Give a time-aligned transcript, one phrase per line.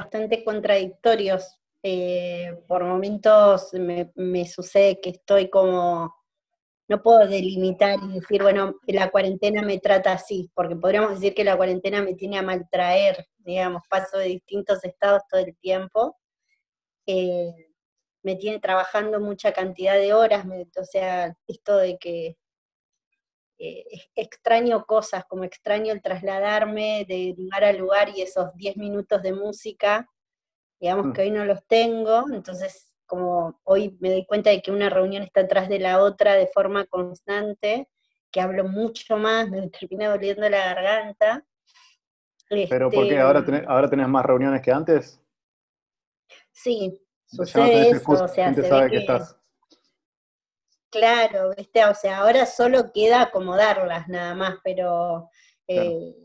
[0.00, 1.56] bastante contradictorios.
[1.82, 6.14] Eh, por momentos me, me sucede que estoy como
[6.90, 11.44] no puedo delimitar y decir, bueno, la cuarentena me trata así, porque podríamos decir que
[11.44, 16.16] la cuarentena me tiene a maltraer, digamos, paso de distintos estados todo el tiempo.
[17.06, 17.54] Eh,
[18.24, 20.44] me tiene trabajando mucha cantidad de horas,
[20.76, 22.36] o sea, esto de que
[23.62, 23.84] eh,
[24.14, 29.34] extraño cosas, como extraño el trasladarme de lugar a lugar y esos 10 minutos de
[29.34, 30.08] música,
[30.80, 31.12] digamos mm.
[31.12, 35.22] que hoy no los tengo, entonces como hoy me doy cuenta de que una reunión
[35.22, 37.88] está atrás de la otra de forma constante,
[38.30, 41.44] que hablo mucho más, me termina doliendo la garganta.
[42.48, 43.18] ¿Pero por qué?
[43.18, 45.20] ¿Ahora tenés, ¿Ahora tenés más reuniones que antes?
[46.50, 49.39] Sí, sucede eso, o sea, se sabe que, estás.
[50.90, 51.84] Claro, ¿viste?
[51.84, 55.30] o sea, ahora solo queda acomodarlas nada más, pero
[55.68, 56.16] eh,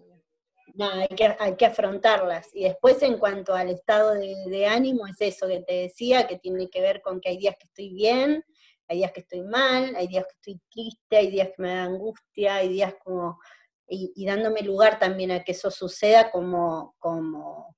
[0.73, 2.49] nada, hay que, hay que afrontarlas.
[2.53, 6.67] Y después en cuanto al estado de, ánimo, es eso que te decía, que tiene
[6.69, 8.43] que ver con que hay días que estoy bien,
[8.87, 11.83] hay días que estoy mal, hay días que estoy triste, hay días que me da
[11.83, 13.39] angustia, hay días como...
[13.87, 17.75] Y, dándome lugar también a que eso suceda como, como,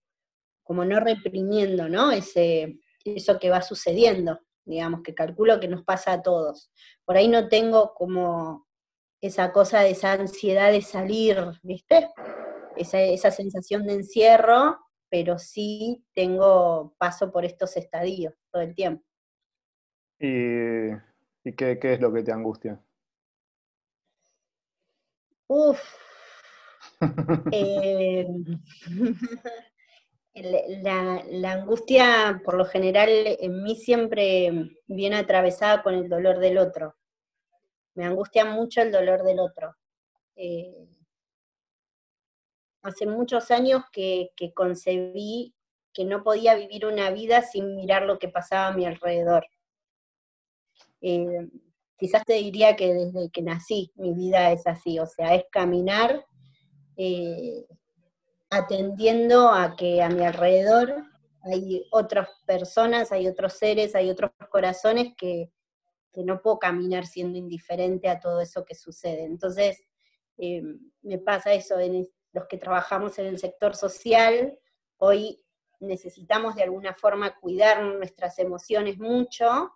[0.64, 2.14] como no reprimiendo, ¿no?
[2.14, 6.72] Ese, eso que va sucediendo, digamos, que calculo que nos pasa a todos.
[7.06, 8.68] Por ahí no tengo como
[9.22, 12.10] esa cosa de esa ansiedad de salir, ¿viste?
[12.78, 14.78] esa, sensación de encierro,
[15.10, 19.04] pero sí tengo paso por estos estadios todo el tiempo.
[20.20, 20.92] ¿Y,
[21.56, 22.80] qué, es lo que te angustia?
[25.48, 25.82] Uf.
[27.52, 28.26] Eh,
[30.44, 36.96] la, angustia, por lo general, en mí siempre viene atravesada con el dolor del otro.
[37.96, 39.76] Me angustia mucho el dolor del otro.
[40.36, 40.88] Eh,
[42.84, 45.54] hace muchos años que, concebí
[45.94, 49.48] que no podía vivir una vida sin mirar lo que pasaba a mi alrededor.
[51.02, 51.50] Eh,
[51.98, 56.26] quizás te diría que desde que nací mi vida es así, o sea, es caminar
[56.98, 57.66] eh,
[58.50, 61.04] atendiendo a que a mi alrededor
[61.44, 65.52] hay otras personas, hay otros seres, hay otros corazones que,
[66.16, 69.24] no puedo caminar siendo indiferente a todo eso que sucede.
[69.24, 69.84] Entonces,
[70.40, 70.64] eh,
[71.04, 71.76] me pasa eso,
[72.34, 74.58] los que trabajamos en el sector social,
[74.98, 75.40] hoy
[75.80, 79.72] necesitamos de alguna forma cuidar nuestras emociones mucho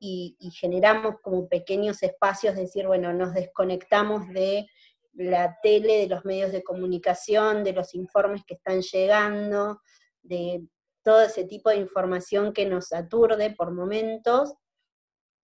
[0.00, 4.68] y, generamos como pequeños espacios, de decir, bueno, nos desconectamos de
[5.16, 9.80] la tele, de los medios de comunicación, de los informes que están llegando,
[10.22, 10.66] de
[11.02, 14.54] todo ese tipo de información que nos aturde por momentos,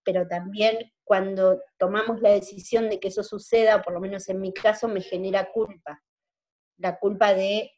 [0.05, 4.53] pero también cuando tomamos la decisión de que eso suceda, por lo menos en mi
[4.53, 6.03] caso, me genera culpa.
[6.79, 7.71] La culpa de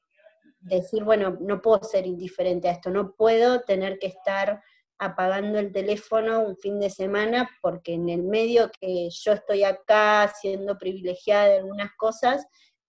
[0.61, 4.63] decir, bueno, no puedo ser indiferente a esto, no puedo tener que estar
[4.99, 10.33] apagando el teléfono un fin de semana porque en el medio que yo estoy acá
[10.41, 12.47] siendo privilegiada de algunas cosas,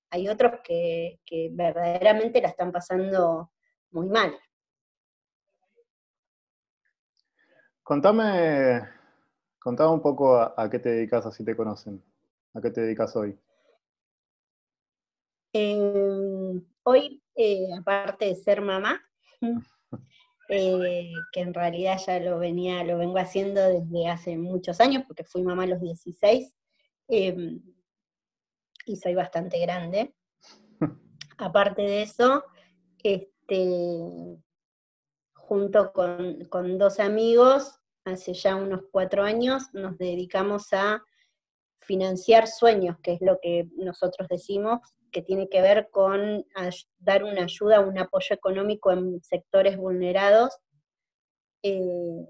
[0.09, 1.19] hay otros que,
[1.51, 3.51] verdaderamente la están pasando
[3.91, 4.37] muy mal.
[7.83, 8.81] Contame,
[9.59, 12.03] contame un poco a, a qué te dedicas, así te conocen.
[12.53, 13.37] ¿A qué te dedicas hoy?
[15.57, 19.01] Em, hoy, eh, aparte de ser mamá,
[20.49, 25.23] eh, que en realidad ya lo venía, lo vengo haciendo desde hace muchos años, porque
[25.23, 26.55] fui mamá a los 16,
[27.07, 27.61] em,
[28.85, 30.13] y soy bastante grande.
[31.37, 32.43] Aparte de eso,
[33.03, 34.37] este,
[35.33, 41.03] junto con, con dos amigos, hace ya unos cuatro años, nos dedicamos a
[41.81, 44.79] financiar sueños, que es lo que nosotros decimos,
[45.15, 46.45] que tiene que ver con
[46.99, 50.57] dar una ayuda, un apoyo económico en sectores vulnerados,
[51.63, 52.27] eh,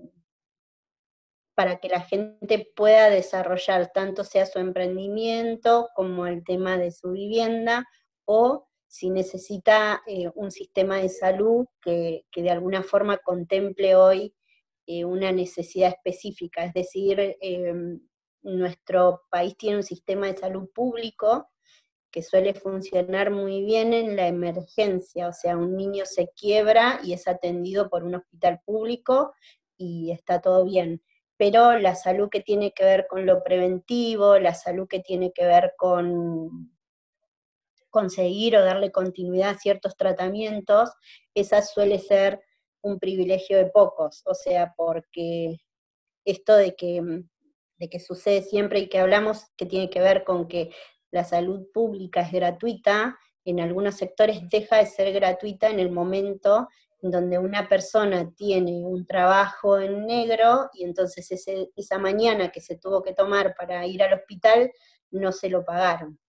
[1.55, 7.13] para que la gente pueda desarrollar tanto sea su emprendimiento como el tema de su
[7.13, 7.87] vivienda,
[8.23, 14.35] o si necesita eh, un sistema de salud que, de alguna forma contemple hoy
[14.85, 16.65] eh, una necesidad específica.
[16.65, 17.35] Es decir,
[18.43, 21.49] nuestro país tiene un sistema de salud público
[22.15, 27.11] que suele funcionar muy bien en la emergencia, o sea, un niño se quiebra y
[27.11, 29.33] es atendido por un hospital público
[29.75, 31.03] y está todo bien.
[31.35, 35.45] Pero la salud que tiene que ver con lo preventivo, la salud que tiene que
[35.45, 36.73] ver con
[37.89, 40.91] conseguir o darle continuidad a ciertos tratamientos,
[41.33, 42.39] esa suele ser
[42.81, 45.57] un privilegio de pocos, o sea, porque
[46.23, 47.01] esto de que,
[47.77, 50.71] de que sucede siempre y que hablamos que tiene que ver con que
[51.15, 56.67] la salud pública es gratuita, en algunos sectores deja de ser gratuita en el momento
[57.01, 63.01] donde una persona tiene un trabajo en negro y entonces esa mañana que se tuvo
[63.01, 64.73] que tomar para ir al hospital
[65.11, 66.19] no se lo pagaron.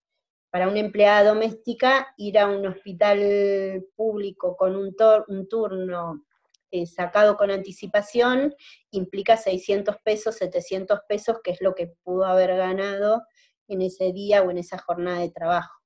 [0.50, 4.94] Para una empleada doméstica, ir a un hospital público con un,
[5.26, 6.24] un turno
[6.70, 8.54] eh, sacado con anticipación
[8.92, 13.24] implica 600 pesos, 700 pesos, que es lo que pudo haber ganado
[13.68, 15.76] en ese día o en esa jornada de trabajo.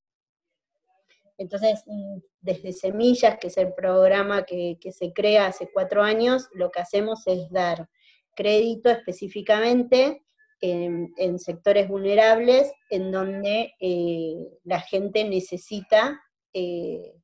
[1.41, 6.71] Entonces, mm, desde Semillas, que es el programa que, se crea hace cuatro años, lo
[6.71, 7.89] que hacemos es dar
[8.37, 10.23] crédito específicamente
[10.61, 14.35] en, sectores vulnerables en donde eh,
[14.65, 16.21] la gente necesita
[16.53, 17.15] eh,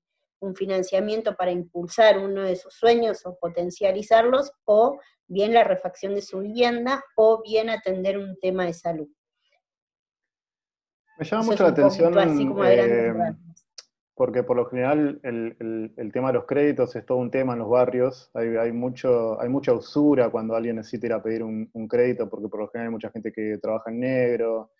[0.40, 6.22] un financiamiento para impulsar uno de sus sueños o potencializarlos, o bien la refacción de
[6.22, 9.08] su vivienda, o bien atender un tema de salud.
[11.18, 12.14] Me llama mucho la atención,
[12.64, 13.14] eh,
[14.14, 17.68] porque por lo general el, tema de los créditos es todo un tema en los
[17.68, 22.28] barrios, hay, mucho, hay mucha usura cuando alguien necesita ir a pedir un, un, crédito,
[22.28, 24.70] porque por lo general hay mucha gente que trabaja en negro,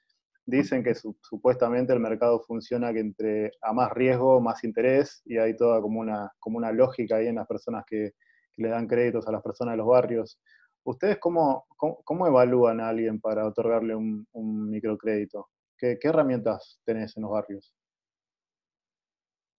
[0.46, 5.56] dicen que supuestamente el mercado funciona que entre a más riesgo, más interés, y hay
[5.56, 8.12] toda como una, como una lógica ahí en las personas que,
[8.58, 10.40] le dan créditos a las personas de los barrios.
[10.82, 14.26] ¿Ustedes cómo, cómo, evalúan a alguien para otorgarle un,
[14.70, 15.48] microcrédito?
[15.78, 17.74] ¿Qué, herramientas tenés en los barrios?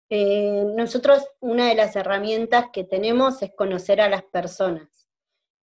[0.10, 5.08] Eh, nosotros, una de las herramientas que tenemos es conocer a las personas.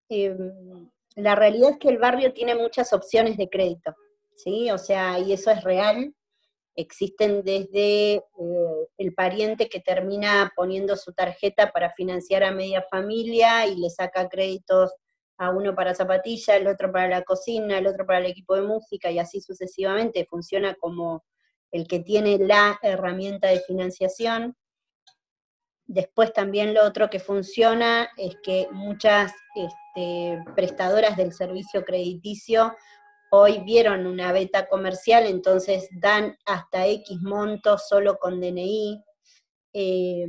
[0.10, 3.94] Em, la realidad es que el barrio tiene muchas opciones de crédito.
[4.36, 4.72] ¿sí?
[4.72, 6.16] O sea, y eso es real.
[6.76, 8.24] Existen desde eh,
[8.98, 14.30] el pariente que termina poniendo su tarjeta para financiar a media familia y le saca
[14.30, 14.92] créditos
[15.38, 18.62] a uno para zapatilla, el otro para la cocina, el otro para el equipo de
[18.62, 20.28] música y así sucesivamente.
[20.30, 21.24] Funciona como
[21.72, 24.56] el que tiene la herramienta de financiación.
[25.86, 32.76] Después también lo otro que funciona es que muchas este, prestadoras del servicio crediticio
[33.32, 39.04] hoy vieron una beta comercial, entonces dan hasta X montos solo con DNI.
[39.74, 40.28] Eh,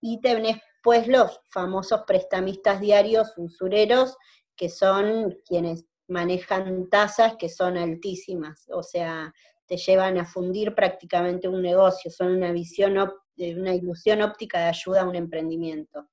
[0.00, 4.16] y tenés pues los famosos prestamistas diarios usureros,
[4.58, 9.32] que son quienes manejan tasas que son altísimas, o sea,
[9.66, 12.98] te llevan a fundir prácticamente un negocio, son una visión,
[13.38, 16.08] una ilusión óptica de ayuda a un emprendimiento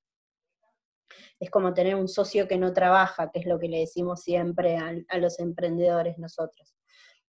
[1.38, 4.76] es como tener un socio que no trabaja, que es lo que le decimos siempre
[4.76, 6.74] a, los emprendedores nosotros.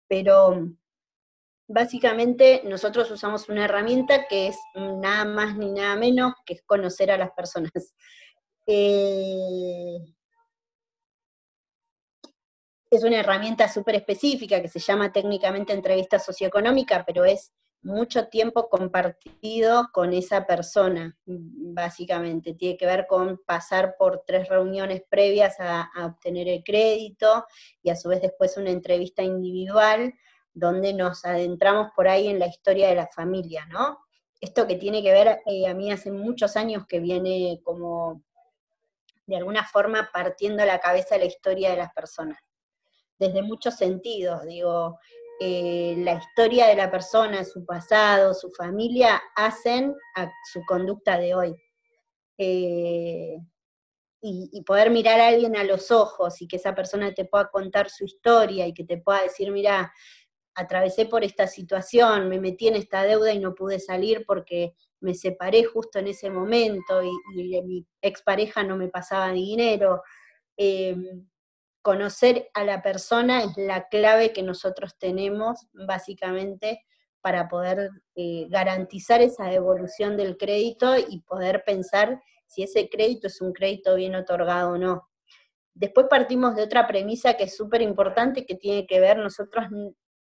[0.09, 0.71] Pero
[1.69, 7.19] básicamente nosotros usamos una herramienta que es nada más ni nada menos que conocer a
[7.19, 7.73] las personas.
[8.73, 9.99] Eh,
[12.91, 17.53] es una herramienta súper específica que se llama técnicamente entrevista socioeconómica, pero es
[17.83, 22.55] mucho tiempo compartido con esa persona, básicamente.
[22.55, 27.47] Tiene que ver con pasar por tres reuniones previas a, obtener el crédito
[27.83, 30.13] y a su vez después una entrevista individual
[30.53, 33.99] donde nos adentramos por ahí en la historia de la familia, ¿no?
[34.41, 38.23] Esto que tiene que ver, eh, a mí hace muchos años que viene como
[39.27, 42.41] de alguna forma partiendo la cabeza la historia de las personas,
[43.21, 44.99] desde muchos sentidos, digo,
[45.39, 51.35] eh, la historia de la persona, su pasado, su familia, hacen a su conducta de
[51.35, 51.55] hoy.
[52.39, 53.37] Eh,
[54.23, 57.91] y, poder mirar a alguien a los ojos y que esa persona te pueda contar
[57.91, 59.93] su historia y que te pueda decir, mira,
[60.55, 65.15] atravesé por esta situación, me metí en esta deuda y no pude salir porque me
[65.15, 67.11] separé justo en ese momento y,
[67.63, 70.03] mi expareja no me pasaba dinero.
[70.57, 70.97] Eh,
[71.91, 76.87] conocer a la persona es la clave que nosotros tenemos básicamente
[77.21, 83.41] para poder eh, garantizar esa devolución del crédito y poder pensar si ese crédito es
[83.41, 85.09] un crédito bien otorgado o no.
[85.75, 89.67] Después partimos de otra premisa que es súper importante, que tiene que ver, nosotros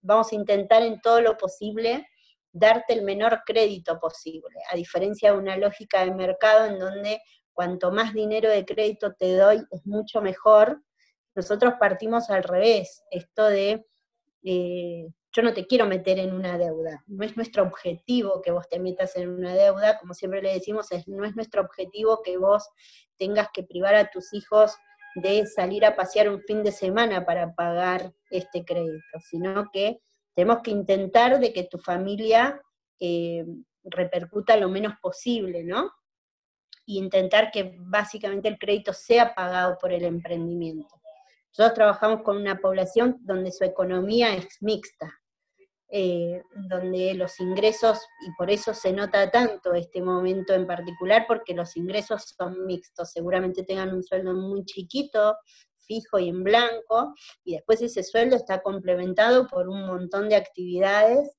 [0.00, 2.05] vamos a intentar en todo lo posible
[2.50, 7.21] darte el menor crédito posible, a diferencia de una lógica de mercado en donde
[7.53, 10.83] cuanto más dinero de crédito te doy es mucho mejor,
[11.35, 13.87] nosotros partimos al revés, esto de
[14.43, 18.69] eh, yo no te quiero meter en una deuda, no es nuestro objetivo que vos
[18.69, 22.69] te metas en una deuda, como siempre le decimos, no es nuestro objetivo que vos
[23.17, 24.77] tengas que privar a tus hijos
[25.15, 30.01] de salir a pasear un fin de semana para pagar este crédito, sino que
[30.35, 32.61] tenemos que intentar de que tu familia
[32.99, 33.45] eh,
[33.85, 35.91] repercuta lo menos posible, ¿no?
[36.87, 41.00] Y intentar que básicamente el crédito sea pagado por el emprendimiento.
[41.50, 45.21] Nosotros trabajamos con una población donde su economía es mixta.
[45.92, 51.52] eh, donde los ingresos, y por eso se nota tanto este momento en particular, porque
[51.54, 55.37] los ingresos son mixtos, seguramente tengan un sueldo muy chiquito,
[55.78, 57.14] fijo y en blanco,
[57.45, 61.37] y después ese sueldo está complementado por un montón de actividades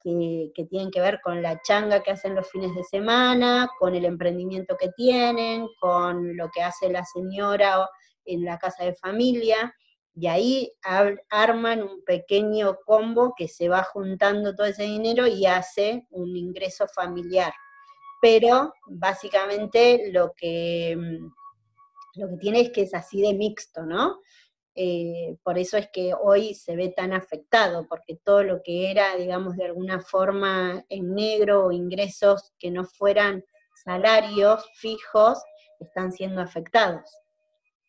[0.00, 3.94] que, que, tienen que ver con la changa que hacen los fines de semana, con
[3.94, 7.88] el emprendimiento que tienen, con lo que hace la señora
[8.26, 9.74] en la casa de familia,
[10.18, 10.72] y ahí
[11.28, 16.86] arman un pequeño combo que se va juntando todo ese dinero y hace un ingreso
[16.88, 17.52] familiar.
[18.22, 24.20] Pero básicamente lo que, mm, lo que tiene es que es así de mixto, ¿no?
[24.74, 29.16] Eh, por eso es que hoy se ve tan afectado, porque todo lo que era,
[29.16, 33.44] digamos, de alguna forma en negro o ingresos que no fueran
[33.84, 35.42] salarios fijos,
[35.78, 37.25] están siendo afectados.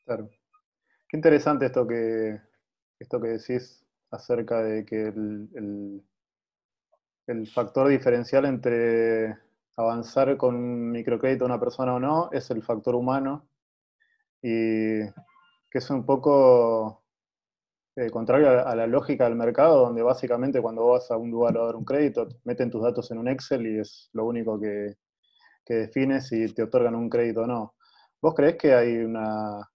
[0.07, 0.29] Claro.
[1.09, 2.39] Qué interesante esto que,
[2.97, 6.01] esto que decís acerca de que el,
[7.27, 9.37] el, factor diferencial entre
[9.75, 13.49] avanzar con microcrédito a una persona o no es el factor humano
[14.41, 15.01] y
[15.69, 17.03] que es un poco
[17.97, 21.65] eh, contrario a, la lógica del mercado, donde básicamente cuando vas a un lugar a
[21.65, 24.95] dar un crédito, meten tus datos en un Excel y es lo único que,
[25.65, 27.75] que define si te otorgan un crédito o no.
[28.21, 29.69] ¿Vos crees que hay una,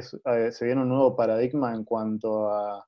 [0.00, 2.86] se viene un nuevo paradigma en cuanto a,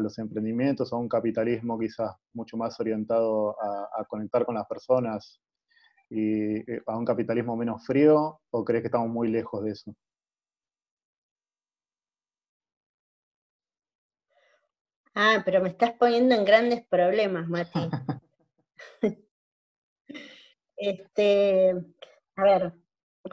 [0.00, 5.40] los emprendimientos, a un capitalismo quizás mucho más orientado a, conectar con las personas
[6.10, 9.94] y eh, a un capitalismo menos frío, o crees que estamos muy lejos de eso?
[15.14, 17.90] Ah, pero me estás poniendo en grandes problemas, Mati.
[20.76, 21.74] este,
[22.36, 22.72] a ver,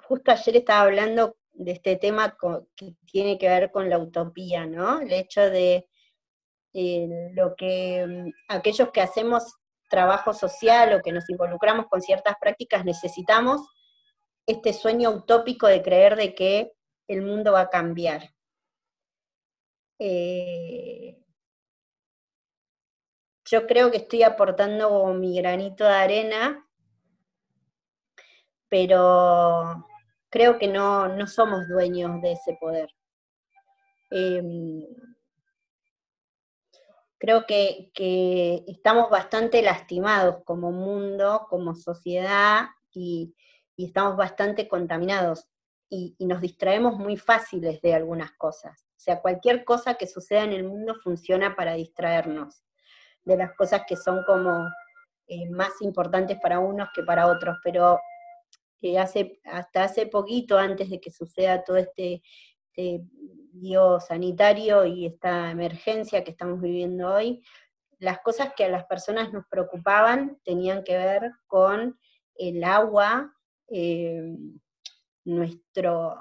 [0.07, 2.38] justo ayer estaba hablando de este tema
[2.75, 5.00] que tiene que ver con la utopía, ¿no?
[5.00, 5.88] El hecho de
[6.74, 9.55] eh, lo que mm, aquellos que hacemos
[9.89, 13.62] trabajo social o que nos involucramos con ciertas prácticas necesitamos
[14.45, 16.74] este sueño utópico de creer de que
[17.07, 18.29] el mundo va a cambiar.
[20.00, 21.17] Eh,
[23.45, 26.67] yo creo que estoy aportando mi granito de arena,
[28.67, 29.85] pero
[30.36, 32.89] creo que no, somos dueños de ese poder.
[34.12, 34.86] Em,
[37.18, 37.89] creo que,
[38.68, 43.34] estamos bastante lastimados como mundo, como sociedad, y,
[43.77, 45.48] estamos bastante contaminados.
[45.89, 48.86] Y, y, nos distraemos muy fáciles de algunas cosas.
[48.89, 52.62] O sea, cualquier cosa que suceda en el mundo funciona para distraernos
[53.24, 54.68] de las cosas que son como
[55.27, 57.58] eh, más importantes para unos que para otros.
[57.63, 58.01] Pero
[58.98, 62.22] hace, hasta hace poquito, antes de que suceda todo este,
[62.75, 63.03] este
[64.08, 67.41] sanitario y esta emergencia que estamos viviendo hoy,
[68.00, 71.98] las cosas que a las personas nos preocupaban tenían que ver con
[72.36, 73.34] el agua,
[73.70, 74.36] eh,
[75.24, 76.15] nuestro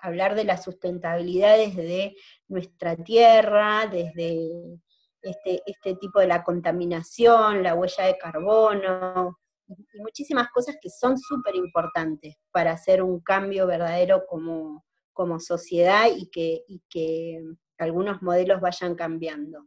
[0.00, 2.16] hablar de la sustentabilidad desde
[2.48, 4.80] nuestra tierra, desde
[5.22, 9.38] este, este tipo de la contaminación, la huella de carbono,
[9.68, 16.06] y muchísimas cosas que son súper importantes para hacer un cambio verdadero como, como sociedad
[16.14, 17.42] y que, y que
[17.76, 19.66] algunos modelos vayan cambiando.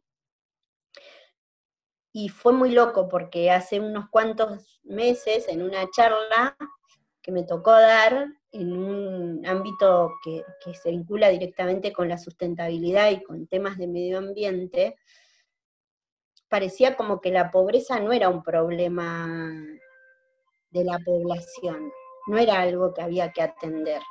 [2.13, 6.58] Y fue muy loco porque hace unos cuantos meses, en una charla
[7.22, 13.12] que me tocó dar en un ámbito que, que, se vincula directamente con la sustentabilidad
[13.12, 14.98] y con temas de medio ambiente,
[16.50, 19.55] parecía como que la pobreza no era un problema
[20.71, 21.91] de la población.
[22.27, 24.01] No era algo que había que atender,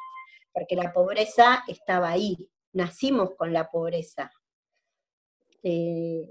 [0.52, 4.30] porque la pobreza estaba ahí, nacimos con la pobreza.
[5.62, 6.26] Eh,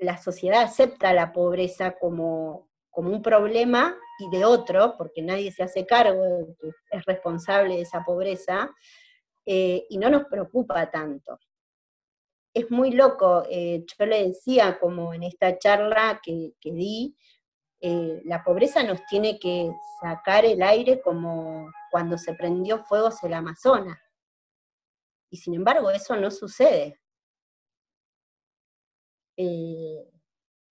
[0.00, 5.62] la sociedad acepta la pobreza como, como un problema y de otro, porque nadie se
[5.62, 6.22] hace cargo,
[6.90, 8.70] es responsable de esa pobreza,
[9.46, 11.38] eh, y no nos preocupa tanto.
[12.54, 17.16] Es muy loco, eh, yo le decía como en esta charla que, que di,
[17.80, 19.70] eh, la pobreza nos tiene que
[20.00, 23.98] sacar el aire como cuando se prendió fuego en el Amazonas.
[25.30, 27.00] Y sin embargo, eso no sucede.
[29.36, 30.10] Eh,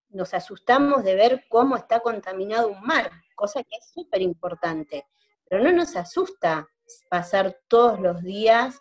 [0.10, 5.08] nos asustamos de ver cómo está contaminado un mar, cosa que es súper importante.
[5.48, 6.68] Pero no nos asusta
[7.10, 8.80] pasar todos los días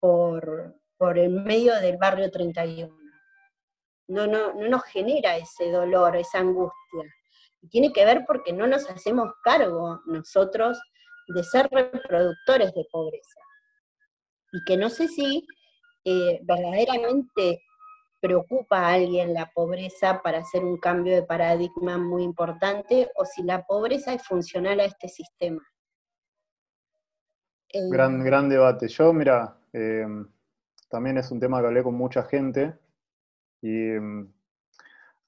[0.00, 2.92] por, por el medio del barrio 31.
[4.08, 7.04] No, no, no nos genera ese dolor, esa angustia
[7.68, 10.80] tiene que ver porque no nos hacemos cargo nosotros
[11.28, 13.40] de ser reproductores de pobreza.
[14.52, 15.46] Y que no sé si
[16.04, 17.62] eh, verdaderamente
[18.20, 23.42] preocupa a alguien la pobreza para hacer un cambio de paradigma muy importante o si
[23.42, 25.62] la pobreza es funcional a este sistema.
[27.90, 28.88] Gran, eh, gran debate.
[28.88, 30.06] Yo, mira, eh,
[30.88, 32.78] también es un tema que hablé con mucha gente
[33.60, 34.33] y mm,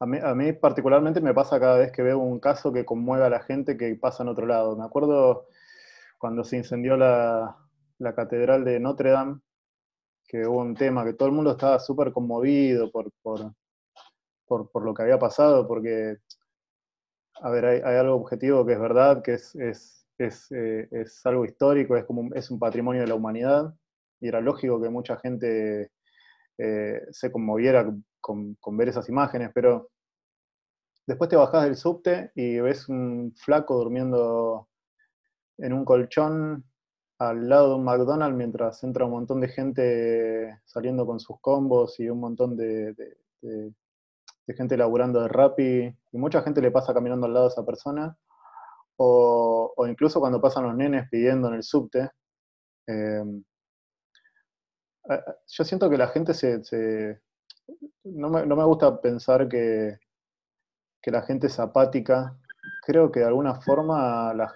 [0.01, 3.25] a mí, a mí, particularmente me pasa cada vez que veo un caso que conmueve
[3.25, 4.77] a la gente que pasa en otro lado.
[4.77, 5.47] Me acuerdo
[6.19, 7.57] cuando se incendió la,
[7.99, 9.41] la catedral de Notre Dame,
[10.27, 15.03] que hubo un tema, que todo el mundo estaba súper conmovido por, por, lo que
[15.03, 16.17] había pasado, porque,
[17.41, 19.55] a ver, hay, algo objetivo que es verdad, que es,
[20.19, 20.89] es, eh,
[21.25, 23.75] algo histórico, es, como, es un patrimonio de la humanidad,
[24.21, 25.91] y era lógico que mucha gente
[26.59, 27.87] eh, se conmoviera
[28.27, 29.91] con, ver esas imágenes, pero
[31.07, 34.69] después te bajás del subte y ves un flaco durmiendo
[35.59, 36.65] en un colchón
[37.19, 41.99] al lado de un McDonald's mientras entra un montón de gente saliendo con sus combos
[42.01, 42.95] y un montón de,
[44.49, 48.17] gente laburando de Rappi, y mucha gente le pasa caminando al lado de esa persona,
[48.97, 52.11] o, incluso cuando pasan los nenes pidiendo en el subte.
[52.87, 53.45] Em,
[55.47, 57.21] yo siento que la gente se...
[58.05, 59.99] no, me, gusta pensar que,
[61.03, 62.39] que la gente es apática.
[62.85, 64.55] Creo que de alguna forma la,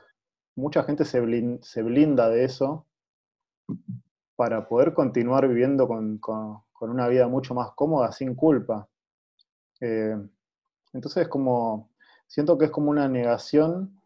[0.56, 2.86] mucha gente se, blinda, de eso
[4.36, 6.20] para poder continuar viviendo con,
[6.80, 8.88] una vida mucho más cómoda, sin culpa.
[9.80, 10.16] Eh,
[10.92, 11.90] entonces, como,
[12.26, 14.00] siento que es como una negación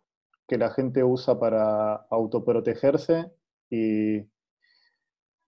[0.48, 3.32] que la gente usa para autoprotegerse
[3.70, 4.22] y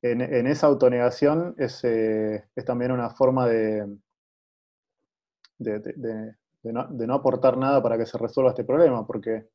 [0.02, 3.86] en, esa autonegación es, eh, es, también una forma de,
[5.58, 9.48] de, no, aportar nada para que se resuelva este problema, porque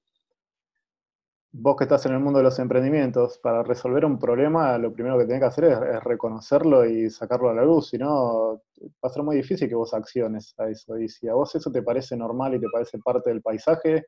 [1.53, 5.17] vos que estás en el mundo de los emprendimientos, para resolver un problema, lo primero
[5.17, 9.09] que tenés que hacer es, reconocerlo y sacarlo a la luz, si no, va a
[9.09, 10.97] ser muy difícil que vos acciones a eso.
[10.97, 14.07] Y si a vos eso te parece normal y te parece parte del paisaje,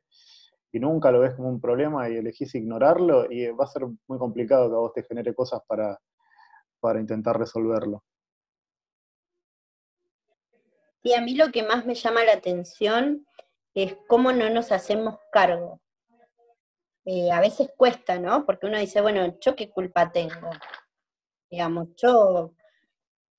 [0.72, 4.18] y nunca lo ves como un problema y elegís ignorarlo, y va a ser muy
[4.18, 5.98] complicado que a vos te genere cosas para,
[6.84, 8.04] para intentar resolverlo.
[11.02, 13.26] Y a mí lo que más me llama la atención
[13.74, 15.80] es cómo no nos hacemos cargo
[17.06, 18.46] eh, a veces cuesta, ¿no?
[18.46, 20.50] Porque uno dice, bueno, ¿yo qué culpa tengo?
[21.50, 22.54] Digamos, yo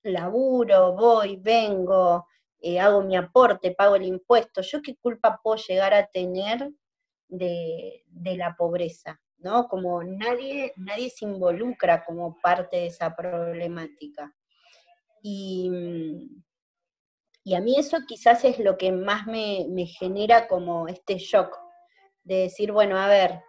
[0.03, 2.27] laburo, voy, vengo,
[2.59, 6.71] eh, hago mi aporte, pago el impuesto, ¿yo qué culpa puedo llegar a tener
[7.27, 8.03] de,
[8.37, 9.19] la pobreza?
[9.45, 9.67] ¿No?
[9.67, 14.33] Como nadie, nadie se involucra como parte de esa problemática.
[15.21, 15.69] Y,
[17.55, 21.55] a mí eso quizás es lo que más me, me genera como este shock,
[22.23, 23.39] de decir, bueno, a ver,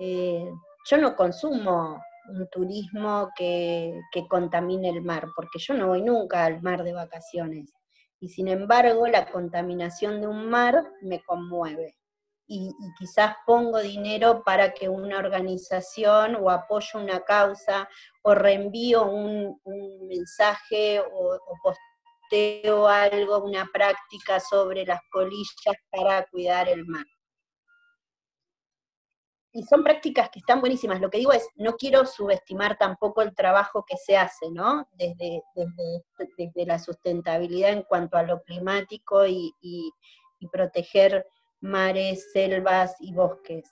[0.00, 0.50] eh,
[0.88, 6.62] yo no consumo un turismo que, contamine el mar, porque yo no voy nunca al
[6.62, 7.74] mar de vacaciones.
[8.20, 11.98] Y sin embargo, la contaminación de un mar me conmueve.
[12.54, 17.88] Y, quizás pongo dinero para que una organización o apoyo una causa
[18.20, 19.58] o reenvío un,
[20.06, 27.06] mensaje o, posteo algo, una práctica sobre las colillas para cuidar el mar
[29.54, 31.00] y son prácticas que están buenísimas.
[31.00, 34.88] Lo que digo es, no quiero subestimar tampoco el trabajo que se hace, ¿no?
[34.92, 35.42] Desde,
[36.36, 39.54] desde, la sustentabilidad en cuanto a lo climático y,
[40.50, 41.24] proteger
[41.62, 43.64] mares, selvas y bosques.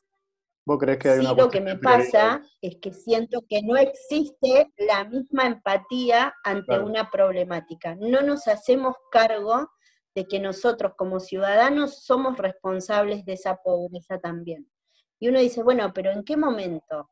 [0.65, 4.73] ¿Vos crees que hay sí, lo que me pasa es que siento que no existe
[4.79, 7.97] la misma empatía ante una problemática.
[7.97, 9.69] No nos hacemos cargo
[10.15, 14.71] de que nosotros como ciudadanos somos responsables de esa pobreza también.
[15.19, 17.11] Y uno dice, bueno, pero ¿en qué momento?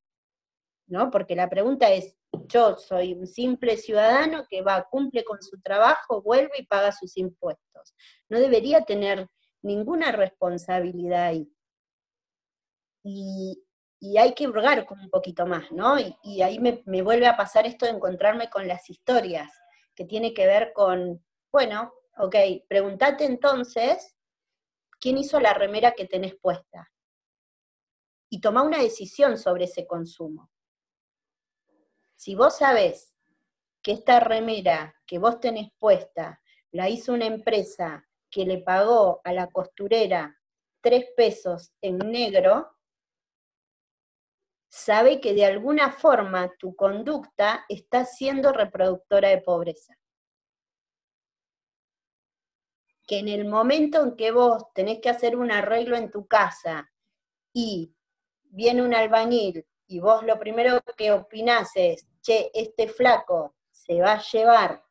[0.87, 1.11] ¿No?
[1.11, 6.23] Porque la pregunta es, yo soy un simple ciudadano que va, cumple con su trabajo,
[6.23, 7.95] vuelve y paga sus impuestos.
[8.29, 9.29] No debería tener
[9.63, 11.53] ninguna responsabilidad ahí.
[13.05, 13.65] Y,
[14.17, 15.97] hay que hurgar con un poquito más, ¿no?
[16.23, 19.51] Y, ahí me, me, vuelve a pasar esto de encontrarme con las historias,
[19.95, 22.37] que tiene que ver con, bueno, ok,
[22.69, 24.17] pregúntate entonces,
[25.01, 26.91] ¿quién hizo la remera que tenés puesta?
[28.31, 30.51] y toma una decisión sobre ese consumo.
[32.17, 33.15] Si vos sabés
[33.83, 39.33] que esta remera que vos tenés puesta la hizo una empresa que le pagó a
[39.33, 40.39] la costurera
[40.81, 42.71] tres pesos en negro,
[44.69, 49.99] sabe que de alguna forma tu conducta está siendo reproductora de pobreza.
[53.07, 56.91] Que en el momento en que vos tenés que hacer un arreglo en tu casa
[57.53, 57.95] y
[58.45, 64.13] viene un albañil y vos lo primero que opinás es, che, este flaco se va
[64.13, 64.85] a llevar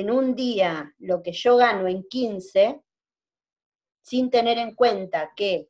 [0.00, 2.82] en un día lo que yo gano en 15,
[4.02, 5.68] sin tener en cuenta que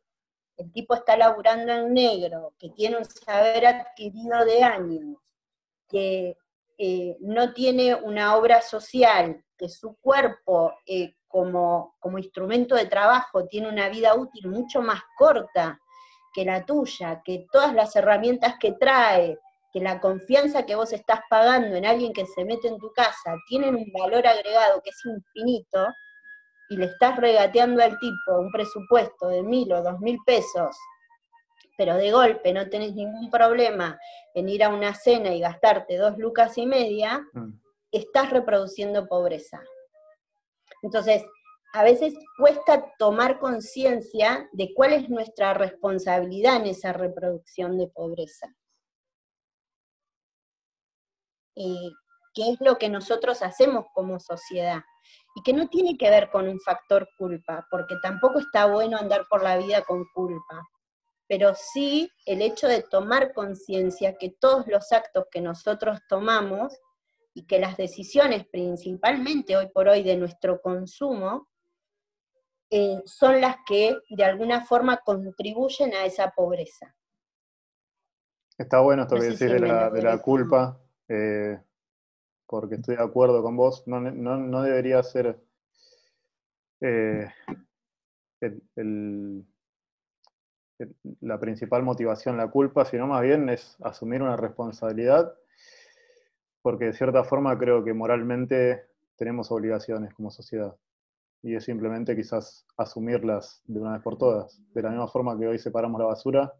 [0.57, 5.17] el tipo está laburando en negro, que tiene un saber adquirido de años,
[5.89, 6.37] que
[6.79, 13.47] eh, no tiene una obra social, que su cuerpo eh, como, como instrumento de trabajo
[13.47, 15.81] tiene una vida útil mucho más corta
[16.33, 19.39] que la tuya, que todas las herramientas que trae,
[19.77, 23.37] que la confianza que vos estás pagando en alguien que se mete en tu casa
[23.47, 25.87] tienen un valor agregado que es infinito,
[26.71, 30.75] y le estás regateando al tipo un presupuesto de mil o dos mil pesos,
[31.77, 33.99] pero de golpe no tenés ningún problema
[34.35, 37.61] en ir a una cena y gastarte dos lucas y media, mm.
[37.93, 39.61] estás reproduciendo pobreza.
[40.81, 41.23] Entonces,
[41.75, 48.55] a veces cuesta tomar conciencia de cuál es nuestra responsabilidad en esa reproducción de pobreza.
[51.57, 51.92] Y
[52.35, 54.83] qué es lo que nosotros hacemos como sociedad
[55.35, 59.27] y que no tiene que ver con un factor culpa, porque tampoco está bueno andar
[59.29, 60.62] por la vida con culpa,
[61.29, 66.79] pero sí el hecho de tomar conciencia que todos los actos que nosotros tomamos
[67.35, 71.49] y que las decisiones principalmente hoy por hoy de nuestro consumo
[72.71, 76.95] eh, son las que de alguna forma contribuyen a esa pobreza.
[78.59, 80.81] Está bueno esto que decís de la, culpa.
[81.09, 81.59] Eh,
[82.47, 85.38] porque estoy de acuerdo con vos, no, debería ser
[86.81, 87.29] eh,
[91.21, 95.35] la principal motivación la culpa, sino más bien es asumir una responsabilidad,
[96.62, 100.77] porque de cierta forma creo que moralmente tenemos obligaciones como sociedad.
[101.42, 104.61] Y es simplemente quizás asumirlas de una vez por todas.
[104.73, 106.55] De la misma forma que hoy separamos la basura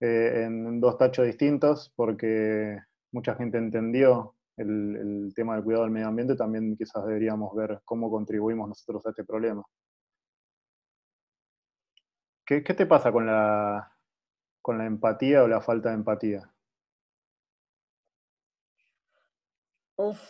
[0.00, 2.78] eh, en dos tachos distintos, porque
[3.12, 8.10] mucha gente entendió el, tema del cuidado del medio ambiente, también quizás deberíamos ver cómo
[8.10, 9.64] contribuimos nosotros a este problema.
[12.44, 13.92] ¿Qué, te pasa con la,
[14.62, 16.50] con la empatía o la falta de empatía?
[19.96, 20.20] Uf,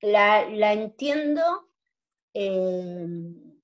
[0.00, 1.42] la, entiendo.
[2.32, 3.60] Em,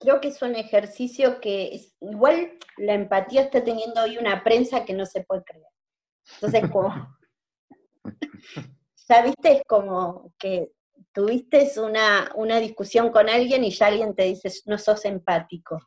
[0.00, 4.94] creo que es un ejercicio que igual la empatía está teniendo hoy una prensa que
[4.94, 5.69] no se puede creer.
[6.34, 7.16] Entonces, como
[9.08, 10.72] ya viste, es como que
[11.12, 15.78] tuviste una, una discusión con alguien y ya alguien te dice, no sos empático.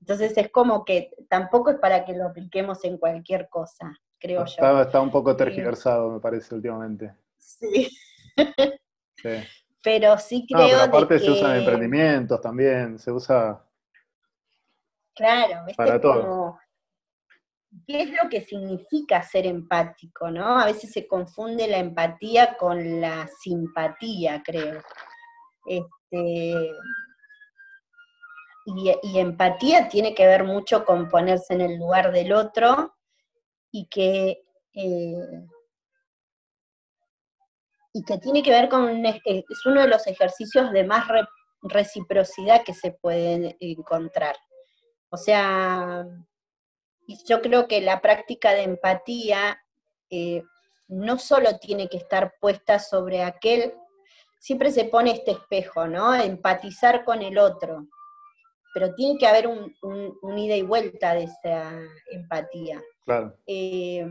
[0.00, 4.80] Entonces es como que tampoco es para que lo apliquemos en cualquier cosa, creo yo.
[4.80, 7.14] Está un poco tergiversado, me parece, últimamente.
[7.38, 7.88] Sí.
[9.84, 10.66] Pero sí creo.
[10.66, 13.64] pero aparte se usa en emprendimientos también, se usa.
[15.14, 16.58] Claro, para todo
[17.86, 20.58] qué es lo que significa ser empático, ¿no?
[20.58, 24.82] A veces se confunde la empatía con la simpatía, creo.
[25.66, 26.70] Este,
[28.64, 32.94] y, empatía tiene que ver mucho con ponerse en el lugar del otro
[33.70, 34.42] y que,
[34.74, 35.46] eh,
[37.92, 41.06] y que tiene que ver con, es uno de los ejercicios de más
[41.62, 44.36] reciprocidad que se pueden encontrar.
[45.10, 46.06] O sea,
[47.06, 49.58] y yo creo que la práctica de empatía
[50.10, 50.42] eh,
[50.88, 53.74] no solo tiene que estar puesta sobre aquel,
[54.38, 56.14] siempre se pone este espejo, ¿no?
[56.14, 57.86] Empatizar con el otro,
[58.74, 59.74] pero tiene que haber un,
[60.36, 62.82] ida y vuelta de esa empatía.
[63.04, 63.36] Claro.
[63.46, 64.06] Eh,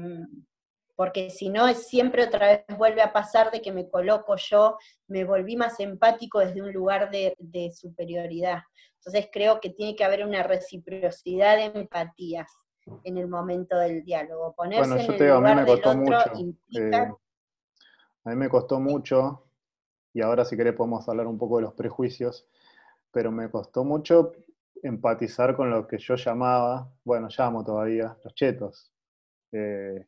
[0.95, 4.77] porque si no, siempre otra vez vuelve a pasar de que me coloco yo,
[5.07, 8.61] me volví más empático desde un lugar de, de superioridad.
[8.97, 12.51] Entonces creo que tiene que haber una reciprocidad de empatías
[13.03, 14.53] en el momento del diálogo.
[14.53, 15.93] Ponerse en el lugar del otro
[16.37, 17.03] implica...
[17.03, 17.13] Eh,
[18.23, 19.45] a mí me costó mucho,
[20.13, 22.47] y ahora si querés podemos hablar un poco de los prejuicios,
[23.11, 24.33] pero me costó mucho
[24.83, 28.91] empatizar con lo que yo llamaba, bueno, llamo todavía, los chetos.
[29.51, 30.05] Eh,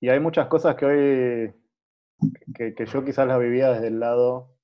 [0.00, 1.54] y hay muchas cosas que hoy,
[2.54, 4.54] que, yo quizás las vivía desde el lado,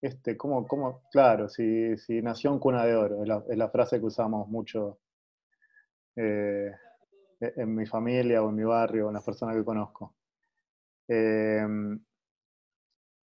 [0.00, 4.06] este, como, como, claro, si, si nació en cuna de oro, es la frase que
[4.06, 4.98] usamos mucho
[6.16, 6.72] eh,
[7.40, 10.14] e-, en mi familia o en mi barrio o en las personas que conozco.
[11.08, 12.00] Em,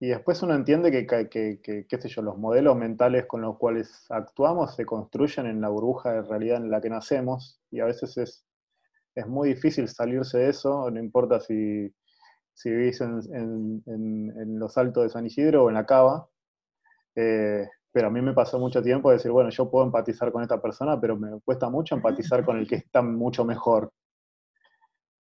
[0.01, 4.75] y después uno entiende que, qué sé yo, los modelos mentales con los cuales actuamos
[4.75, 8.45] se construyen en la burbuja de realidad en la que nacemos y a veces es,
[9.15, 11.95] es muy difícil salirse de eso, no importa si,
[12.53, 16.29] si vivís en, en, los altos de San Isidro o en la Cava,
[17.15, 20.43] eh, pero a mí me pasó mucho tiempo de decir, bueno, yo puedo empatizar con
[20.43, 23.93] esta persona, pero me cuesta mucho empatizar con el que está mucho mejor.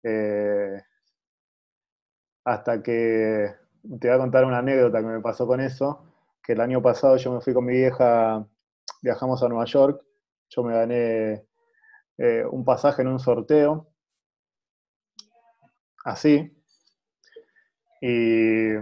[0.04, 0.82] Eh,
[2.45, 3.54] hasta que
[3.99, 6.06] te voy a contar una anécdota que me pasó con eso,
[6.41, 8.45] que el año pasado yo me fui con mi vieja,
[9.02, 10.02] viajamos a Nueva York,
[10.49, 11.45] yo me gané
[12.17, 13.89] eh, un pasaje en un sorteo,
[16.06, 16.63] así,
[18.02, 18.73] y,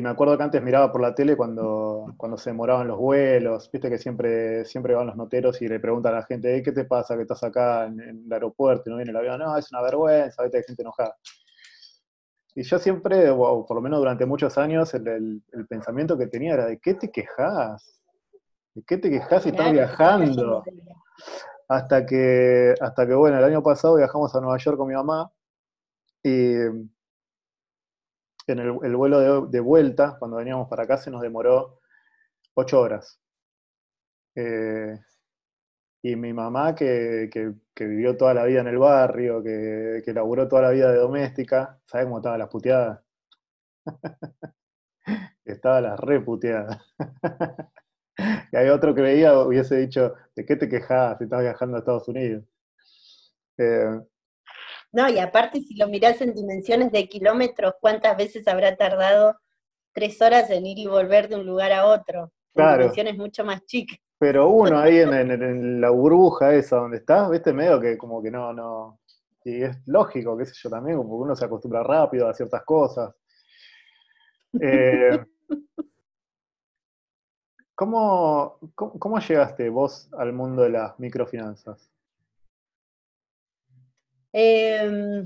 [0.00, 3.88] me acuerdo que antes miraba por la tele cuando, cuando se demoraban los vuelos, viste
[3.88, 7.14] que siempre, siempre van los noteros y le preguntan a la gente, ¿qué te pasa
[7.14, 9.38] que estás acá en, el aeropuerto y no viene el avión?
[9.38, 11.16] No, es una vergüenza, viste, hay gente enojada.
[12.56, 16.66] Y yo siempre, o por lo menos durante muchos años, el, pensamiento que tenía era,
[16.66, 18.00] ¿de qué te quejas?
[18.74, 20.64] ¿De qué te quejas si estás viajando?
[21.68, 25.30] Hasta que, hasta que, bueno, el año pasado viajamos a Nueva York con mi mamá
[26.22, 26.54] y
[28.46, 31.80] en el, vuelo de, vuelta, cuando veníamos para acá, se nos demoró
[32.54, 33.20] ocho horas.
[34.36, 34.98] Eh,
[36.02, 37.30] y mi mamá, que,
[37.78, 41.80] vivió toda la vida en el barrio, que, que laburó toda la vida de doméstica,
[41.86, 43.00] ¿sabes cómo estaba las puteadas?
[45.44, 46.78] estaba las reputeadas.
[48.52, 51.80] y hay otro que veía, hubiese dicho, ¿de qué te quejas si estás viajando a
[51.80, 52.44] Estados Unidos?
[53.58, 54.00] Eh,
[54.94, 59.36] no, y aparte si lo mirás en dimensiones de kilómetros, ¿cuántas veces habrá tardado
[59.92, 62.32] tres horas en ir y volver de un lugar a otro?
[62.54, 63.98] En dimensiones mucho más chicas.
[64.18, 68.52] Pero uno ahí en, la burbuja esa donde estás, viste, medio que como que no,
[68.52, 69.00] no.
[69.44, 73.14] Y es lógico, qué sé yo también, porque uno se acostumbra rápido a ciertas cosas.
[74.60, 75.18] Eh,
[77.74, 78.58] ¿cómo,
[79.28, 81.90] llegaste vos al mundo de las microfinanzas?
[84.36, 85.24] Em,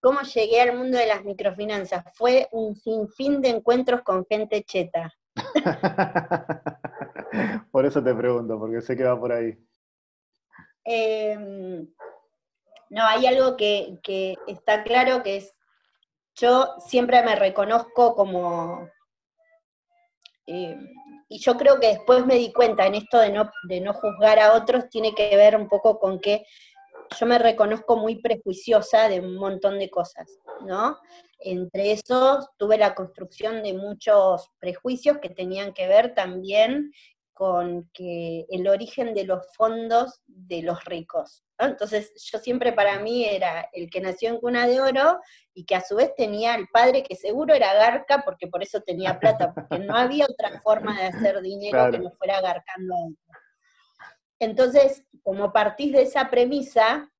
[0.00, 2.04] ¿Cómo llegué al mundo de las microfinanzas?
[2.14, 5.10] Fue un sinfín de encuentros con gente cheta.
[7.72, 9.58] por eso te pregunto, porque sé que va por ahí.
[10.84, 11.88] Em,
[12.90, 13.98] no, hay algo que,
[14.46, 15.54] está claro que es,
[16.34, 18.90] yo siempre me reconozco como,
[20.46, 20.86] em,
[21.30, 24.38] y yo creo que después me di cuenta en esto de no, de no juzgar
[24.38, 26.44] a otros, tiene que ver un poco con que
[27.18, 30.98] yo me reconozco muy prejuiciosa de un montón de cosas, ¿no?
[31.38, 36.92] Entre esos tuve la construcción de muchos prejuicios que tenían que ver también
[37.38, 41.44] con que el origen de los fondos de los ricos.
[41.56, 45.20] Entonces yo siempre para mí era el que nació en cuna de oro
[45.54, 48.80] y que a su vez tenía el padre que seguro era garca porque por eso
[48.80, 53.06] tenía plata, porque no había otra forma de hacer dinero que no fuera garcando a
[53.06, 53.27] otro.
[54.40, 57.10] Entonces, como partís de esa premisa,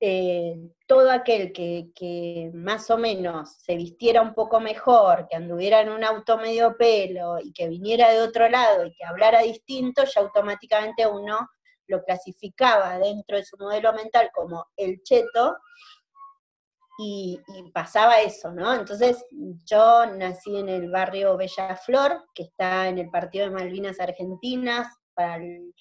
[0.00, 5.90] eh, todo aquel que, más o menos se vistiera un poco mejor, que anduviera en
[5.90, 10.20] un auto medio pelo y que viniera de otro lado y que hablara distinto, ya
[10.20, 11.48] automáticamente uno
[11.86, 15.56] lo clasificaba dentro de su modelo mental como el cheto
[16.98, 17.40] y,
[17.72, 18.72] pasaba eso, ¿no?
[18.74, 19.24] Entonces
[19.64, 24.86] yo nací en el barrio Bella Flor, que está en el partido de Malvinas Argentinas,
[25.14, 25.74] para el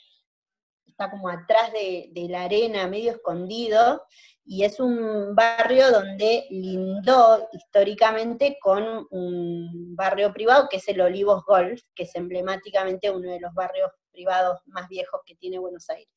[0.94, 4.04] está como atrás de, la arena, medio escondido,
[4.46, 11.44] y es un barrio donde lindó históricamente con un barrio privado que es el Olivos
[11.46, 16.14] Golf, que es emblemáticamente uno de los barrios privados más viejos que tiene Buenos Aires.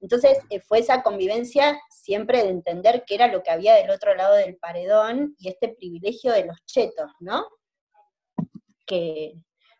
[0.00, 4.14] Entonces eh, fue esa convivencia siempre de entender qué era lo que había del otro
[4.14, 7.46] lado del paredón y este privilegio de los chetos, ¿no?
[8.86, 9.32] Que,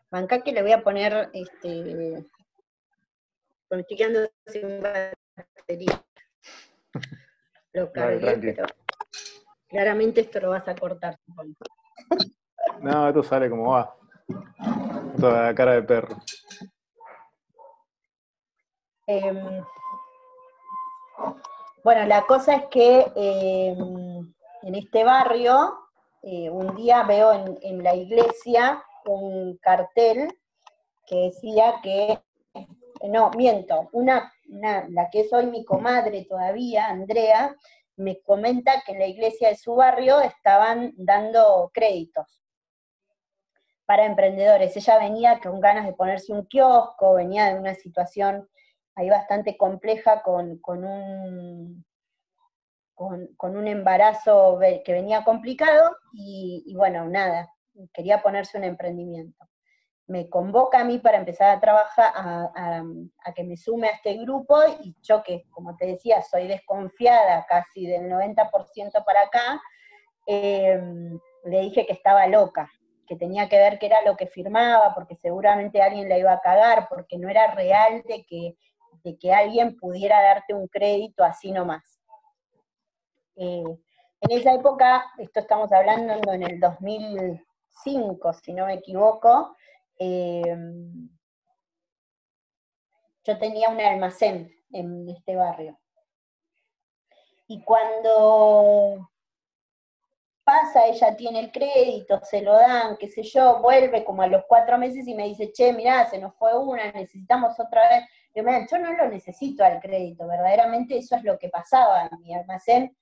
[0.09, 2.25] banca que le voy a poner este,
[3.75, 6.03] me estoy quedando sin batería.
[7.73, 8.65] Lo cargué, pero
[9.67, 11.19] claramente esto lo vas a cortar.
[12.81, 13.95] No, esto sale como va.
[15.19, 16.17] Toda la cara de perro.
[19.07, 19.63] Em,
[21.83, 25.77] bueno, la cosa es que em, en este barrio,
[26.23, 30.27] eh, un día veo en, en, la iglesia un cartel
[31.05, 32.19] que decía que
[33.03, 37.55] no, miento, una, la que es hoy mi comadre todavía, Andrea,
[37.95, 42.41] me comenta que en la iglesia de su barrio estaban dando créditos
[43.85, 44.75] para emprendedores.
[44.75, 48.47] Ella venía con ganas de ponerse un kiosco, venía de una situación
[48.95, 51.85] ahí bastante compleja con, un,
[52.93, 57.51] con, un embarazo que venía complicado y bueno, nada,
[57.93, 59.47] quería ponerse un emprendimiento
[60.07, 62.83] me convoca a mí para empezar a trabajar, a,
[63.35, 67.85] que me sume a este grupo y yo que, como te decía, soy desconfiada casi
[67.85, 69.61] del 90% para acá,
[70.25, 72.69] em, le dije que estaba loca,
[73.05, 76.39] que tenía que ver qué era lo que firmaba, porque seguramente alguien la iba a
[76.41, 78.57] cagar, porque no era real de que,
[79.03, 81.99] de que alguien pudiera darte un crédito así nomás.
[83.35, 83.63] Eh,
[84.21, 89.55] En esa época, esto estamos hablando en el 2005, si no me equivoco,
[89.99, 91.09] em,
[93.23, 95.79] yo tenía un almacén en este barrio.
[97.47, 99.09] Y cuando
[100.43, 104.45] pasa, ella tiene el crédito, se lo dan, qué sé yo, vuelve como a los
[104.47, 108.03] cuatro meses y me dice, che, mirá, se nos fue una, necesitamos otra vez.
[108.33, 112.09] Yo, yo no lo necesito al crédito, verdaderamente eso es lo que pasaba.
[112.21, 112.95] Mi almacén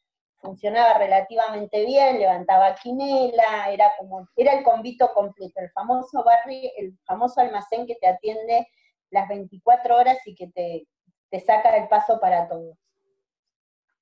[0.45, 6.97] funcionaba relativamente bien, levantaba quinela, era como, era el convito completo, el famoso barrio, el
[7.05, 8.67] famoso almacén que te atiende
[9.09, 10.87] las 24 horas y que te,
[11.29, 12.77] te saca el paso para todo.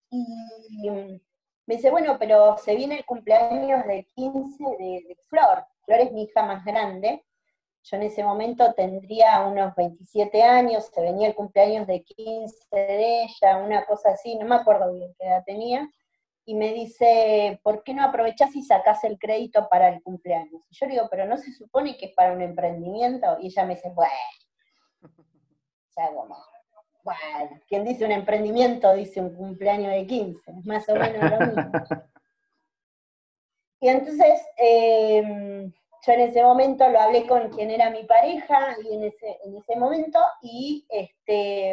[0.10, 0.90] Y
[1.66, 5.66] me dice, bueno, pero se viene el cumpleaños de 15 de, Flor.
[5.86, 7.26] Flor es mi hija más grande.
[7.84, 13.24] Yo en ese momento tendría unos 27 años, se venía el cumpleaños de 15 de
[13.24, 15.90] ella, una cosa así, no me acuerdo bien qué edad tenía.
[16.46, 20.62] Y me dice, ¿por qué no aprovechás y sacás el crédito para el cumpleaños?
[20.70, 23.38] Y yo le digo, pero no se supone que es para un emprendimiento.
[23.40, 24.12] Y ella me dice, bueno,
[25.96, 26.38] ya como,
[27.04, 31.40] bueno, quien dice un emprendimiento dice un cumpleaños de 15, es más o menos lo
[31.40, 31.72] mismo.
[33.80, 35.70] Y entonces, em,
[36.08, 39.58] yo en ese momento lo hablé con quien era mi pareja y en ese, en
[39.58, 41.72] ese momento, y este,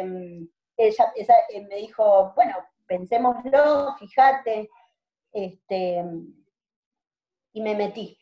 [0.75, 1.13] ella,
[1.53, 2.55] eh, me dijo, bueno,
[2.91, 4.69] pensémoslo, fíjate,
[5.31, 6.03] este,
[7.53, 8.17] y me metí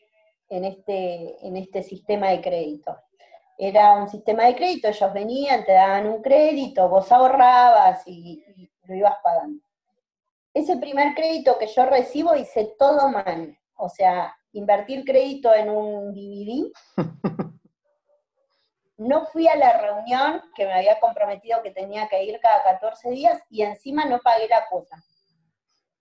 [0.48, 2.96] en este, en este sistema de crédito
[3.60, 8.42] era un sistema de crédito, ellos venían, te daban un crédito, vos ahorrabas y,
[8.84, 9.62] lo ibas pagando.
[10.54, 16.14] Ese primer crédito que yo recibo hice todo mal, o sea, invertir crédito en un
[16.14, 16.72] DVD.
[19.00, 23.08] No fui a la reunión que me había comprometido que tenía que ir cada 14
[23.08, 25.02] días y encima no pagué la cuota.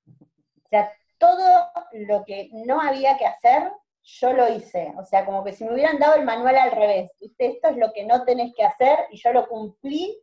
[0.10, 3.72] O sea, todo lo que no había que hacer,
[4.04, 4.94] yo lo hice.
[4.98, 7.10] O sea, como que si me hubieran dado el manual al revés.
[7.22, 10.22] Esto es lo que no tenés que hacer y yo lo cumplí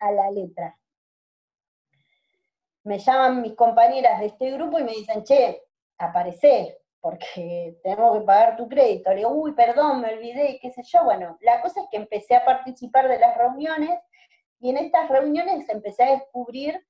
[0.00, 0.76] a la letra.
[2.82, 5.62] Me llaman mis compañeras de este grupo y me dicen, che,
[5.98, 9.10] aparecé, porque tenemos que pagar tu crédito.
[9.10, 11.04] Le digo, uy, perdón, me olvidé, qué sé yo.
[11.04, 13.98] Bueno, la cosa es que empecé a participar de las reuniones
[14.60, 16.80] y en estas reuniones empecé a descubrir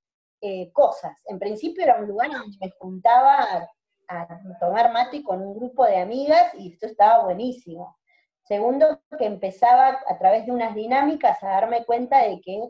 [0.43, 1.19] eh, cosas.
[1.27, 3.67] En principio era un lugar donde me juntaba
[4.09, 4.29] a
[4.61, 7.97] tomar mate con un grupo de amigas y esto estaba buenísimo.
[8.45, 12.69] Segundo, que empezaba a través de unas dinámicas a darme cuenta de que,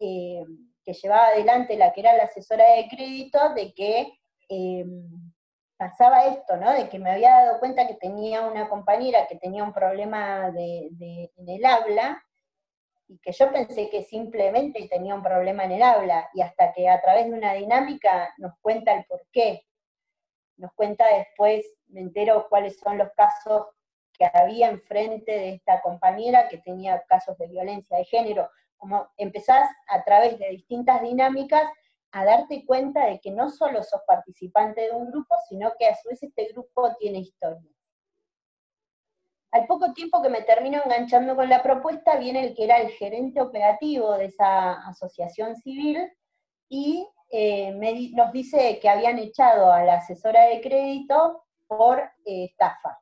[0.00, 0.44] eh,
[0.84, 4.84] que llevaba adelante la que era la asesora de crédito, de que eh,
[5.80, 6.72] pasaba esto, ¿no?
[6.72, 10.90] De que me había dado cuenta que tenía una compañera que tenía un problema de,
[11.34, 12.22] en el habla,
[13.08, 16.86] y que yo pensé que simplemente tenía un problema en el habla, y hasta que
[16.86, 19.62] a través de una dinámica nos cuenta el por qué
[20.58, 23.68] nos cuenta después, me entero cuáles son los casos
[24.12, 28.50] que había enfrente de esta compañera que tenía casos de violencia de género.
[28.76, 31.66] Como empezás a través de distintas dinámicas
[32.12, 35.94] a darte cuenta de que no solo sos participante de un grupo, sino que a
[35.94, 37.70] su vez este grupo tiene historia.
[39.52, 42.90] Al poco tiempo que me termino enganchando con la propuesta, viene el que era el
[42.90, 46.08] gerente operativo de esa asociación civil
[46.68, 47.72] y eh,
[48.14, 53.00] nos dice que habían echado a la asesora de crédito por eh, estafa.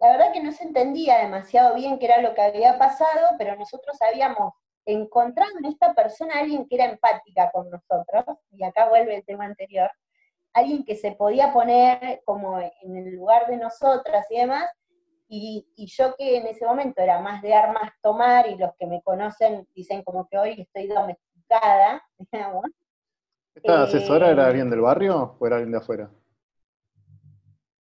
[0.00, 3.56] La verdad que no se entendía demasiado bien qué era lo que había pasado, pero
[3.56, 4.54] nosotros habíamos
[4.92, 9.24] encontrado en esta persona a alguien que era empática con nosotros, y acá vuelve el
[9.24, 9.90] tema anterior,
[10.52, 14.70] alguien que se podía poner como en el lugar de nosotras y demás,
[15.30, 18.86] y, y, yo que en ese momento era más de armas tomar, y los que
[18.86, 22.64] me conocen dicen como que hoy estoy domesticada, digamos,
[23.58, 26.10] ¿Esta asesora era eh, alguien del barrio o era alguien de afuera?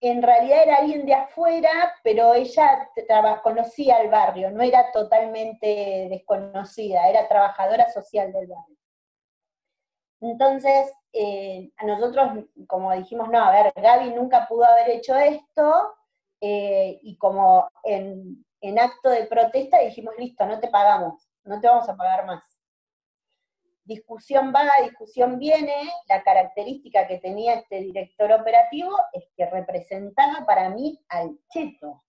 [0.10, 2.90] En realidad era alguien de afuera, pero ella
[3.44, 8.78] conocía el barrio, no era totalmente desconocida, era trabajadora social del barrio.
[10.22, 15.94] Entonces, eh, a nosotros, como dijimos, no, a ver, Gaby nunca pudo haber hecho esto,
[16.40, 21.68] eh, y como en, en acto de protesta dijimos, listo, no te pagamos, no te
[21.68, 22.57] vamos a pagar más
[23.88, 30.70] discusión va, discusión viene, la característica que tenía este director operativo es que representaba para
[30.70, 32.04] mí al cheto.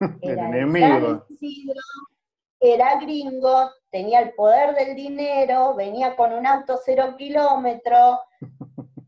[0.22, 1.24] Era el enemigo.
[2.58, 8.20] era gringo, tenía el poder del dinero, venía con un auto cero kilómetro,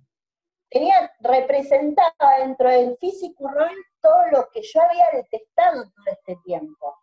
[0.70, 6.97] tenía, representaba dentro del físico rol todo lo que yo había detestado todo este tiempo.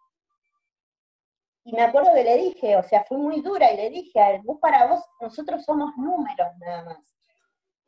[1.70, 4.58] Y me acuerdo que le dije, o sea, fui muy dura y le dije, vos
[4.60, 7.16] para vos, nosotros somos números nada más.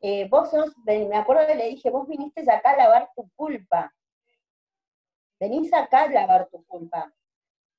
[0.00, 3.92] eh, vos sos, me acuerdo que le dije, vos viniste acá a lavar tu culpa.
[5.40, 7.12] Venís acá a lavar tu culpa.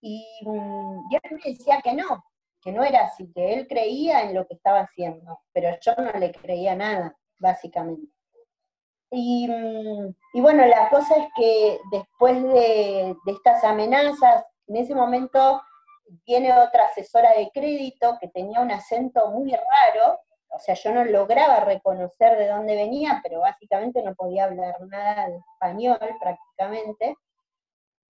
[0.01, 2.26] Y, mm, y él me decía que no,
[2.62, 6.12] que no era así, que él creía en lo que estaba haciendo, pero yo no
[6.20, 8.12] le creía nada, básicamente.
[9.10, 15.62] Y, mm, bueno, la cosa es que después de, de, estas amenazas, en ese momento
[16.26, 21.04] viene otra asesora de crédito que tenía un acento muy raro, o sea, yo no
[21.04, 27.18] lograba reconocer de dónde venía, pero básicamente no podía hablar nada de español prácticamente.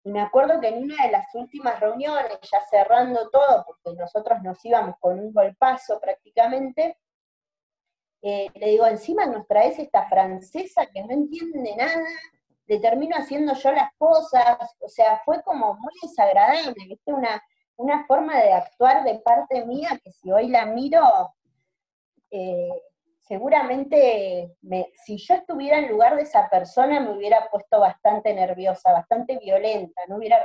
[0.05, 4.43] Y me acuerdo que en una de las últimas reuniones, ya cerrando todo, porque nosotros
[4.43, 6.99] nos íbamos con un golpazo prácticamente,
[8.23, 12.09] eh, le digo, encima nos traes esta francesa que no entiende nada,
[12.67, 17.13] le termino haciendo yo las cosas, o sea, fue como muy desagradable, ¿viste?
[17.13, 17.41] Una,
[17.83, 21.35] una forma de actuar de parte mía que si hoy la miro,
[22.31, 22.71] eh,
[23.21, 24.55] seguramente
[25.05, 30.01] si yo estuviera en lugar de esa persona me hubiera puesto bastante nerviosa, bastante violenta,
[30.07, 30.45] no hubiera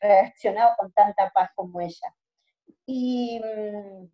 [0.00, 2.12] reaccionado con tanta paz como ella.
[2.86, 4.10] Y, mm,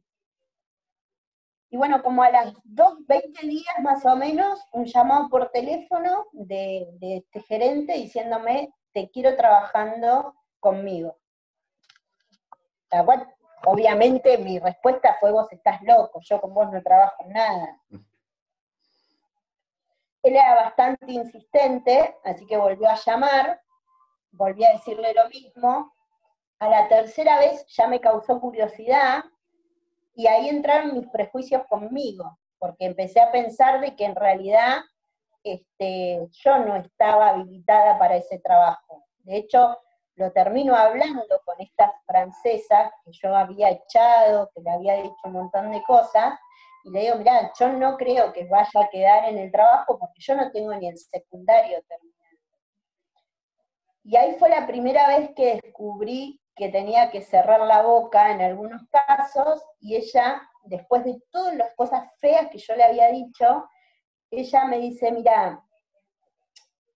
[1.70, 6.26] y bueno, como a las 2, 20 días más o menos, un llamado por teléfono
[6.32, 11.16] de, de este gerente diciéndome, te quiero trabajando conmigo.
[13.64, 17.80] Obviamente mi respuesta fue, vos estás loco, yo con vos no trabajo nada.
[20.22, 23.61] Él era bastante insistente, así que volvió a llamar,
[24.32, 25.93] volví a decirle lo mismo.
[26.59, 29.24] A la tercera vez ya me causó curiosidad
[30.14, 34.78] y ahí entraron mis prejuicios conmigo, porque empecé a pensar de que en realidad
[35.45, 39.05] este, yo no estaba habilitada para ese trabajo.
[39.18, 39.78] De hecho,
[40.18, 45.32] lo termino hablando con esta francesa que yo había echado, que le había dicho un
[45.32, 46.38] montón de cosas,
[46.84, 50.20] y le digo, mira, yo no creo que vaya a quedar en el trabajo porque
[50.20, 52.18] yo no tengo ni el secundario terminado.
[54.02, 58.40] Y ahí fue la primera vez que descubrí que tenía que cerrar la boca en
[58.40, 63.68] algunos casos, y ella, después de todas las cosas feas que yo le había dicho,
[64.32, 65.62] ella me dice, mira,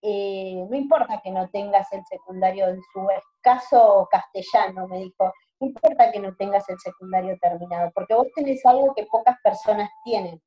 [0.03, 5.69] eh, no importa que no tengas el secundario en su escaso castellano, me dijo, no
[5.69, 10.43] importa que no tengas el secundario terminado, porque vos tenés algo que pocas personas tienen.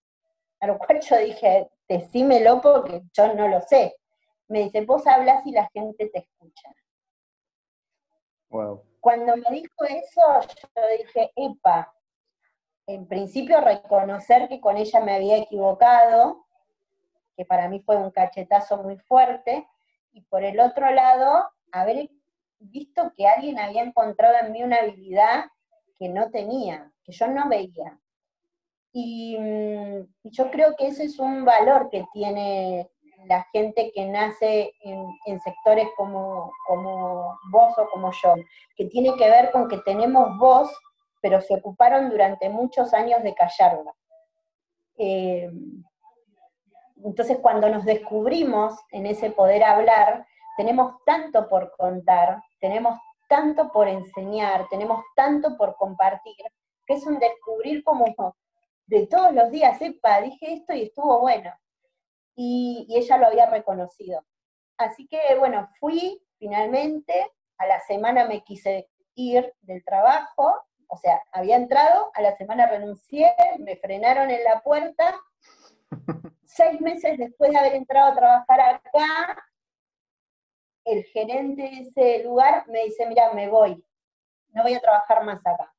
[0.59, 3.95] A lo cual yo dije, decímelo porque yo no lo sé.
[4.49, 6.73] Me dice, vos hablas y la gente te escucha.
[8.99, 10.21] Cuando me dijo eso,
[10.75, 11.93] yo dije, epa,
[12.87, 16.44] en principio reconocer que con ella me había equivocado,
[17.35, 19.67] que para mí fue un cachetazo muy fuerte,
[20.11, 22.09] y por el otro lado, haber
[22.59, 25.45] visto que alguien había encontrado en mí una habilidad
[25.99, 27.99] que no tenía, que yo no veía.
[28.91, 32.89] Y, mm, yo creo que ese es un valor que tiene
[33.27, 38.35] la gente que nace en, sectores como, como vos o como yo,
[38.75, 40.71] que tiene que ver con que tenemos voz,
[41.21, 43.93] pero se ocuparon durante muchos años de callarla.
[44.97, 45.49] Eh,
[47.05, 50.25] entonces, cuando nos descubrimos en ese poder hablar,
[50.57, 52.97] tenemos tanto por contar, tenemos
[53.29, 56.35] tanto por enseñar, tenemos tanto por compartir,
[56.85, 58.35] que es un descubrir como
[58.87, 61.51] de todos los días, epa, dije esto y estuvo bueno.
[62.35, 64.23] Y, y ella lo había reconocido.
[64.77, 70.55] Así que, bueno, fui finalmente, a la semana me quise ir del trabajo,
[70.87, 75.15] o sea, había entrado, a la semana renuncié, me frenaron en la puerta
[76.45, 79.45] Seis meses después de haber entrado a trabajar acá,
[80.85, 83.83] el gerente de ese lugar me dice, mira, me voy,
[84.53, 85.73] no voy a trabajar más acá.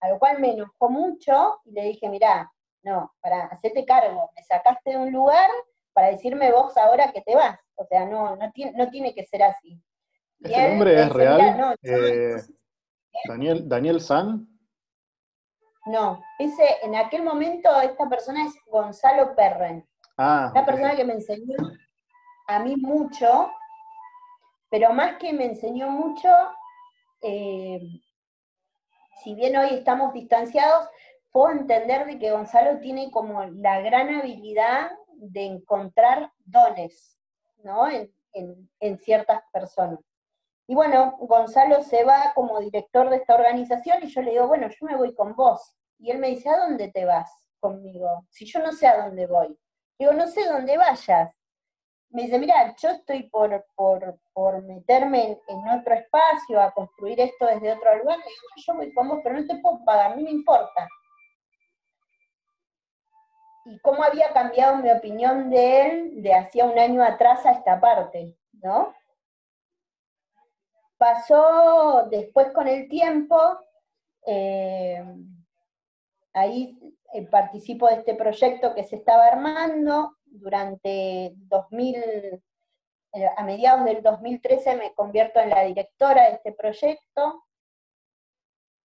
[0.00, 4.42] A lo cual me enojó mucho y le dije, mira, no, para hacerte cargo, me
[4.42, 5.48] sacaste de un lugar
[5.92, 7.58] para decirme vos ahora que te vas.
[7.76, 9.80] O sea, no, no, tiene, no tiene que ser así.
[10.40, 11.76] ¿Este nombre es real?
[11.82, 12.36] Eh,
[13.28, 14.51] Daniel, Daniel San.
[15.84, 19.86] No, ese, en aquel momento esta persona es Gonzalo Perren.
[20.16, 21.56] Ah, una persona que me enseñó
[22.46, 23.50] a mí mucho,
[24.70, 26.28] pero más que me enseñó mucho,
[27.20, 27.80] eh,
[29.22, 30.88] si bien hoy estamos distanciados,
[31.30, 37.18] puedo entender de que Gonzalo tiene como la gran habilidad de encontrar dones,
[37.62, 37.86] ¿no?
[37.88, 39.98] en ciertas personas.
[40.72, 44.68] Y bueno, Gonzalo se va como director de esta organización y yo le digo, bueno,
[44.70, 45.76] yo me voy con vos.
[45.98, 48.24] Y él me dice, ¿a dónde te vas conmigo?
[48.30, 49.54] Si yo no sé a dónde voy.
[49.98, 51.30] Digo, no sé dónde vayas.
[52.08, 57.72] Me dice, mira, yo estoy por, por, meterme en, otro espacio, a construir esto desde
[57.74, 58.16] otro lugar.
[58.16, 60.88] Le digo, yo voy con vos, pero no te puedo pagar, a mí me importa.
[63.66, 67.78] y cómo había cambiado mi opinión de él de hacía un año atrás a esta
[67.78, 68.94] parte, ¿no?
[71.02, 73.36] Pasó después con el tiempo,
[74.24, 75.04] eh,
[76.32, 76.78] ahí
[77.12, 82.40] eh, participo de este proyecto que se estaba armando, durante 2000, eh,
[83.36, 87.46] a mediados del 2013 me convierto en la directora de este proyecto,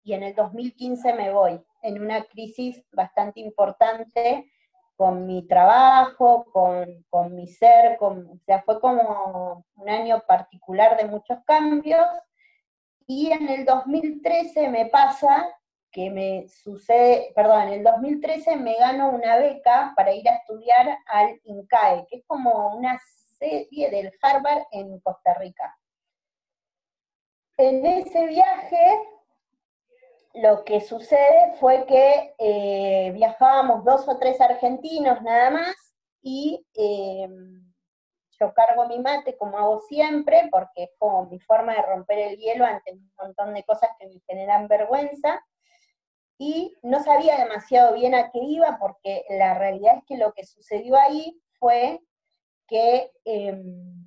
[0.02, 4.52] y en el 2015 me voy, en una crisis bastante importante
[4.98, 11.38] con mi trabajo, con, mi ser, o sea, fue como un año particular de muchos
[11.46, 12.06] cambios.
[13.06, 15.48] Y en el 2013 me pasa
[15.92, 20.98] que me sucede, perdón, en el 2013 me gano una beca para ir a estudiar
[21.06, 23.00] al INCAE, que es como una
[23.38, 25.78] serie del Harvard en Costa Rica.
[27.56, 29.00] En ese viaje
[30.42, 35.76] lo que sucede fue que eh, viajábamos dos o tres argentinos nada más
[36.22, 37.68] y em,
[38.40, 42.38] yo cargo mi mate como hago siempre, porque es como mi forma de romper el
[42.38, 45.44] hielo ante un montón de cosas que me generan vergüenza.
[46.40, 50.46] Y no sabía demasiado bien a qué iba, porque la realidad es que lo que
[50.46, 52.00] sucedió ahí fue
[52.68, 54.07] que em,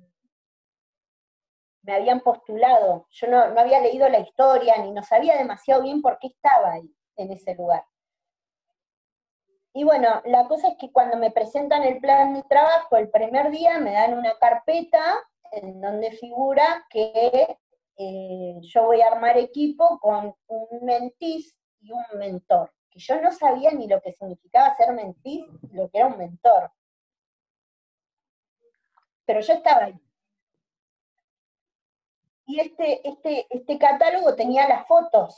[1.83, 3.07] me habían postulado.
[3.09, 6.93] Yo no, había leído la historia ni no sabía demasiado bien por qué estaba ahí,
[7.15, 7.85] en ese lugar.
[9.73, 13.51] Y bueno, la cosa es que cuando me presentan el plan de trabajo el primer
[13.51, 15.01] día, me dan una carpeta
[15.51, 17.57] en donde figura que
[17.97, 23.31] eh, yo voy a armar equipo con un mentis y un mentor, que yo no
[23.31, 26.71] sabía ni lo que significaba ser mentis, lo que era un mentor.
[29.25, 30.10] Pero yo estaba ahí
[32.51, 35.37] y este, este, este catálogo tenía las fotos.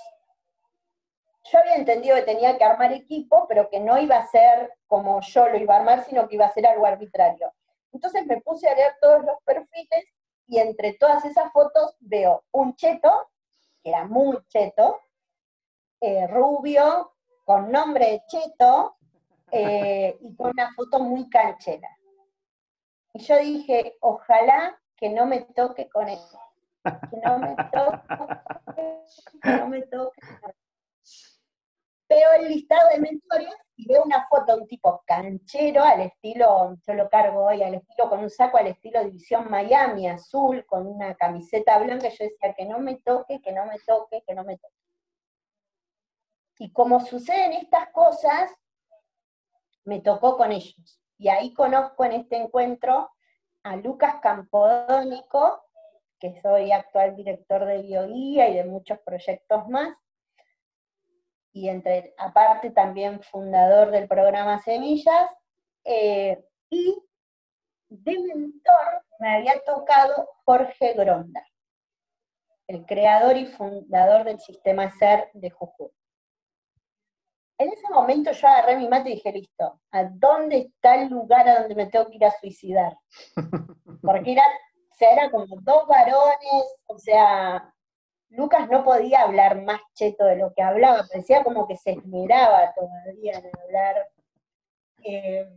[1.44, 5.22] Yo había entendido que tenía que armar equipo, pero que no iba a ser como
[5.22, 7.54] yo lo iba a armar, sino que iba a ser algo arbitrario.
[7.92, 10.06] Entonces me puse a leer todos los perfiles
[10.48, 13.30] y entre todas esas fotos veo un cheto,
[13.84, 15.00] que era muy cheto,
[16.02, 17.14] eh, rubio,
[17.46, 18.96] con nombre de cheto,
[19.52, 21.96] eh, y con una foto muy canchera.
[23.14, 26.40] Y yo dije, ojalá que no me toque con eso
[26.84, 29.04] que no me toque,
[29.42, 30.22] que no me toque.
[32.10, 36.76] Veo el listado de mentores y veo una foto de un tipo canchero al estilo,
[36.86, 40.86] yo lo cargo hoy, al estilo con un saco al estilo División Miami, azul, con
[40.86, 44.44] una camiseta blanca, yo decía que no me toque, que no me toque, que no
[44.44, 44.76] me toque.
[46.60, 48.52] Y como suceden estas cosas,
[49.86, 51.00] me tocó con ellos.
[51.18, 53.12] Y ahí conozco en este encuentro
[53.64, 55.64] a Lucas Campodónico,
[56.24, 59.94] que soy actual director de bioguía y de muchos proyectos más,
[61.52, 65.30] y entre, aparte también fundador del programa Semillas,
[65.84, 66.98] eh, y
[67.90, 71.46] de mentor me había tocado Jorge Gronda,
[72.68, 75.92] el creador y fundador del sistema SER de Jujuy.
[77.58, 81.50] En ese momento yo agarré mi mate y dije, listo, ¿a dónde está el lugar
[81.50, 82.98] a donde me tengo que ir a suicidar?
[84.02, 84.44] Porque era
[85.04, 87.74] sea, era como dos varones, o sea,
[88.30, 92.74] Lucas no podía hablar más cheto de lo que hablaba, parecía como que se esmeraba
[92.74, 94.10] todavía en hablar.
[95.04, 95.48] Eh,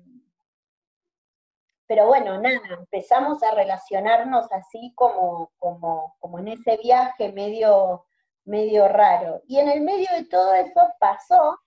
[1.86, 8.07] pero bueno, nada, empezamos a relacionarnos así como, como, como en ese viaje medio,
[8.44, 9.42] medio raro.
[9.47, 11.61] Y en el medio de todo eso pasó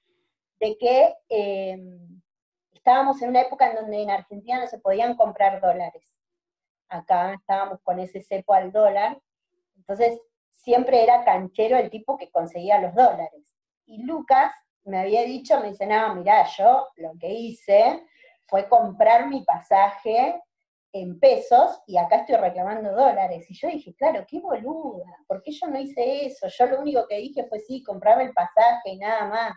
[0.59, 1.77] de que eh,
[2.73, 6.18] estábamos en una época en donde en Argentina no se podían comprar dólares
[6.89, 9.19] acá estábamos con ese cepo al dólar,
[9.77, 10.19] entonces
[10.51, 13.55] siempre era canchero el tipo que conseguía los dólares.
[13.85, 14.51] Y Lucas
[14.83, 18.05] me había dicho, me dice, no, mirá, yo lo que hice
[18.47, 20.41] fue comprar mi pasaje
[20.91, 23.45] en pesos y acá estoy reclamando dólares.
[23.49, 26.47] Y yo dije, claro, qué boluda, ¿por qué yo no hice eso?
[26.47, 29.53] Yo lo único que dije fue, sí, comprarme el pasaje y nada más.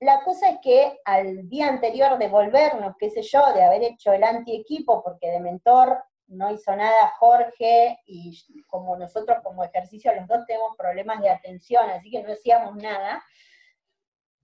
[0.00, 4.12] La cosa es que al día anterior de volvernos, qué sé yo, de haber hecho
[4.12, 10.26] el anti-equipo, porque de mentor no hizo nada Jorge, y como nosotros como ejercicio los
[10.26, 13.24] dos tenemos problemas de atención, así que no hacíamos nada,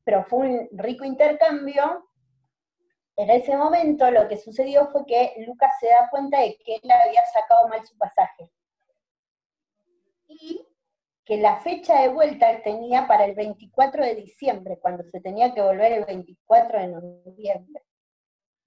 [0.05, 2.09] pero fue un rico intercambio.
[3.16, 6.90] En ese momento lo que sucedió fue que Lucas se da cuenta de que él
[6.90, 8.50] había sacado mal su pasaje.
[10.28, 10.66] Y
[11.25, 15.62] que la fecha de vuelta tenía para el 24 de diciembre, cuando se tenía que
[15.62, 17.83] volver el 24 de noviembre.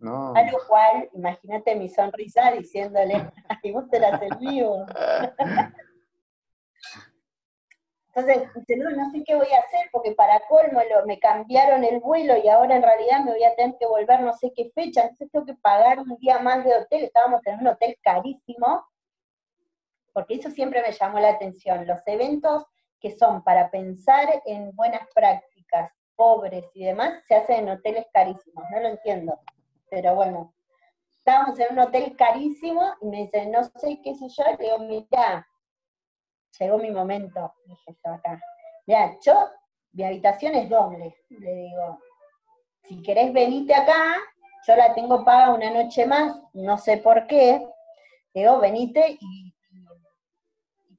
[0.02, 3.14] A lo cual, imagínate mi sonrisa diciéndole,
[3.64, 4.86] ay, vos te la el vivo.
[8.14, 12.38] Entonces, no, no sé qué voy a hacer porque para colmo me cambiaron el vuelo
[12.38, 15.30] y ahora en realidad me voy a tener que volver no sé qué fecha, entonces
[15.32, 18.86] tengo que pagar un día más de hotel, estábamos en un hotel carísimo,
[20.16, 22.66] porque eso siempre me llamó la atención, los eventos
[23.02, 28.64] que son para pensar en buenas prácticas, pobres y demás, se hacen en hoteles carísimos,
[28.72, 29.38] no lo entiendo,
[29.90, 30.56] pero bueno,
[31.18, 34.80] estábamos en un hotel carísimo y me dice, no sé qué sé yo, le digo,
[34.80, 35.46] mira,
[36.60, 38.40] llegó mi momento, dije yo acá.
[38.88, 39.34] Mira, yo,
[39.92, 42.00] mi habitación es doble, le digo,
[42.84, 44.16] si querés venite acá,
[44.66, 47.68] yo la tengo paga una noche más, no sé por qué,
[48.34, 49.55] digo, venite y,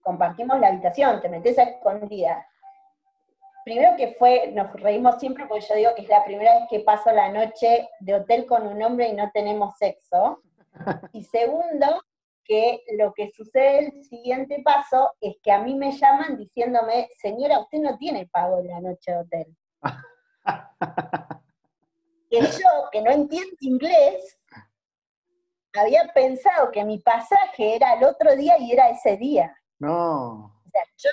[0.07, 2.47] compartimos la habitación, te metes a escondida.
[3.65, 6.79] Primero que fue, nos reímos siempre porque yo digo que es la primera vez que
[6.81, 10.41] paso la noche de hotel con un hombre y no tenemos sexo.
[11.13, 12.05] Y segundo,
[12.45, 17.59] que lo que sucede el siguiente paso es que a mí me llaman diciéndome, señora,
[17.59, 19.57] usted no tiene pago en la noche de hotel.
[22.31, 24.39] que yo, que no entiendo inglés,
[25.77, 29.53] había pensado que mi pasaje era el otro día y era ese día.
[29.79, 30.55] No.
[30.67, 31.11] O sea, yo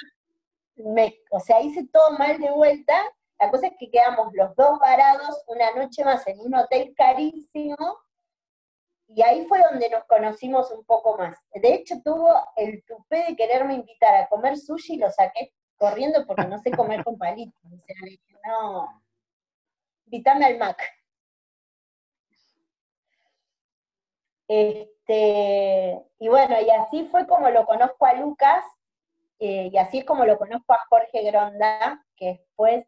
[0.92, 2.94] me, o sea, hice todo mal de vuelta.
[3.40, 7.76] La cosa es que quedamos los dos varados una noche más en un hotel carísimo
[9.08, 11.38] y ahí fue donde nos conocimos un poco más.
[11.54, 16.26] De hecho, tuvo el tupé de quererme invitar a comer sushi y lo saqué corriendo
[16.26, 17.62] porque no sé comer con palitos.
[17.64, 19.04] O no,
[20.06, 20.82] invítame al Mac.
[24.48, 28.64] Este, y bueno, y así fue como lo conozco a Lucas,
[29.40, 32.86] eh, y así es como lo conozco a Jorge Gronda, que después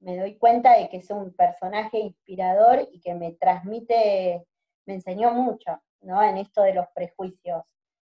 [0.00, 4.46] me doy cuenta de que es un personaje inspirador y que me transmite
[4.86, 6.22] me enseñó mucho, ¿no?
[6.22, 7.62] En esto de los prejuicios.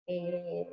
[0.07, 0.69] Eh,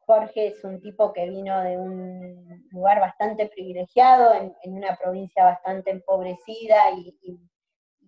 [0.00, 5.90] Jorge es un tipo que vino de un lugar bastante privilegiado, en, una provincia bastante
[5.90, 7.16] empobrecida y,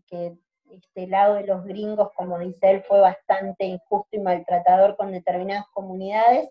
[0.07, 0.37] que
[0.77, 5.67] este lado de los gringos, como dice él, fue bastante injusto y maltratador con determinadas
[5.73, 6.49] comunidades.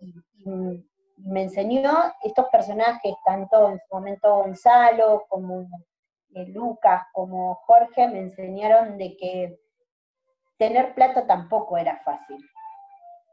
[0.00, 0.84] Y,
[1.18, 1.90] me enseñó
[2.22, 5.66] estos personajes, tanto en su momento Gonzalo como
[6.34, 9.58] eh, Lucas, como Jorge, me enseñaron de que
[10.58, 12.38] tener plata tampoco era fácil.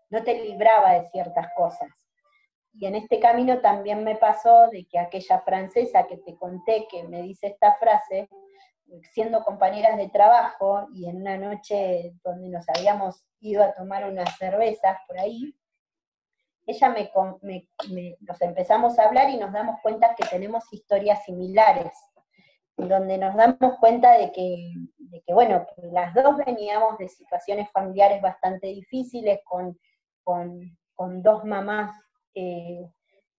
[0.09, 1.89] No te libraba de ciertas cosas.
[2.75, 7.03] Y en este camino también me pasó de que aquella francesa que te conté que
[7.03, 8.29] me dice esta frase,
[9.11, 14.37] siendo compañeras de trabajo y en una noche donde nos habíamos ido a tomar unas
[14.37, 15.55] cervezas por ahí,
[16.65, 17.67] ella me,
[18.21, 21.91] nos empezamos a hablar y nos damos cuenta que tenemos historias similares
[22.77, 24.73] donde nos damos cuenta de que,
[25.27, 29.77] bueno, las dos veníamos de situaciones familiares bastante difíciles, con,
[31.21, 31.91] dos mamás
[32.33, 32.89] eh,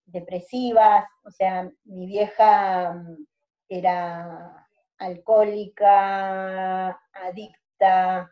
[0.05, 3.27] depresivas, o sea, mi vieja mm,
[3.69, 4.64] era
[5.05, 8.31] alcohólica, adicta,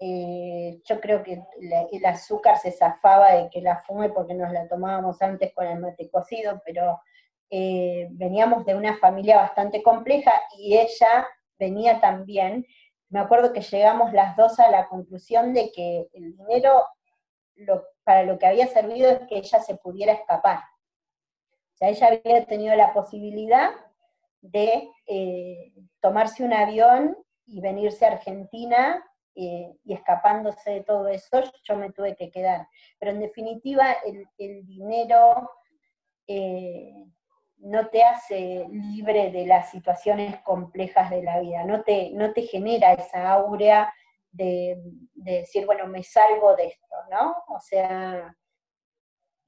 [0.00, 1.42] eh, yo creo que
[1.90, 5.80] el azúcar se zafaba de que la fume porque nos la tomábamos antes con el
[5.80, 7.00] mate cocido, pero
[7.50, 11.26] eh, veníamos de una familia bastante compleja y ella
[11.58, 12.64] venía también.
[13.08, 16.84] Me acuerdo que llegamos las dos a la conclusión de que el dinero
[18.04, 20.58] para lo que había servido es que ella se pudiera escapar.
[20.58, 23.70] O sea, ella había tenido la posibilidad
[24.40, 27.16] de eh, tomarse un avión
[27.46, 32.68] y venirse a Argentina eh, y escapándose de todo eso, yo me tuve que quedar.
[32.98, 35.50] Pero en definitiva, el, dinero
[37.60, 42.42] no te hace libre de las situaciones complejas de la vida, no te, no te
[42.42, 43.92] genera esa aurea
[44.30, 44.80] de,
[45.14, 47.34] decir, bueno, me salgo de esto, ¿no?
[47.48, 48.34] O sea,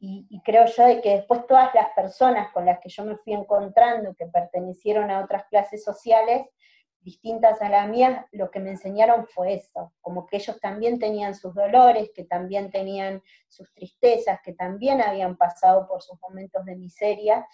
[0.03, 3.35] y, creo yo de que después todas las personas con las que yo me fui
[3.35, 6.47] encontrando, que pertenecieron a otras clases sociales,
[7.03, 11.35] distintas a la mía, lo que me enseñaron fue eso, como que ellos también tenían
[11.35, 16.77] sus dolores, que también tenían sus tristezas, que también habían pasado por sus momentos de
[16.77, 17.47] miseria,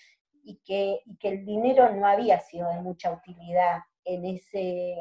[0.44, 4.94] y que, que el dinero no había sido de mucha utilidad en ese,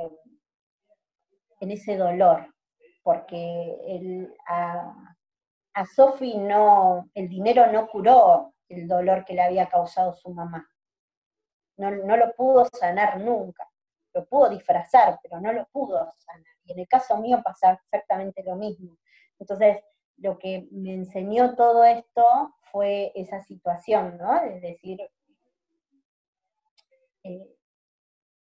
[1.60, 2.52] en ese dolor,
[3.04, 5.16] porque el, a,
[5.76, 10.68] a Sophie no, el dinero no curó el dolor que le había causado su mamá.
[11.78, 13.70] No, no, lo pudo sanar nunca.
[14.14, 16.54] Lo pudo disfrazar, pero no lo pudo sanar.
[16.64, 18.98] Y en el caso mío pasa exactamente lo mismo.
[19.38, 19.84] Entonces,
[20.18, 24.42] lo que me enseñó todo esto fue esa situación, ¿no?
[24.44, 25.02] Es decir,
[27.24, 27.54] eh,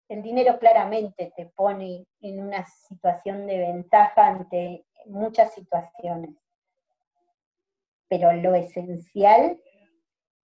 [0.09, 6.37] el dinero claramente te pone en una situación de ventaja ante muchas situaciones,
[8.13, 9.59] pero lo esencial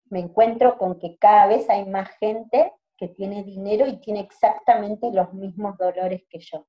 [0.05, 5.11] me encuentro con que cada vez hay más gente que tiene dinero y tiene exactamente
[5.11, 6.65] los mismos dolores que yo.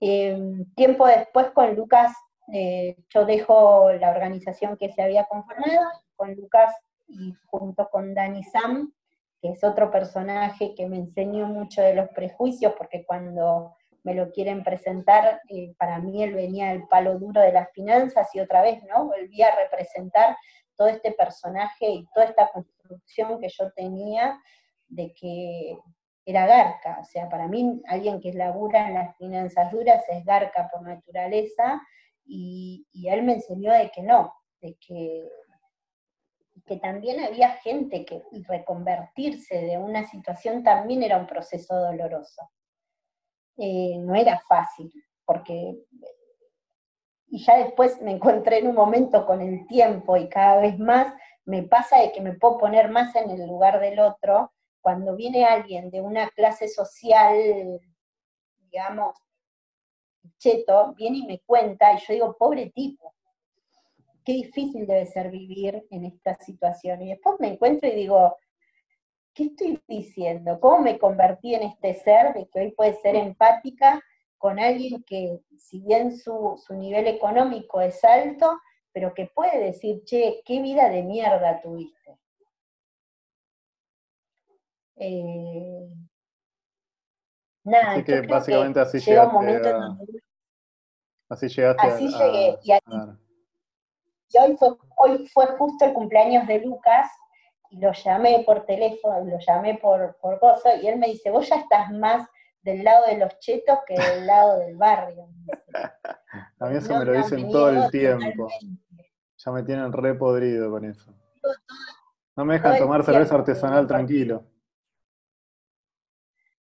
[0.00, 2.12] Em, tiempo después con Lucas,
[2.52, 6.74] eh, yo dejo la organización que se había conformado, con Lucas
[7.06, 8.92] y junto con Dani Sam,
[9.40, 13.76] que es otro personaje que me enseñó mucho de los prejuicios, porque cuando
[14.06, 18.32] me lo quieren presentar, eh, para mí él venía el palo duro de las finanzas
[18.34, 19.06] y otra vez, ¿no?
[19.06, 20.36] Volví a representar
[20.76, 24.40] todo este personaje y toda esta construcción que yo tenía
[24.86, 25.76] de que
[26.24, 30.68] era garca, o sea, para mí alguien que labura en las finanzas duras es garca
[30.72, 31.82] por naturaleza,
[32.24, 35.28] y, él me enseñó de que no, de que,
[36.64, 42.50] que también había gente que reconvertirse de una situación también era un proceso doloroso.
[43.58, 44.92] Eh, no era fácil,
[45.24, 45.76] porque
[47.28, 51.12] y ya después me encontré en un momento con el tiempo y cada vez más
[51.44, 55.44] me pasa de que me puedo poner más en el lugar del otro cuando viene
[55.44, 57.80] alguien de una clase social,
[58.58, 59.16] digamos,
[60.38, 63.12] cheto, viene y me cuenta y yo digo, pobre tipo,
[64.24, 67.02] qué difícil debe ser vivir en esta situación.
[67.02, 68.36] Y después me encuentro y digo,
[69.36, 70.58] ¿qué estoy diciendo?
[70.58, 74.02] ¿Cómo me convertí en este ser de que hoy puede ser empática
[74.38, 78.58] con alguien que, si bien su, su nivel económico es alto,
[78.92, 82.18] pero que puede decir, che, qué vida de mierda tuviste?
[84.96, 85.86] Eh,
[87.62, 89.74] nada, así que básicamente así llegaste
[91.28, 92.58] Así llegaste así llegué.
[92.62, 97.10] Y, hoy, fue, hoy fue justo el cumpleaños de Lucas
[97.70, 101.48] y lo llamé por teléfono, lo llamé por, por gozo, y él me dice, vos
[101.48, 102.28] ya estás más
[102.62, 105.28] del lado de los chetos que del lado del barrio.
[106.58, 108.48] A mí eso me lo dicen todo el tiempo.
[109.36, 111.12] Ya me tienen re podrido con eso.
[112.34, 114.44] No me dejan tomar cerveza artesanal tranquilo.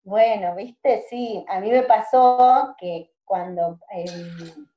[0.03, 4.67] Bueno, viste, sí, a mí me pasó que cuando em,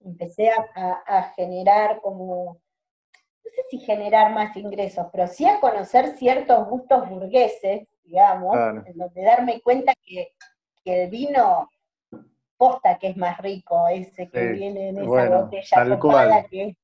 [0.00, 2.61] empecé a, generar como,
[3.44, 8.96] no sé si generar más ingresos, pero sí a conocer ciertos gustos burgueses, digamos, en
[8.96, 10.32] donde darme cuenta que,
[10.84, 11.70] el vino
[12.56, 16.76] posta que es más rico, ese que viene en esa botella copada que es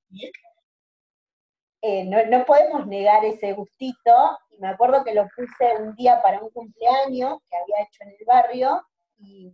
[1.81, 6.21] eh, no, no, podemos negar ese gustito, y me acuerdo que lo puse un día
[6.21, 8.83] para un cumpleaños que había hecho en el barrio,
[9.19, 9.53] y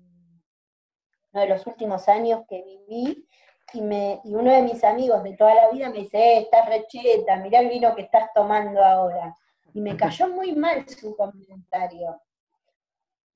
[1.32, 3.28] uno de los últimos años que viví,
[3.72, 7.60] y, uno de mis amigos de toda la vida me dice, eh, estás recheta, mirá
[7.60, 9.36] el vino que estás tomando ahora.
[9.72, 12.20] Y me cayó muy mal su comentario.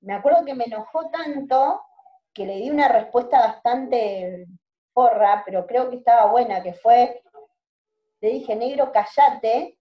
[0.01, 1.81] Me acuerdo que me enojó tanto
[2.33, 4.47] que le di una respuesta bastante
[4.93, 7.21] porra, pero creo que estaba buena, que fue,
[8.21, 9.77] le dije, negro, callate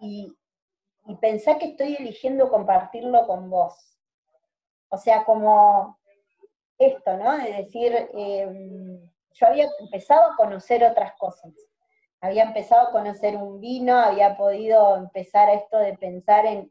[0.00, 0.34] y,
[1.06, 3.98] y pensá que estoy eligiendo compartirlo con vos.
[4.88, 5.98] O sea, como
[6.78, 7.36] esto, ¿no?
[7.36, 11.52] De decir, em, yo había empezado a conocer otras cosas.
[12.20, 16.70] Había empezado a conocer un vino, había podido empezar a esto de pensar en,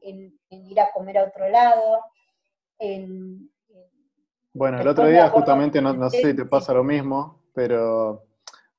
[0.50, 2.02] ir a comer a otro lado.
[4.54, 8.24] bueno, el otro día justamente, no, no sé si te pasa lo mismo, pero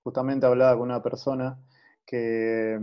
[0.03, 1.59] justamente hablaba con una persona
[2.05, 2.79] que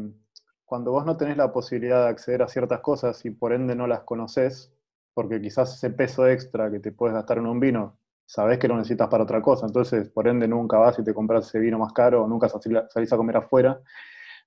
[0.66, 3.86] cuando vos no tenés la posibilidad de acceder a ciertas cosas y por ende no
[3.86, 4.74] las conoces,
[5.14, 8.76] porque quizás ese peso extra que te puedes gastar en un vino, sabés que lo
[8.78, 11.94] necesitas para otra cosa, entonces por ende nunca vas y te compras ese vino más
[11.94, 13.80] caro nunca salís a comer afuera.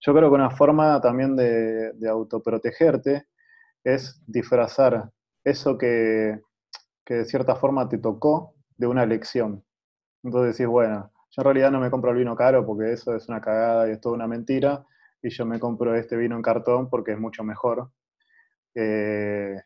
[0.01, 3.27] Yo creo que una forma también de, de autoprotegerte
[3.85, 5.11] es disfrazar
[5.45, 6.41] eso que,
[7.05, 9.65] que de cierta forma te tocó de una elección.
[10.23, 13.29] Entonces decís, bueno, yo en realidad no me compro el vino caro porque eso es
[13.29, 14.85] una cagada y es toda una mentira,
[15.23, 17.91] y yo me compro este vino en cartón porque es mucho mejor.
[18.75, 19.57] Eh,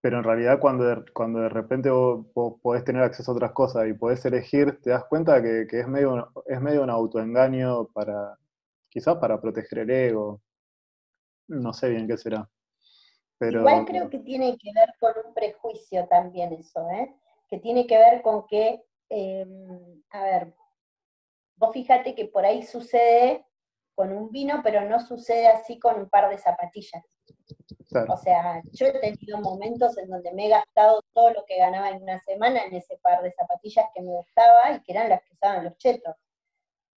[0.00, 2.26] pero en realidad cuando de, cuando de repente vos,
[2.62, 6.32] podés tener acceso a otras cosas y podés elegir, te das cuenta que, es, medio,
[6.46, 8.38] es medio un autoengaño para,
[8.88, 10.40] quizás para proteger el ego.
[11.48, 12.48] No sé bien qué será.
[13.38, 17.14] Pero, Igual creo que tiene que ver con un prejuicio también eso, ¿eh?
[17.48, 20.54] que tiene que ver con que Em, a ver,
[21.56, 23.44] vos fíjate que por ahí sucede
[23.96, 27.04] con un vino, pero no sucede así con un par de zapatillas.
[28.08, 31.90] O sea, yo he tenido momentos en donde me he gastado todo lo que ganaba
[31.90, 35.22] en una semana en ese par de zapatillas que me gustaba y que eran las
[35.22, 36.14] que usaban los chetos.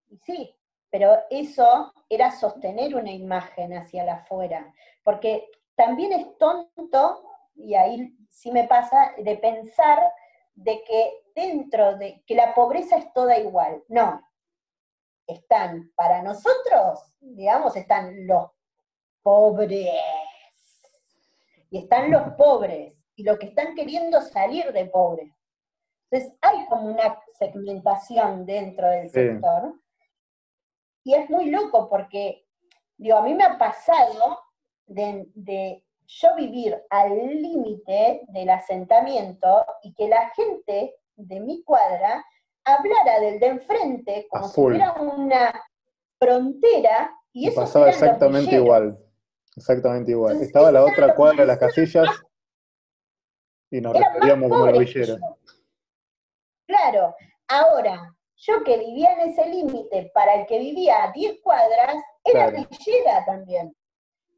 [0.08, 0.56] Y sí,
[0.90, 4.74] pero eso era sostener una imagen hacia la afuera,
[5.04, 7.22] porque también es tonto,
[7.54, 10.12] y ahí sí me pasa, de pensar
[10.54, 13.82] de que dentro de que la pobreza es toda igual.
[13.88, 14.20] No.
[15.26, 18.50] Están para nosotros, digamos, están los
[19.22, 19.88] pobres.
[21.70, 25.32] Y están los pobres y los que están queriendo salir de pobres.
[26.10, 29.74] Entonces hay como una segmentación dentro del sector.
[31.04, 32.46] Y es muy loco porque,
[32.96, 34.40] digo, a mí me ha pasado
[34.86, 42.24] de, yo vivir al límite del asentamiento y que la gente de mi cuadra
[42.64, 45.52] hablara del de enfrente como si fuera una
[46.18, 48.98] frontera y eso pasaba exactamente igual.
[49.60, 50.40] Exactamente igual.
[50.40, 52.08] Estaba la otra cuadra de las casillas
[53.70, 55.18] y nos referíamos como la villera.
[56.66, 57.14] Claro,
[57.46, 61.94] ahora, yo que vivía en ese límite, para el que vivía a 10 cuadras,
[62.24, 63.76] era villera también.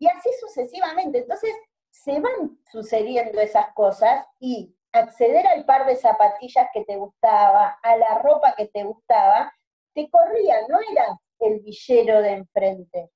[0.00, 1.18] Y así sucesivamente.
[1.18, 1.54] Entonces,
[1.88, 7.96] se van sucediendo esas cosas y acceder al par de zapatillas que te gustaba, a
[7.96, 9.54] la ropa que te gustaba,
[9.94, 13.10] te corría, no era el villero de enfrente.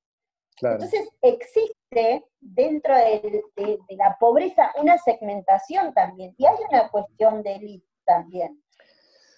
[0.63, 3.45] Entonces existe dentro de,
[3.91, 8.63] la pobreza una segmentación también, y hay una cuestión de élite también.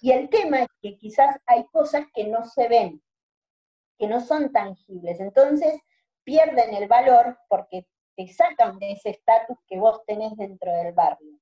[0.01, 3.01] Y el tema es que quizás hay cosas que no se ven,
[3.97, 5.79] que no son tangibles, entonces
[6.23, 11.37] pierden el valor porque te sacan de ese estatus que vos tenés dentro del barrio.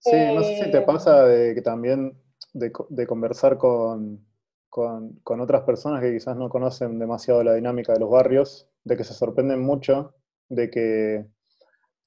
[0.00, 2.22] Sí, no sé si te eh, pasa de que también
[2.52, 4.27] de conversar con,
[4.68, 9.04] con, otras personas que quizás no conocen demasiado la dinámica de los barrios, de que
[9.04, 10.14] se sorprenden mucho
[10.48, 11.26] de que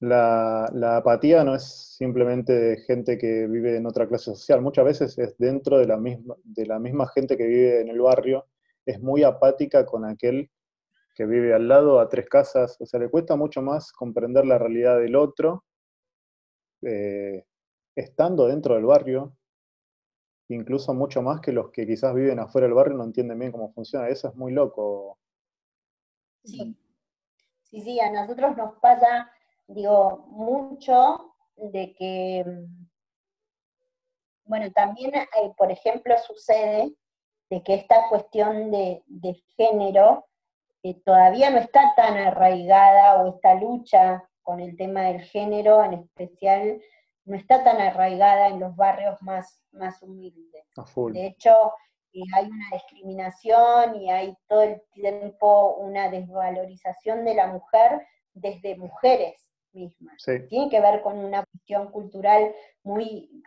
[0.00, 5.18] la, apatía no es simplemente de gente que vive en otra clase social, muchas veces
[5.18, 8.46] es dentro de la, misma, de la misma gente que vive en el barrio,
[8.84, 10.50] es muy apática con aquel
[11.14, 14.58] que vive al lado, a tres casas, o sea, le cuesta mucho más comprender la
[14.58, 15.64] realidad del otro,
[16.82, 17.44] eh,
[17.94, 19.36] estando dentro del barrio,
[20.52, 23.72] incluso mucho más que los que quizás viven afuera del barrio no entienden bien cómo
[23.72, 24.08] funciona.
[24.08, 25.18] Eso es muy loco.
[26.44, 26.76] Sí,
[27.62, 29.30] sí, sí, a nosotros nos pasa,
[29.68, 32.44] digo, mucho de que,
[34.44, 36.94] bueno, también, eh, por ejemplo, sucede
[37.50, 39.02] de que esta cuestión de,
[39.56, 40.26] género
[40.82, 45.92] eh, todavía no está tan arraigada o esta lucha con el tema del género en
[45.94, 46.80] especial
[47.24, 50.64] no está tan arraigada en los barrios más, más humildes.
[51.14, 51.52] De hecho,
[52.12, 58.76] eh, hay una discriminación y hay todo el tiempo una desvalorización de la mujer desde
[58.76, 60.22] mujeres mismas.
[60.48, 63.42] Tiene que ver con una cuestión cultural muy,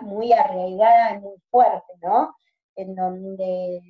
[0.00, 2.34] muy arraigada y muy fuerte, ¿no?
[2.76, 3.80] En donde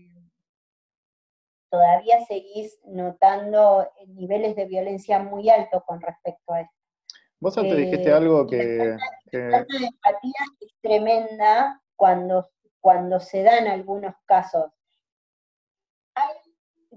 [1.69, 6.76] todavía seguís notando niveles de violencia muy altos con respecto a esto.
[7.47, 8.97] Vos antes dijiste algo que...
[9.31, 12.49] La de empatía es tremenda cuando,
[12.81, 14.73] cuando se dan algunos casos.
[16.17, 16.35] Hay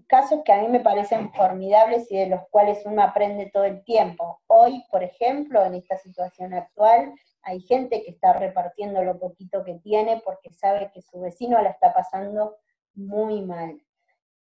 [0.08, 3.84] casos que a mí me parecen formidables y de los cuales uno aprende todo el
[3.84, 4.42] tiempo.
[4.48, 9.76] Hoy, por ejemplo, en esta situación actual, hay gente que está repartiendo lo poquito que
[9.76, 12.56] tiene porque sabe que su vecino la está pasando
[12.96, 13.80] muy mal.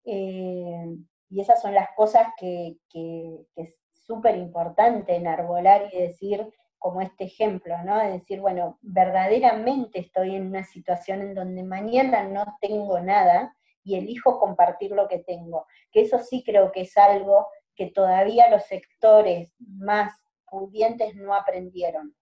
[0.06, 0.86] Eh,
[1.30, 3.74] y esas son las cosas que, que, que
[4.08, 8.00] súper importante enarbolar y decir, como este ejemplo, ¿no?
[8.00, 13.96] De decir, bueno, verdaderamente estoy en una situación en donde mañana no tengo nada y
[13.96, 15.68] elijo compartir lo que tengo.
[15.92, 20.12] Que eso sí creo que es algo que todavía los sectores más
[20.50, 22.16] pudientes no aprendieron.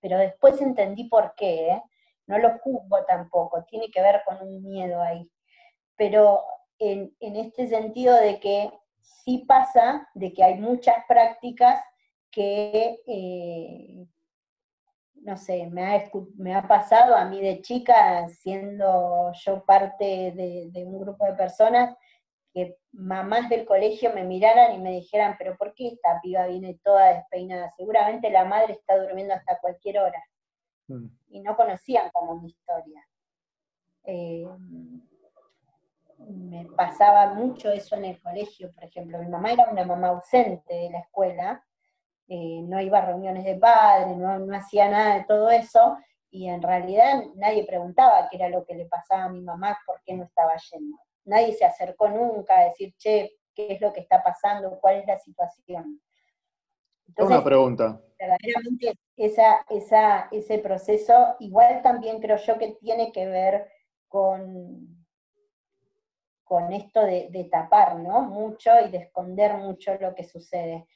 [0.00, 1.82] Pero después entendí por qué, ¿eh?
[2.26, 5.30] no lo juzgo tampoco, tiene que ver con un miedo ahí.
[5.96, 6.42] Pero
[6.78, 8.70] en, en este sentido de que
[9.04, 11.80] sí pasa de que hay muchas prácticas
[12.30, 14.06] que, eh,
[15.16, 20.84] no sé, me ha, me ha, pasado a mí de chica, siendo yo parte de,
[20.84, 21.96] un grupo de personas,
[22.52, 26.78] que mamás del colegio me miraran y me dijeran, pero ¿por qué esta piba viene
[26.82, 27.70] toda despeinada?
[27.76, 30.22] Seguramente la madre está durmiendo hasta cualquier hora.
[30.88, 31.06] Mm.
[31.30, 33.04] Y no conocían como mi historia.
[34.04, 34.46] Eh,
[36.28, 39.18] me pasaba mucho eso en el colegio, por ejemplo.
[39.18, 41.64] Mi mamá era una mamá ausente de la escuela,
[42.28, 45.98] eh, no iba a reuniones de padres, no, hacía nada de todo eso,
[46.30, 50.00] y en realidad nadie preguntaba qué era lo que le pasaba a mi mamá, por
[50.04, 50.96] qué no estaba yendo.
[51.24, 54.78] Nadie se acercó nunca a decir, che, ¿qué es lo que está pasando?
[54.80, 56.00] ¿Cuál es la situación?
[57.06, 58.00] Entonces, Una pregunta.
[58.18, 63.70] Verdaderamente esa, esa, ese proceso, igual también creo yo que tiene que ver
[64.08, 65.03] con
[66.44, 68.22] con esto de, tapar ¿no?
[68.22, 70.86] mucho y de esconder mucho lo que sucede.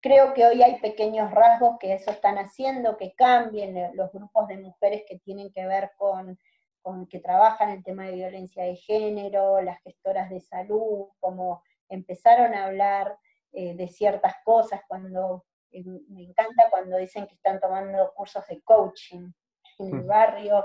[0.00, 4.46] Creo que hoy hay pequeños rasgos que eso están haciendo, que cambien eh, los grupos
[4.46, 6.38] de mujeres que tienen que ver con,
[6.82, 12.54] con que trabajan el tema de violencia de género, las gestoras de salud, como empezaron
[12.54, 13.18] a hablar
[13.52, 18.62] eh, de ciertas cosas, cuando eh, me encanta cuando dicen que están tomando cursos de
[18.62, 19.32] coaching
[19.78, 20.64] en el barrio,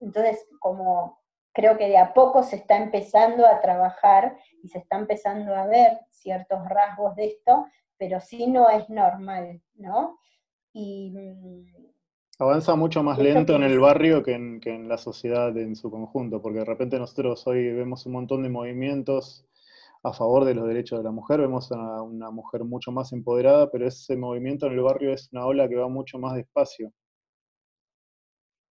[0.00, 1.18] entonces como
[1.58, 5.66] creo que de a poco se está empezando a trabajar y se está empezando a
[5.66, 10.20] ver ciertos rasgos de esto, pero sí no es normal, ¿no?
[10.72, 11.88] Y mm,
[12.38, 16.60] Avanza mucho más lento en el barrio que en, la sociedad en su conjunto, porque
[16.60, 19.44] de repente nosotros hoy vemos un montón de movimientos
[20.04, 23.68] a favor de los derechos de la mujer, vemos a una mujer mucho más empoderada,
[23.68, 26.92] pero ese movimiento en el barrio es una ola que va mucho más despacio.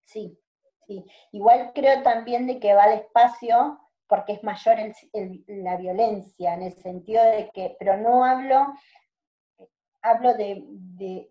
[0.06, 0.40] Sí,
[0.88, 1.06] sí.
[1.32, 4.78] Igual creo también de que va despacio porque es mayor
[5.48, 8.74] la violencia, en el sentido de que, pero no hablo,
[10.02, 11.30] hablo de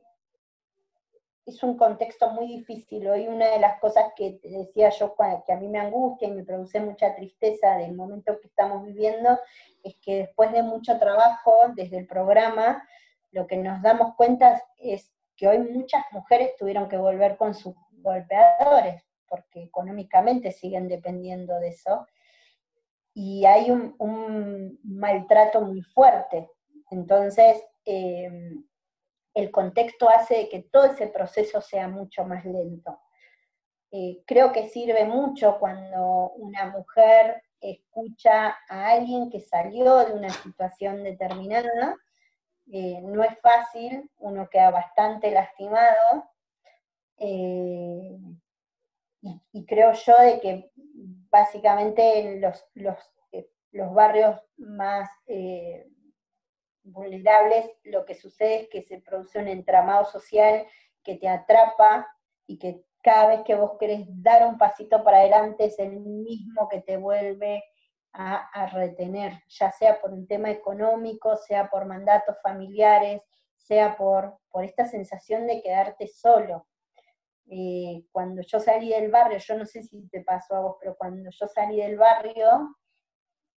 [1.47, 3.07] es un contexto muy difícil.
[3.09, 5.15] Hoy una de las cosas que decía yo
[5.47, 9.39] que a mí me angustia y me produce mucha tristeza del momento que estamos viviendo
[9.85, 12.83] es que después de mucho trabajo desde el programa,
[13.31, 17.75] lo que nos damos cuenta es que hoy muchas mujeres tuvieron que volver con sus
[17.93, 22.07] golpeadores, porque económicamente siguen dependiendo de eso.
[23.15, 26.51] Y hay un, maltrato muy fuerte.
[26.91, 28.31] Entonces, eh,
[29.35, 32.99] el contexto hace que todo ese proceso sea mucho más lento.
[33.91, 40.31] Eh, creo que sirve mucho cuando una mujer escucha a alguien que salió de una
[40.31, 41.97] situación determinada.
[42.73, 46.31] Eh, no es fácil, uno queda bastante lastimado.
[49.53, 50.71] Y, creo yo de que
[51.31, 52.97] básicamente en los, los,
[53.73, 55.09] los barrios más
[56.87, 60.67] vulnerables, lo que sucede es que se produce un entramado social
[61.03, 62.07] que te atrapa
[62.47, 66.69] y que cada vez que vos querés dar un pasito para adelante es el mismo
[66.69, 67.65] que te vuelve
[68.13, 73.21] a, retener, ya sea por un tema económico, sea por mandatos familiares,
[73.57, 76.67] sea por, por esta sensación de quedarte solo.
[77.49, 80.97] Eh, cuando yo salí del barrio, yo no sé si te pasó a vos, pero
[80.97, 82.77] cuando yo salí del barrio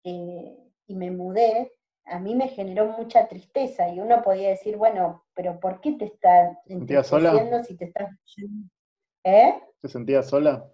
[0.05, 1.73] eh, y me mudé,
[2.05, 6.07] a mí me generó mucha tristeza y uno podía decir, bueno, pero ¿por qué te
[6.07, 6.57] estás
[7.07, 7.65] sola?
[7.65, 8.11] si te estás...
[9.25, 9.61] ¿Eh?
[9.81, 10.71] ¿Te sentías sola?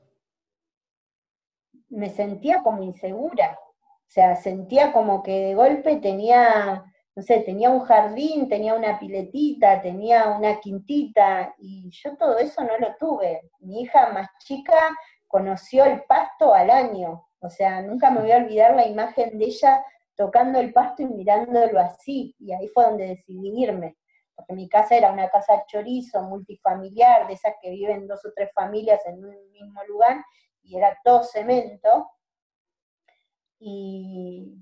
[1.88, 3.58] Me sentía como insegura.
[3.60, 6.84] O sea, sentía como que de golpe tenía,
[7.16, 12.64] no sé, tenía un jardín, tenía una piletita, tenía una quintita, y yo todo eso
[12.64, 13.50] no lo tuve.
[13.60, 14.78] Mi hija más chica
[15.28, 17.26] conoció el pasto al año.
[17.38, 19.84] O sea, nunca me voy a olvidar la imagen de ella
[20.16, 23.96] tocando el pasto y mirándolo así, y ahí fue donde decidí irme,
[24.34, 28.50] porque mi casa era una casa chorizo, multifamiliar, de esas que viven dos o tres
[28.54, 30.24] familias en un mismo lugar,
[30.62, 32.10] y era todo cemento,
[33.58, 34.54] y,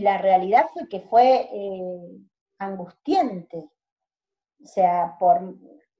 [0.00, 2.18] la realidad fue que fue eh,
[2.58, 3.68] angustiante,
[4.62, 5.54] o sea, por,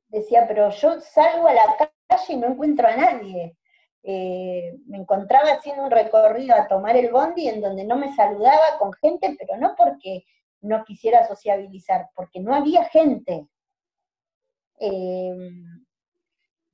[0.08, 3.56] decía, pero yo salgo a la calle y no encuentro a nadie,
[4.02, 8.78] eh, me encontraba haciendo un recorrido a tomar el bondi en donde no me saludaba
[8.78, 10.24] con gente, pero no porque
[10.60, 13.48] no quisiera sociabilizar, porque no había gente.
[14.78, 15.34] Eh,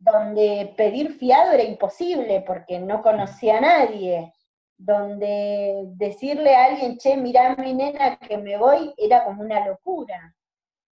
[0.02, 4.32] donde pedir fiado era imposible porque no conocía a nadie,
[4.85, 10.35] donde decirle a alguien, che, mirá mi nena que me voy, era como una locura.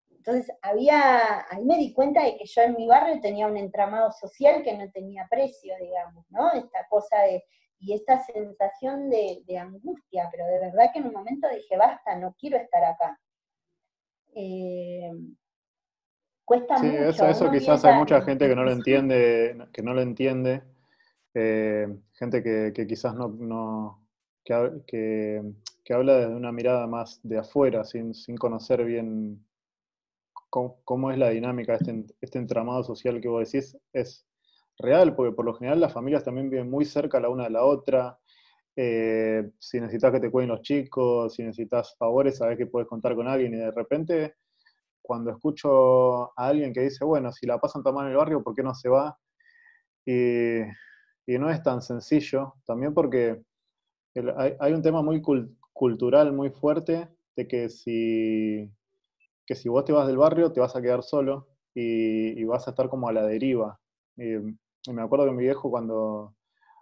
[0.09, 4.11] Entonces, había, ahí me di cuenta de que yo en mi barrio tenía un entramado
[4.11, 6.53] social que no tenía precio, digamos, ¿no?
[6.53, 7.43] Esta cosa de,
[7.79, 12.35] y esta sensación de, angustia, pero de verdad que en un momento dije, basta, no
[12.39, 13.19] quiero estar acá.
[14.35, 15.11] Eh,
[16.45, 17.09] cuesta sí, mucho.
[17.09, 20.61] Eso, eso quizás hay mucha gente que no lo entiende, que no lo entiende,
[21.33, 24.07] eh, gente que, quizás no,
[24.43, 25.41] que,
[25.89, 29.45] habla desde una mirada más de afuera, sin, sin conocer bien
[30.49, 34.25] cómo, es la dinámica, este, este entramado social que vos decís, es
[34.77, 37.63] real, porque por lo general las familias también viven muy cerca la una de la
[37.63, 38.17] otra.
[38.75, 43.15] Eh, si necesitas que te cuiden los chicos, si necesitas favores, sabes que puedes contar
[43.15, 44.35] con alguien y de repente
[45.01, 48.43] cuando escucho a alguien que dice, bueno, si la pasan tan mal en el barrio,
[48.43, 49.17] ¿por qué no se va?
[50.05, 50.61] Y,
[51.27, 53.41] no es tan sencillo, también porque
[54.59, 55.21] hay, un tema muy
[55.73, 58.69] cultural muy fuerte de que si
[59.45, 62.71] que si vos te vas del barrio te vas a quedar solo y, vas a
[62.71, 63.79] estar como a la deriva.
[64.17, 66.35] me acuerdo que mi viejo cuando,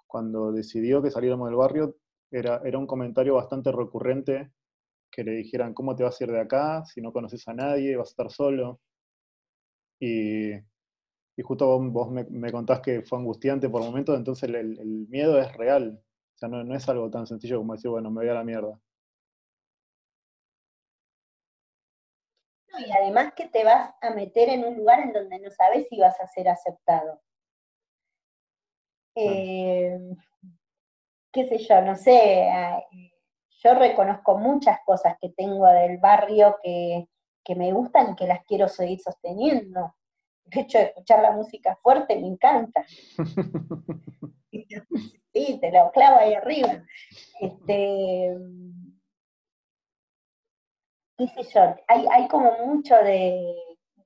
[0.07, 1.95] cuando decidió que saliéramos del barrio,
[2.31, 4.51] era, era un comentario bastante recurrente
[5.11, 7.97] que le dijeran, ¿cómo te vas a ir de acá si no conoces a nadie,
[7.97, 8.79] vas a estar solo?
[9.99, 10.53] Y,
[11.39, 15.39] y justo vos, vos me, me, contás que fue angustiante por momentos, entonces el, miedo
[15.39, 16.03] es real.
[16.35, 18.77] O sea, no, es algo tan sencillo como decir, bueno, me voy a la mierda.
[22.77, 25.97] Y además que te vas a meter en un lugar en donde no sabes si
[25.97, 27.21] vas a ser aceptado.
[29.15, 29.97] Eh,
[31.31, 33.13] qué sé yo, no sé, eh,
[33.63, 37.07] yo reconozco muchas cosas que tengo del barrio que,
[37.45, 39.93] que me gustan y que las quiero seguir sosteniendo
[40.51, 42.85] de hecho, escuchar la música fuerte me encanta.
[45.33, 46.83] sí, te lo clavo ahí arriba.
[47.39, 48.35] Este,
[51.17, 53.55] qué sé yo, hay, como mucho de,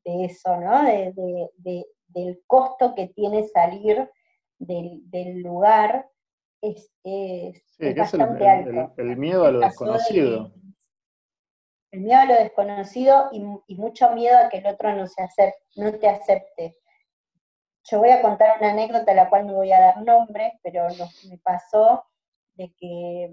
[0.04, 0.84] eso, ¿no?
[0.84, 4.10] del costo que tiene salir
[4.60, 6.10] del, lugar
[6.62, 6.92] es,
[7.96, 8.94] bastante alto.
[8.98, 10.54] El, miedo a lo desconocido.
[11.94, 15.24] El miedo a lo desconocido y, mucho miedo a que el otro no, se
[15.76, 16.76] no te acepte.
[17.84, 20.88] Yo voy a contar una anécdota a la cual no voy a dar nombre, pero
[21.30, 22.04] me pasó
[22.56, 23.30] de que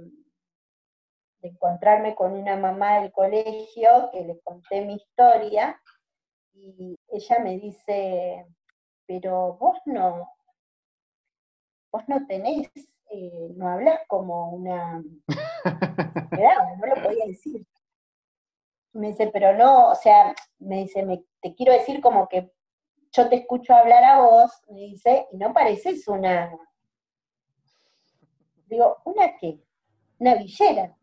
[1.41, 5.81] de encontrarme con una mamá del colegio que le conté mi historia
[6.53, 8.47] y ella me dice,
[9.07, 10.35] pero vos no,
[11.91, 12.69] vos no tenés,
[13.11, 15.03] eh, no hablas como una...
[16.79, 17.67] no lo podía decir.
[18.93, 22.53] Me dice, pero no, o sea, me dice, me, te quiero decir como que
[23.13, 26.51] yo te escucho hablar a vos, me dice, y no pareces una...
[28.67, 29.61] Digo, ¿una qué?
[30.19, 30.97] Una villera.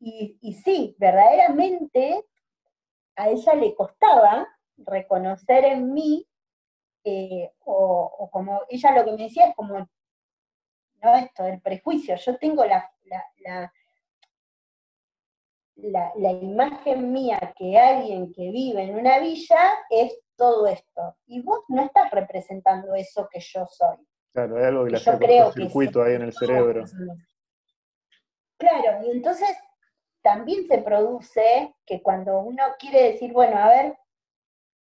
[0.00, 2.24] Y, y sí, verdaderamente
[3.16, 6.28] a ella le costaba reconocer en mí
[7.04, 9.78] eh, o, como ella lo que me decía es como,
[11.02, 13.72] no esto, el prejuicio, yo tengo la, la, la,
[15.78, 21.82] imagen mía que alguien que vive en una villa es todo esto, y vos no
[21.84, 23.96] estás representando eso que yo soy.
[24.32, 26.84] Claro, hay algo que, le yo creo circuito ahí en el cerebro.
[28.56, 29.56] Claro, y entonces
[30.22, 33.98] también se produce que cuando uno quiere decir, bueno, a ver,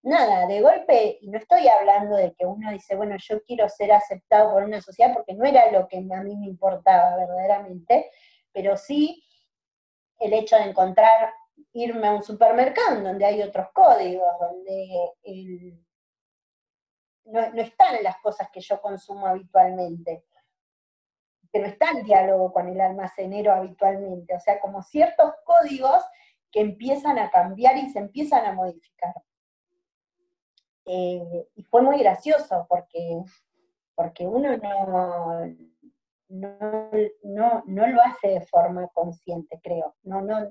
[0.04, 3.92] nada, de golpe, y no estoy hablando de que uno dice, bueno, yo quiero ser
[3.92, 8.10] aceptado por una sociedad, porque no era lo que a mí me importaba verdaderamente,
[8.52, 9.24] pero sí
[10.20, 11.34] el hecho de encontrar,
[11.74, 15.14] irme a un supermercado donde hay otros códigos, donde
[17.26, 20.26] no, están las cosas que yo consumo habitualmente,
[21.52, 26.04] que no está el diálogo con el almacenero habitualmente, o sea, como ciertos códigos
[26.52, 29.14] que empiezan a cambiar y se empiezan a modificar.
[30.86, 33.22] Eh, y fue muy gracioso porque,
[33.96, 35.44] porque uno no,
[36.30, 39.96] no, no, lo hace de forma consciente, creo.
[40.04, 40.50] No, no,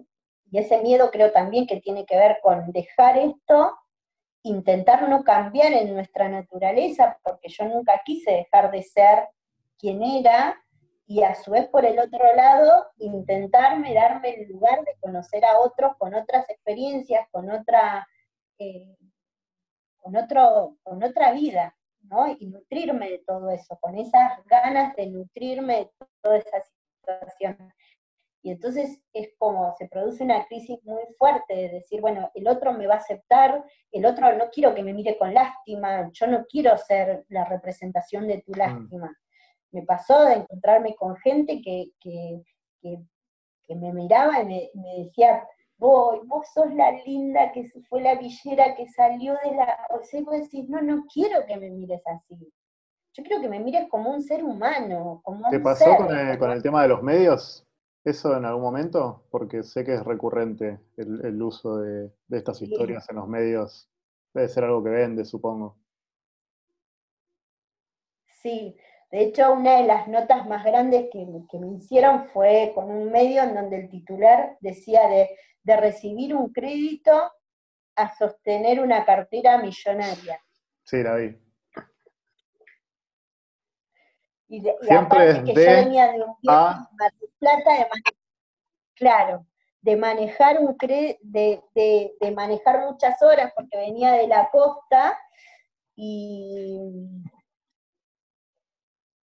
[0.50, 3.76] y ese miedo creo también que tiene que ver con dejar esto,
[4.42, 9.28] intentar no cambiar en nuestra naturaleza, porque yo nunca quise dejar de ser
[9.78, 10.60] quien era,
[11.06, 15.58] y a su vez por el otro lado, intentarme darme el lugar de conocer a
[15.58, 18.06] otros con otras experiencias, con otra...
[18.58, 18.96] Eh,
[19.98, 21.76] con, otro, con otra vida,
[22.08, 22.26] ¿no?
[22.38, 25.90] Y nutrirme de todo eso, con esas ganas de nutrirme de
[26.22, 27.72] toda esa situación.
[28.42, 32.72] Y entonces es como se produce una crisis muy fuerte de decir, bueno, el otro
[32.72, 36.44] me va a aceptar, el otro no quiero que me mire con lástima, yo no
[36.46, 38.58] quiero ser la representación de tu mm.
[38.58, 39.16] lástima.
[39.72, 42.40] Me pasó de encontrarme con gente que, que,
[43.74, 45.46] me miraba y me, me decía,
[45.78, 49.78] vos, vos sos la linda que fue la villera que salió de la...
[49.90, 52.36] O sea, vos decís, no, no quiero que me mires así.
[53.14, 56.82] Yo quiero que me mires como un ser humano, como ¿Te pasó con, el, tema
[56.82, 57.66] de los medios?
[58.04, 59.24] ¿Eso en algún momento?
[59.30, 63.88] Porque sé que es recurrente el, uso de, estas historias en los medios.
[64.34, 65.76] Debe ser algo que vende, supongo.
[68.26, 68.76] Sí,
[69.10, 73.10] de hecho, una de las notas más grandes que, que, me hicieron fue con un
[73.10, 75.30] medio en donde el titular decía de
[75.68, 77.30] de recibir un crédito
[77.94, 80.42] a sostener una cartera millonaria.
[80.82, 81.38] Sí, la vi.
[84.48, 86.80] Y, aparte que yo venía de un viaje
[87.20, 87.86] de plata de
[88.94, 89.46] claro,
[89.82, 95.18] de manejar un de, de, de, manejar muchas horas porque venía de la costa
[95.94, 96.80] y,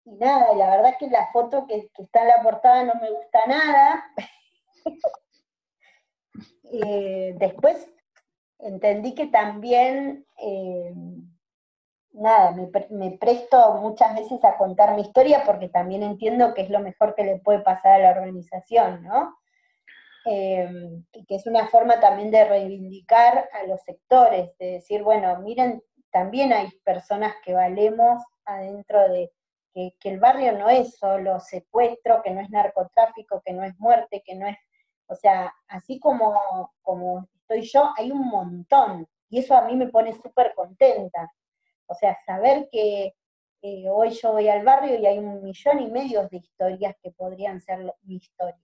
[0.06, 3.10] y nada, la verdad que la foto que, que está en la portada no me
[3.10, 4.02] gusta nada.
[6.72, 7.86] Eh, después
[8.58, 10.94] entendí que también, eh,
[12.12, 12.52] nada,
[12.90, 17.14] me, presto muchas veces a contar mi historia porque también entiendo que es lo mejor
[17.14, 19.36] que le puede pasar a la organización, ¿no?
[20.24, 20.70] Eh,
[21.12, 25.82] y que es una forma también de reivindicar a los sectores, de decir, bueno, miren,
[26.10, 29.30] también hay personas que valemos adentro de
[29.74, 33.78] que, que el barrio no es solo secuestro, que no es narcotráfico, que no es
[33.78, 34.56] muerte, que no es
[35.06, 39.08] o sea, así como, como estoy yo, hay un montón.
[39.28, 41.32] Y eso a mí me pone súper contenta.
[41.86, 43.14] O sea, saber que
[43.90, 47.60] hoy yo voy al barrio y hay un millón y medio de historias que podrían
[47.60, 48.58] ser mi historia.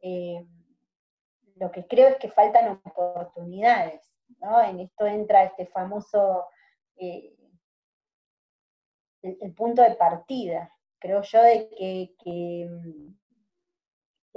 [0.00, 0.46] Eh,
[1.56, 4.02] lo que creo es que faltan oportunidades,
[4.40, 4.62] ¿no?
[4.62, 6.46] En esto entra este famoso,
[6.96, 7.34] eh,
[9.22, 10.70] el, punto de partida.
[10.98, 12.68] Creo yo de que,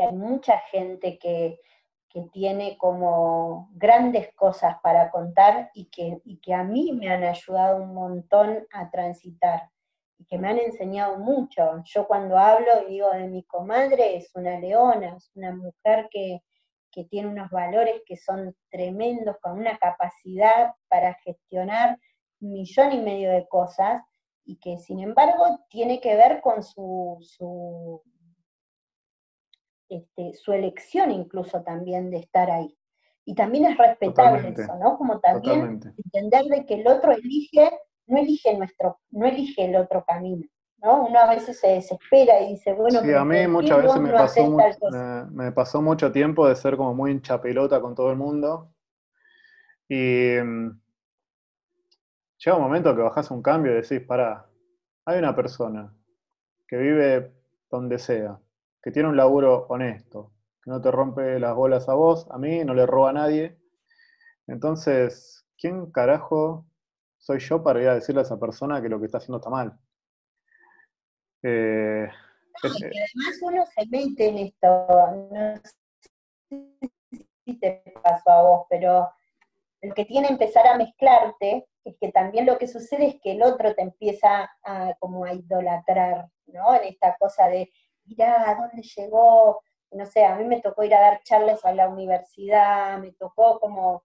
[0.03, 1.59] hay mucha gente que,
[2.09, 7.83] que, tiene como grandes cosas para contar y que, que a mí me han ayudado
[7.83, 9.69] un montón a transitar
[10.17, 11.81] y que me han enseñado mucho.
[11.85, 16.41] Yo cuando hablo digo de mi comadre, es una leona, es una mujer que,
[16.91, 21.97] que tiene unos valores que son tremendos, con una capacidad para gestionar
[22.39, 24.01] millón y medio de cosas,
[24.45, 28.03] y que sin embargo tiene que ver con su,
[29.89, 32.77] este, su elección incluso también de estar ahí.
[33.25, 34.97] Y también es respetable eso, ¿no?
[34.97, 37.69] Como también entender de que el otro elige,
[38.07, 40.47] no elige nuestro, no elige el otro camino.
[40.81, 41.05] ¿no?
[41.05, 44.57] Uno a veces se desespera y dice, bueno, sí, a mí muchas veces me pasó,
[45.31, 48.73] me, pasó, mucho tiempo de ser como muy hincha pelota con todo el mundo.
[49.87, 50.79] Y mm,
[52.37, 54.47] llega un momento que bajas un cambio y decís, pará,
[55.05, 55.93] hay una persona
[56.67, 57.33] que vive
[57.69, 58.39] donde sea,
[58.81, 60.31] que tiene un laburo honesto,
[60.63, 63.57] que no te rompe las bolas a vos, a mí, no le roba a nadie.
[64.47, 66.65] Entonces, ¿quién carajo
[67.17, 69.49] soy yo para ir a decirle a esa persona que lo que está haciendo está
[69.49, 69.77] mal?
[71.43, 72.07] Eh,
[72.63, 74.87] además uno se mete en esto,
[75.31, 75.55] no
[76.49, 79.09] sé si te pasó a vos, pero
[79.81, 83.31] el que tiene que empezar a mezclarte es que también lo que sucede es que
[83.33, 86.75] el otro te empieza a como a idolatrar, ¿no?
[86.75, 87.71] En esta cosa de,
[88.09, 89.61] mirá, ¿a dónde llegó?
[89.91, 93.59] No sé, a mí me tocó ir a dar charlas a la universidad, me tocó
[93.59, 94.03] como,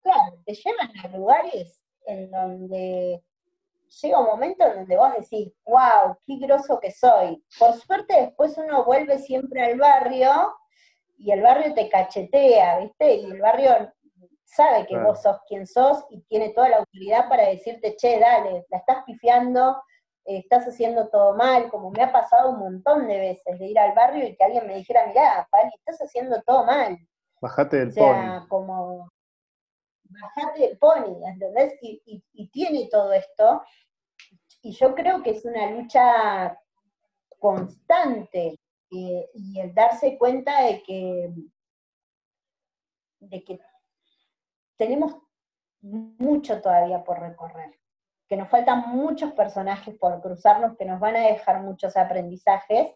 [0.00, 3.22] claro, te llevan a lugares en donde
[4.00, 7.44] llega un momento en donde vos decís, wow, qué groso que soy.
[7.58, 10.54] Por suerte después uno vuelve siempre al barrio
[11.18, 13.14] y el barrio te cachetea, ¿viste?
[13.16, 13.92] Y el barrio
[14.44, 18.66] sabe que vos sos quien sos y tiene toda la autoridad para decirte, che, dale,
[18.70, 19.82] la estás pifiando,
[20.24, 23.92] estás haciendo todo mal, como me ha pasado un montón de veces de ir al
[23.94, 26.98] barrio y que alguien me dijera, mirá, Pali, estás haciendo todo mal.
[27.40, 29.10] Bajate del o sea, como
[30.04, 31.74] bajate del pony, ¿entendés?
[31.82, 33.62] Y, y, tiene todo esto,
[34.62, 36.58] y yo creo que es una lucha
[37.38, 38.58] constante
[38.90, 41.32] eh, y el darse cuenta de que,
[43.20, 43.60] de que
[44.76, 45.16] tenemos
[45.80, 47.81] mucho todavía por recorrer,
[48.32, 52.90] que nos faltan muchos personajes por cruzarnos que nos van a dejar muchos aprendizajes,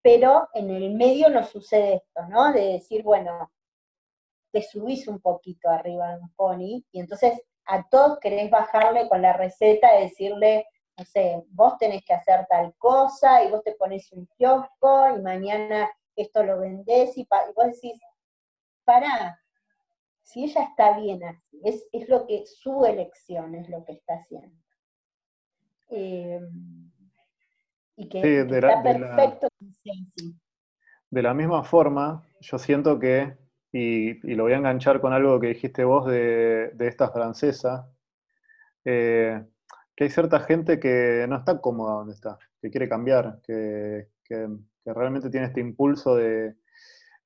[0.00, 2.52] pero en el medio nos sucede esto, ¿no?
[2.52, 3.50] De decir, bueno,
[4.52, 9.22] te subís un poquito arriba de un pony y entonces a todos querés bajarle con
[9.22, 13.72] la receta de decirle, no sé, vos tenés que hacer tal cosa y vos te
[13.72, 17.26] pones un kiosco y mañana esto lo vendés y,
[17.56, 17.98] vos decís,
[18.84, 19.39] para,
[20.30, 24.14] si ella está bien así, es, es, lo que su elección es lo que está
[24.14, 24.56] haciendo.
[25.88, 26.90] Em,
[27.96, 29.48] y que, está perfecto
[31.10, 33.36] De la misma forma, yo siento que,
[33.72, 37.90] y, lo voy a enganchar con algo que dijiste vos de, de esta francesa,
[38.84, 39.44] eh,
[39.96, 44.06] que hay cierta gente que no está cómoda donde está, que quiere cambiar, que,
[44.84, 46.54] realmente tiene este impulso de,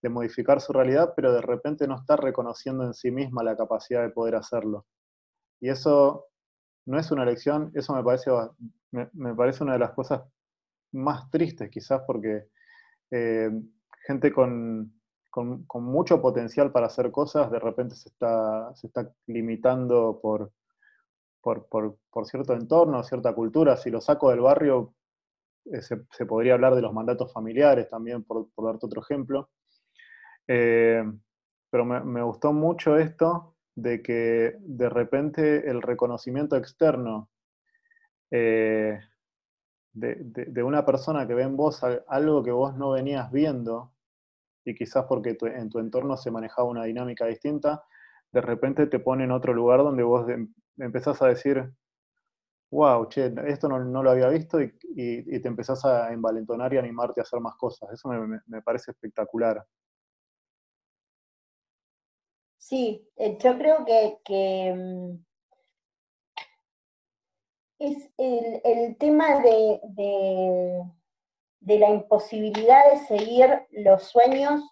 [0.08, 4.10] modificar su realidad, pero de repente no está reconociendo en sí misma la capacidad de
[4.10, 4.86] poder hacerlo.
[5.60, 6.26] Y eso
[6.86, 8.30] no es una elección, eso me parece,
[8.90, 10.22] me, parece una de las cosas
[10.92, 12.48] más tristes quizás porque
[13.10, 13.50] eh,
[14.06, 14.92] gente con,
[15.74, 20.52] mucho potencial para hacer cosas de repente se está, se está limitando por,
[21.44, 23.76] por, cierto entorno, cierta cultura.
[23.76, 24.94] Si lo saco del barrio,
[25.66, 29.50] eh, se, podría hablar de los mandatos familiares también, por, darte otro ejemplo.
[30.48, 31.04] Eh,
[31.70, 37.30] pero me, gustó mucho esto de que de repente el reconocimiento externo
[38.30, 39.00] eh,
[39.92, 43.92] de, una persona que ve en vos algo que vos no venías viendo,
[44.64, 47.84] y quizás porque en tu entorno se manejaba una dinámica distinta,
[48.32, 50.26] de repente te pone en otro lugar donde vos
[50.78, 51.72] empezás a decir,
[52.70, 54.72] wow, che, esto no, lo había visto y,
[55.40, 57.90] te empezás a envalentonar y animarte a hacer más cosas.
[57.92, 59.64] Eso me, parece espectacular.
[62.66, 65.22] Sí, eh, yo creo que, mm,
[67.78, 69.80] es el, tema de,
[71.60, 74.62] de, la imposibilidad de seguir los sueños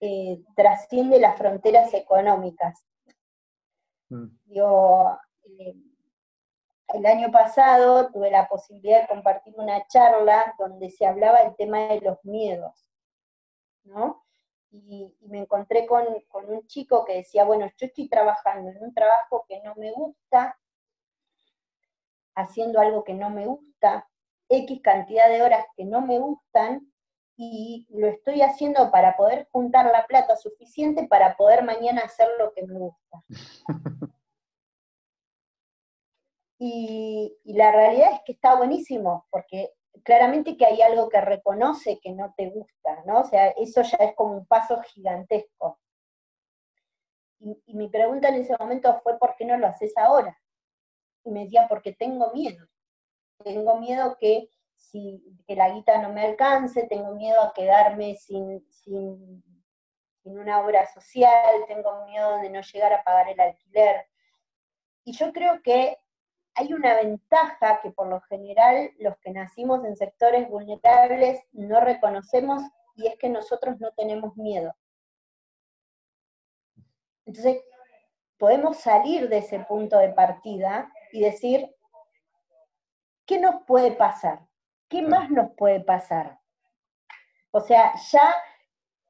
[0.00, 2.84] eh, trasciende las fronteras económicas.
[4.08, 4.26] Mm.
[4.50, 5.74] Eh,
[6.94, 11.78] el año pasado tuve la posibilidad de compartir una charla donde se hablaba del tema
[11.78, 12.90] de los miedos,
[13.84, 14.27] ¿no?
[14.70, 18.94] Y, me encontré con, con, un chico que decía, bueno, yo estoy trabajando en un
[18.94, 20.58] trabajo que no me gusta,
[22.34, 24.08] haciendo algo que no me gusta,
[24.48, 26.92] X cantidad de horas que no me gustan,
[27.40, 32.52] y lo estoy haciendo para poder juntar la plata suficiente para poder mañana hacer lo
[32.52, 33.22] que me gusta.
[36.58, 39.70] y, la realidad es que está buenísimo, porque
[40.04, 43.20] claramente que hay algo que reconoce que no te gusta, ¿no?
[43.20, 45.78] O sea, eso ya es como un paso gigantesco.
[47.40, 50.38] Y, y mi pregunta en ese momento fue, ¿por qué no lo haces ahora?
[51.24, 52.66] Y me decía, porque tengo miedo.
[53.44, 54.48] Tengo miedo que
[54.78, 59.44] si, que la guita no me alcance, tengo miedo a quedarme sin, sin,
[60.24, 64.06] una obra social, tengo miedo de no llegar a pagar el alquiler.
[65.04, 65.96] Y yo creo que
[66.58, 72.62] hay una ventaja que por lo general los que nacimos en sectores vulnerables no reconocemos
[72.96, 74.74] y es que nosotros no tenemos miedo.
[77.24, 77.62] Entonces,
[78.38, 81.74] podemos salir de ese punto de partida y decir,
[83.26, 84.48] ¿qué nos puede pasar?
[84.88, 86.40] ¿qué más nos puede pasar?
[87.50, 88.34] O sea, ya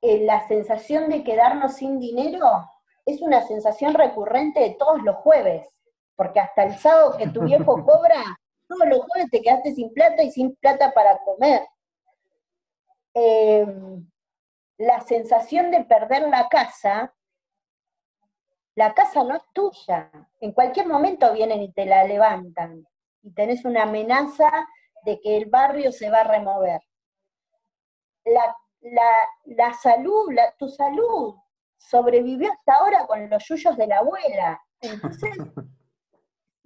[0.02, 2.68] eh, la sensación de quedarnos sin dinero
[3.06, 5.77] es una sensación recurrente de todos los jueves,
[6.18, 8.22] porque hasta el sábado que tu viejo cobra,
[8.66, 11.62] todos los jueves te quedaste sin plata y sin plata para comer.
[13.14, 14.10] Em,
[14.78, 17.14] la sensación de perder la casa,
[18.74, 20.10] la casa no es tuya.
[20.40, 22.84] En cualquier momento vienen y te la levantan
[23.22, 24.50] y tenés una amenaza
[25.04, 26.80] de que el barrio se va a remover.
[28.24, 31.36] La, salud, tu salud
[31.76, 34.60] sobrevivió hasta ahora con los yuyos de la abuela.
[34.80, 35.30] Entonces,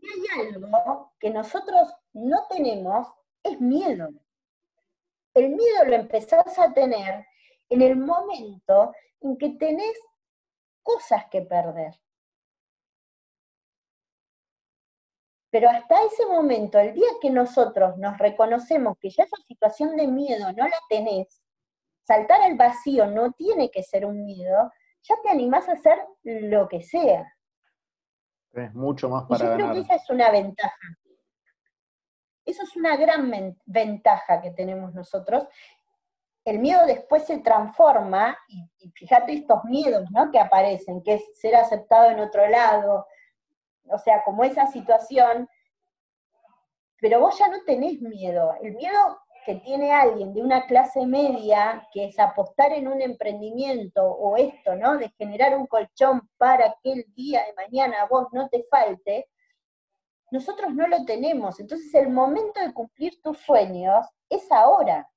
[0.02, 3.06] hay algo que nosotros no tenemos,
[3.42, 4.08] es miedo.
[5.34, 7.26] El miedo lo empezás a tener
[7.68, 9.98] en el momento en que tenés
[10.82, 11.94] cosas que perder.
[15.50, 20.06] Pero hasta ese momento, el día que nosotros nos reconocemos que ya esa situación de
[20.06, 21.42] miedo no la tenés,
[22.06, 24.72] saltar al vacío no tiene que ser un miedo,
[25.02, 27.36] ya te animás a hacer lo que sea.
[28.52, 30.98] Es mucho más para Yo creo que esa es una ventaja.
[32.44, 33.30] Eso es una gran
[33.64, 35.46] ventaja que tenemos nosotros.
[36.44, 40.30] El miedo después se transforma, y, y fíjate estos miedos ¿no?
[40.30, 43.06] que aparecen, que es ser aceptado en otro lado,
[43.86, 45.48] o sea, como esa situación,
[47.00, 48.54] pero vos ya no tenés miedo.
[48.62, 54.04] El miedo que tiene alguien de una clase media, que es apostar en un emprendimiento
[54.04, 54.96] o esto, ¿no?
[54.98, 59.28] De generar un colchón para que el día de mañana vos no te falte,
[60.30, 61.60] nosotros no lo tenemos.
[61.60, 65.08] Entonces el momento de cumplir tus sueños es ahora.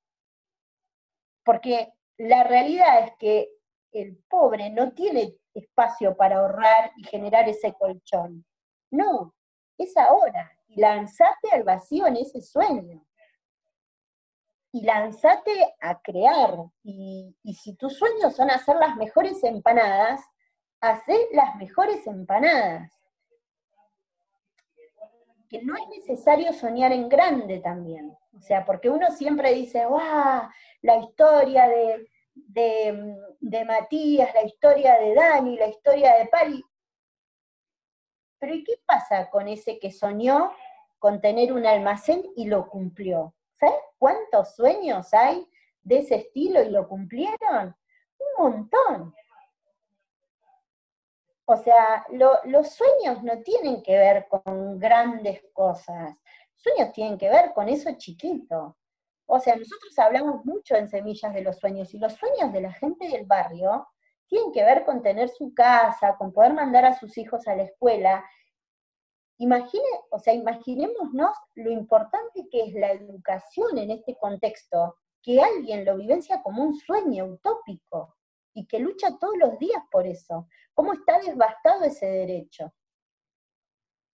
[1.43, 3.49] Porque la realidad es que
[3.91, 8.45] el pobre no tiene espacio para ahorrar y generar ese colchón.
[8.91, 9.33] No,
[9.77, 10.51] es ahora.
[10.67, 13.05] Y lanzate al vacío en ese sueño.
[14.75, 16.53] Y lanzate a crear.
[16.83, 20.19] Y, si tus sueños son hacer las mejores empanadas,
[20.81, 22.91] hacer las mejores empanadas.
[25.47, 28.17] Que no es necesario soñar en grande también.
[28.37, 30.49] O sea, porque uno siempre dice, ¡guau!
[30.81, 36.61] La historia de, de, de Matías, la historia de Dani, la historia de Pali.
[38.39, 40.51] Pero ¿y qué pasa con ese que soñó
[40.99, 43.34] con tener un almacén y lo cumplió?
[43.57, 45.47] ¿Sabes cuántos sueños hay
[45.81, 47.75] de ese estilo y lo cumplieron?
[48.17, 49.15] Un montón.
[51.45, 56.15] O sea, los sueños no tienen que ver con grandes cosas.
[56.55, 58.77] Sueños tienen que ver con eso chiquito.
[59.27, 62.73] O sea, nosotros hablamos mucho en Semillas de los Sueños y los sueños de la
[62.73, 63.87] gente del barrio
[64.27, 67.63] tienen que ver con tener su casa, con poder mandar a sus hijos a la
[67.63, 68.25] escuela.
[69.37, 75.83] Imagine, o sea, imaginémonos lo importante que es la educación en este contexto, que alguien
[75.83, 78.15] lo vivencia como un sueño utópico
[78.53, 80.47] y que lucha todos los días por eso.
[80.73, 82.73] ¿Cómo está devastado ese derecho?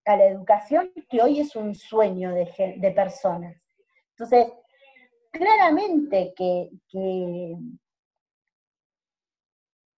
[0.05, 3.55] A la educación que hoy es un sueño de, de personas.
[4.11, 4.51] Entonces,
[5.31, 7.55] claramente que, que,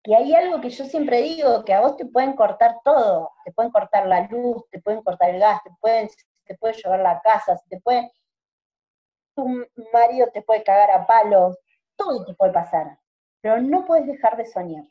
[0.03, 3.53] que hay algo que yo siempre digo, que a vos te pueden cortar todo, te
[3.53, 6.09] pueden cortar la luz, te pueden cortar el gas, te pueden,
[6.45, 8.11] te pueden llevar la casa, te pueden,
[9.35, 9.47] tu
[9.93, 11.57] marido te puede cagar a palos,
[11.97, 12.99] todo te puede pasar.
[13.41, 14.85] pero no puedes dejar de soñar.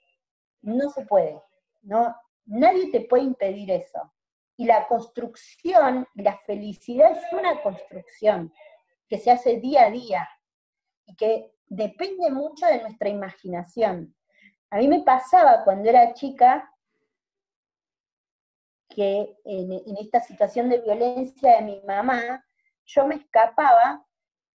[0.61, 1.41] No se puede.
[1.81, 2.15] No,
[2.45, 4.13] nadie te puede impedir eso.
[4.57, 8.53] Y la construcción, la felicidad es una construcción
[9.07, 10.29] que se hace día a día
[11.05, 14.15] y que depende mucho de nuestra imaginación.
[14.71, 16.73] A mí me pasaba cuando era chica
[18.87, 22.45] que en, esta situación de violencia de mi mamá,
[22.85, 24.05] yo me escapaba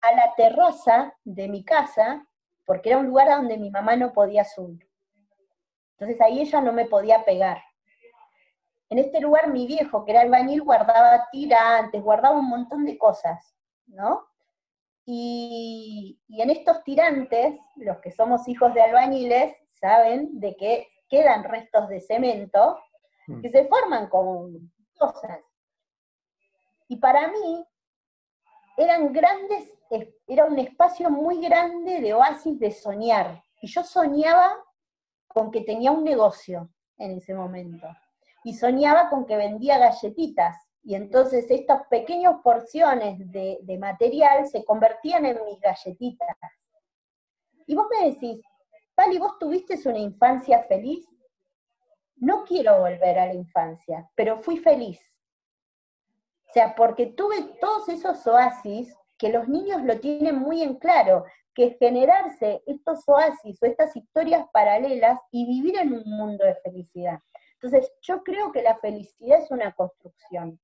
[0.01, 2.25] a la terraza de mi casa,
[2.65, 4.89] porque era un lugar a donde mi mamá no podía subir.
[5.91, 7.61] Entonces ahí ella no me podía pegar.
[8.89, 13.55] En este lugar mi viejo, que era albañil, guardaba tirantes, guardaba un montón de cosas,
[13.87, 14.25] ¿no?
[15.05, 21.43] Y, y, en estos tirantes, los que somos hijos de albañiles, saben de que quedan
[21.43, 22.79] restos de cemento
[23.27, 23.41] mm.
[23.41, 25.39] que se forman con cosas.
[26.87, 27.65] Y para mí,
[28.77, 29.77] eran grandes,
[30.27, 33.43] era un espacio muy grande de oasis de soñar.
[33.61, 34.57] Y yo soñaba
[35.27, 37.87] con que tenía un negocio en ese momento.
[38.43, 40.55] Y soñaba con que vendía galletitas.
[40.83, 46.37] Y entonces estas pequeñas porciones de, de material se convertían en mis galletitas.
[47.65, 48.41] Y vos me decís,
[48.95, 51.07] Pali, ¿vos tuviste una infancia feliz?
[52.15, 54.99] No quiero volver a la infancia, pero fui feliz
[56.55, 61.25] o sea, porque tuve todos esos oasis que los niños lo tienen muy en claro,
[61.53, 67.19] que generarse estos oasis o estas historias paralelas y vivir en un mundo de felicidad.
[67.55, 70.57] Entonces, yo creo que la felicidad es una construcción.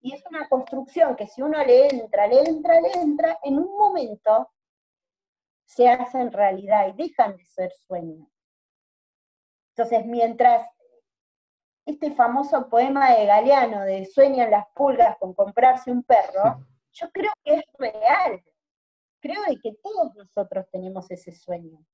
[0.00, 3.76] Y es una construcción que si uno le entra, le entra, le entra, en un
[3.76, 4.48] momento
[5.68, 8.26] se hace en realidad y dejan de ser sueños.
[9.76, 10.66] Entonces, mientras
[11.84, 17.30] este famoso poema de Galeano de Sueñan las pulgas con comprarse un perro, yo creo
[17.44, 18.42] que es real.
[19.20, 21.84] Creo que todos nosotros tenemos ese sueño.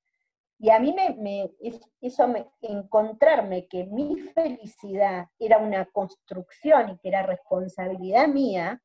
[0.57, 1.51] Y a mí me,
[1.99, 8.81] eso me, encontrarme que mi felicidad era una construcción y que era responsabilidad mía,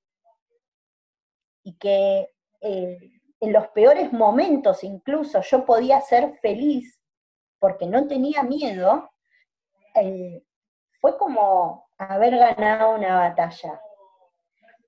[1.62, 2.29] y que
[2.61, 7.01] eh, en los peores momentos incluso yo podía ser feliz
[7.59, 9.11] porque no tenía miedo,
[9.95, 10.43] eh,
[11.01, 13.81] fue como haber ganado una batalla.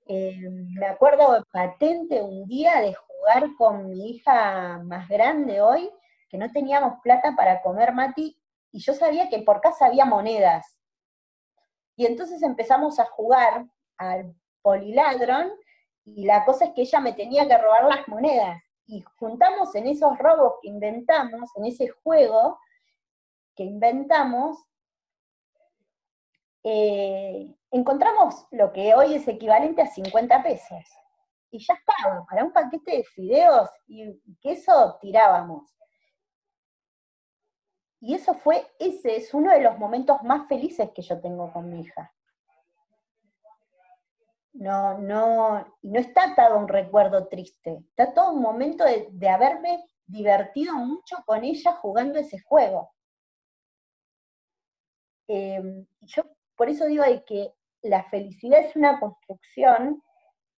[0.07, 5.89] Eh, me acuerdo patente un día de jugar con mi hija más grande hoy,
[6.29, 8.37] que no teníamos plata para comer mati,
[8.71, 10.77] y yo sabía que por casa había monedas.
[11.95, 13.67] Y entonces empezamos a jugar
[13.97, 15.51] al poliladron,
[16.05, 18.61] y la cosa es que ella me tenía que robar las monedas.
[18.85, 22.59] Y juntamos en esos robos que inventamos, en ese juego
[23.55, 24.57] que inventamos,
[26.63, 30.83] eh, encontramos lo que hoy es equivalente a 50 pesos.
[31.51, 35.73] Y ya estaba, para un paquete de fideos y queso tirábamos.
[38.01, 41.69] Y eso fue, ese es uno de los momentos más felices que yo tengo con
[41.69, 42.13] mi hija.
[44.53, 49.83] No, no, y no está atado un recuerdo triste, está todo un momento de, haberme
[50.05, 52.93] divertido mucho con ella jugando ese juego.
[55.27, 56.23] Eh, yo
[56.55, 57.51] por eso digo que
[57.81, 60.01] la felicidad es una construcción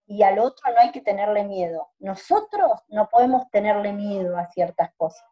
[0.08, 1.90] y al otro no hay que tenerle miedo.
[2.00, 5.28] Nosotros no podemos tenerle miedo a ciertas cosas.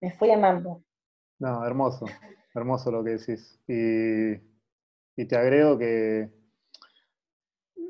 [0.00, 0.82] Me fui de mambo.
[1.38, 2.06] No, hermoso,
[2.54, 3.60] hermoso lo que decís.
[3.66, 6.30] Y, te agrego que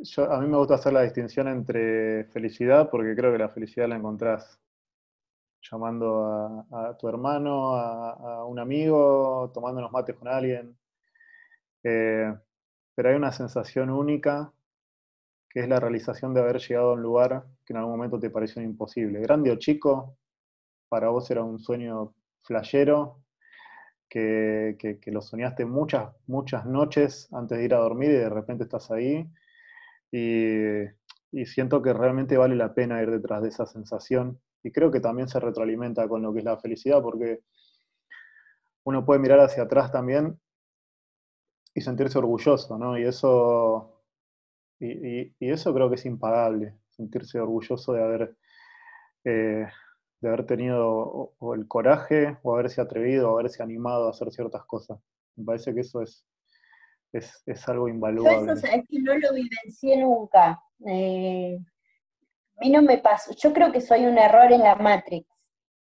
[0.03, 3.89] yo, a mí me gusta hacer la distinción entre felicidad, porque creo que la felicidad
[3.89, 4.61] la encontrás
[5.71, 10.77] llamando a, tu hermano, a, un amigo, tomando unos mates con alguien.
[11.85, 12.33] Eh,
[12.95, 14.53] pero hay una sensación única
[15.49, 18.31] que es la realización de haber llegado a un lugar que en algún momento te
[18.31, 19.21] pareció imposible.
[19.21, 20.17] Grande o chico,
[20.89, 23.23] para vos era un sueño flayero,
[24.09, 28.65] que, que, lo soñaste muchas, muchas noches antes de ir a dormir y de repente
[28.65, 29.27] estás ahí.
[30.13, 35.01] Y, siento que realmente vale la pena ir detrás de esa sensación y creo que
[35.01, 37.41] también se retroalimenta con lo que es la felicidad, porque
[38.85, 40.39] uno puede mirar hacia atrás también
[41.75, 42.99] y sentirse orgulloso, ¿no?
[42.99, 44.03] Y eso,
[44.79, 48.37] y, eso creo que es impagable, sentirse orgulloso de haber,
[49.25, 49.67] eh,
[50.21, 54.65] de haber tenido o, el coraje, o haberse atrevido, o haberse animado a hacer ciertas
[54.67, 55.01] cosas.
[55.37, 56.27] Me parece que eso es,
[57.13, 58.47] es, algo invaluable.
[58.47, 60.63] Yo eso es que no lo vivencié nunca.
[60.87, 61.59] Eh,
[62.57, 63.35] a mí no me pasó.
[63.35, 65.29] Yo creo que soy un error en la Matrix.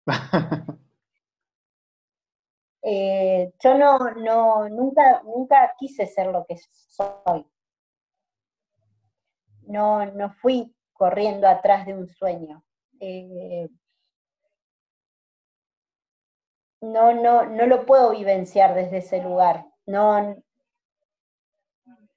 [2.84, 7.46] Eh, yo no, no, nunca, nunca quise ser lo que soy.
[9.68, 12.64] No, no fui corriendo atrás de un sueño.
[13.00, 13.70] Eh,
[16.82, 19.68] no, no, no lo puedo vivenciar desde ese lugar.
[19.86, 20.42] No,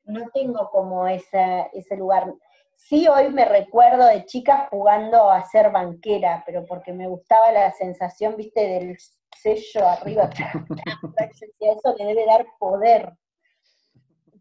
[0.05, 2.33] no tengo como ese lugar.
[2.77, 7.71] Sí, hoy me recuerdo de chicas jugando a ser banquera, pero porque me gustaba la
[7.73, 8.99] sensación, viste, del
[9.37, 10.29] sello arriba.
[11.61, 13.13] Eso le debe dar poder.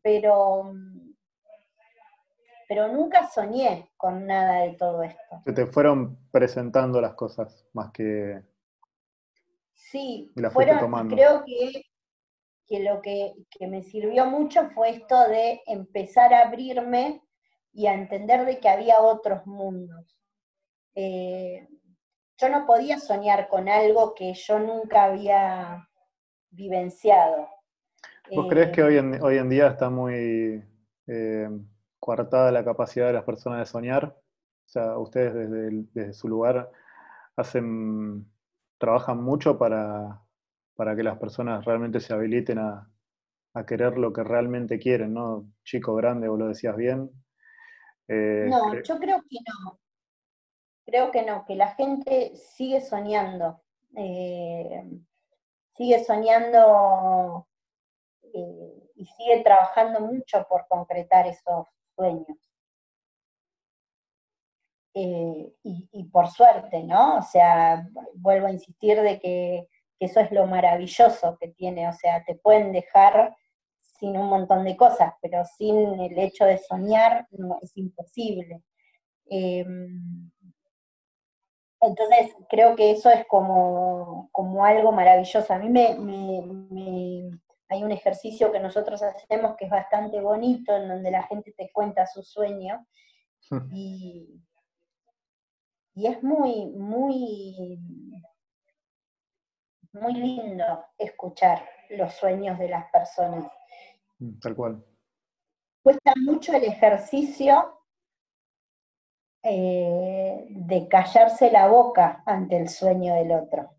[0.02, 0.73] Pero,
[2.68, 5.41] pero nunca soñé con nada de todo esto.
[5.45, 8.44] Se te fueron presentando las cosas más que.
[9.73, 11.85] Sí, fueron, creo que
[12.68, 13.34] que lo que,
[13.68, 17.22] me sirvió mucho fue esto de empezar a abrirme
[17.72, 20.18] y a entender de que había otros mundos.
[20.95, 21.68] Eh,
[22.38, 25.90] yo no podía soñar con algo que yo nunca había
[26.49, 27.48] vivenciado.
[28.34, 30.64] ¿Vos crees que hoy en, hoy en día está muy
[31.07, 31.49] eh,
[31.99, 34.15] coartada la capacidad de las personas de soñar?
[34.65, 36.72] O sea, ustedes desde, desde su lugar
[37.35, 38.26] hacen,
[38.77, 40.23] trabajan mucho para,
[40.76, 42.90] para que las personas realmente se habiliten a,
[43.68, 45.45] querer lo que realmente quieren, ¿no?
[45.64, 47.12] Chico, grande, vos lo decías bien.
[48.08, 49.80] Eh, no, yo creo que no.
[50.84, 53.62] Creo que no, que la gente sigue soñando.
[53.95, 54.84] Eh,
[55.76, 57.48] sigue soñando
[58.34, 62.40] eh, y sigue trabajando mucho por concretar esos sueños.
[64.95, 65.54] y,
[65.91, 67.18] y, por suerte, ¿no?
[67.18, 69.68] O sea, vuelvo a insistir de que
[69.99, 73.36] eso es lo maravilloso que tiene, o sea, te pueden dejar
[73.82, 78.61] sin un montón de cosas, pero sin el hecho de soñar no, es imposible.
[79.26, 80.30] Em,
[81.80, 85.53] entonces, creo que eso es como, como algo maravilloso.
[85.53, 85.88] A mí me,
[87.70, 91.72] hay un ejercicio que nosotros hacemos que es bastante bonito, en donde la gente te
[91.72, 92.86] cuenta su sueño,
[93.74, 94.41] y,
[95.95, 97.80] y es muy, muy
[99.94, 103.52] muy lindo escuchar los sueños de las personas.
[104.20, 104.86] Mm, tal cual.
[105.82, 107.80] Cuesta mucho el ejercicio
[109.44, 113.72] eh, de callarse la boca ante el sueño del otro.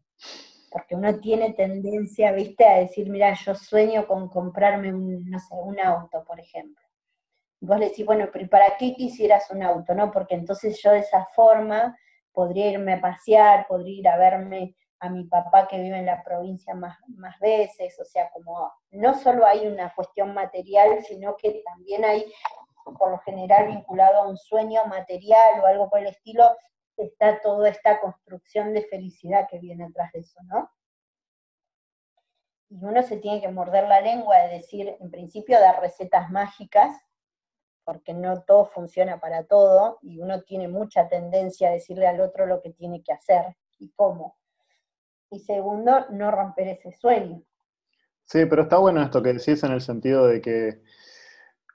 [0.71, 5.55] Porque uno tiene tendencia, viste, a decir, mira, yo sueño con comprarme un, no sé,
[5.55, 6.85] un auto, por ejemplo.
[7.61, 9.95] vos le decís, bueno, pero ¿para qué quisieras un auto?
[9.95, 11.97] No, porque entonces yo de esa forma
[12.33, 16.23] podría irme a pasear, podría ir a verme a mi papá que vive en la
[16.23, 21.63] provincia más, más veces, o sea, como no solo hay una cuestión material, sino que
[21.63, 22.33] también hay,
[22.99, 26.57] por lo general, vinculado a un sueño material o algo por el estilo,
[26.97, 30.71] está toda esta construcción de felicidad que viene atrás de eso, ¿no?
[32.71, 36.97] Y uno se tiene que morder la lengua de decir, en principio, dar recetas mágicas,
[37.85, 42.47] porque no todo funciona para todo, y uno tiene mucha tendencia a decirle al otro
[42.47, 44.39] lo que tiene que hacer y cómo
[45.35, 47.43] y segundo, no romper ese sueño.
[48.25, 50.81] Sí, pero está bueno esto que decís en el sentido de que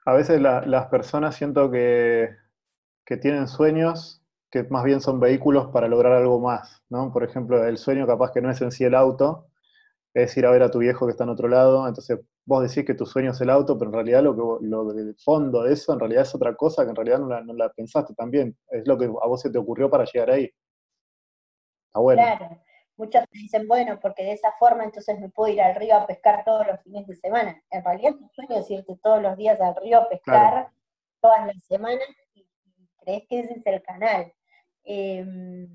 [0.04, 2.30] a veces las personas siento que,
[3.20, 4.22] tienen sueños
[4.52, 7.12] que más bien son vehículos para lograr algo más, ¿no?
[7.12, 9.48] Por ejemplo, el sueño capaz que no es en sí el auto,
[10.14, 12.84] es ir a ver a tu viejo que está en otro lado, entonces vos decís
[12.84, 15.72] que tu sueño es el auto, pero en realidad lo que lo del fondo de
[15.72, 18.56] eso en realidad es otra cosa que en realidad no la, no la pensaste también,
[18.70, 20.48] es lo que a vos se te ocurrió para llegar ahí.
[21.86, 22.22] Está bueno.
[22.22, 22.69] Claro.
[23.00, 26.44] Muchos dicen, bueno, porque de esa forma entonces me puedo ir al río a pescar
[26.44, 27.58] todos los fines de semana.
[27.70, 30.68] En realidad tu sueño es irte todos los días al río a pescar
[31.18, 32.46] todas las semanas y,
[32.98, 34.30] crees que ese es el canal.
[34.84, 35.66] Em,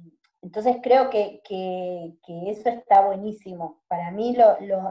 [0.43, 1.41] entonces creo que,
[2.47, 3.81] eso está buenísimo.
[3.87, 4.37] Para mí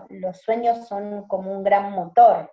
[0.08, 2.50] los sueños son como un gran motor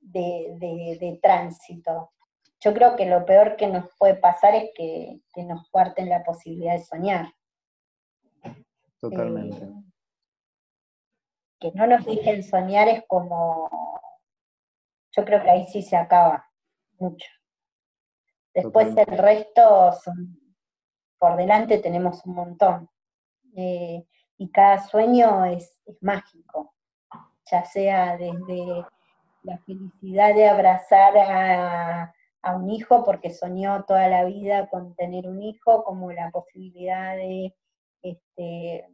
[0.00, 2.12] de, tránsito.
[2.60, 6.22] Yo creo que lo peor que nos puede pasar es que, que nos cuarten la
[6.22, 7.34] posibilidad de soñar.
[9.00, 9.64] Totalmente.
[9.64, 9.84] Eh,
[11.60, 13.70] que no nos dejen soñar es como,
[15.12, 16.46] yo creo que ahí sí se acaba
[16.98, 17.26] mucho.
[18.52, 19.90] Después el resto,
[21.18, 22.90] por delante tenemos un montón.
[23.56, 24.04] Eh,
[24.36, 26.74] y cada sueño es, mágico,
[27.50, 28.84] ya sea desde
[29.42, 35.26] la felicidad de abrazar a, a, un hijo porque soñó toda la vida con tener
[35.28, 37.54] un hijo, como la posibilidad de
[38.04, 38.86] este,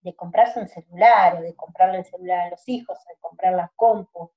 [0.00, 3.70] de comprarse un celular, o de comprarle el celular a los hijos, de comprar las
[3.74, 4.30] compus.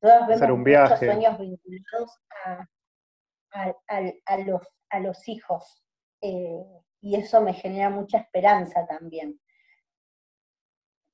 [0.00, 5.82] Todos vemos muchos sueños vinculados a, los, a los hijos.
[6.20, 6.64] Eh,
[7.00, 9.40] y eso me genera mucha esperanza también.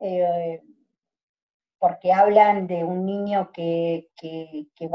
[0.01, 0.61] Eh,
[1.81, 4.11] porque hablan de un niño que,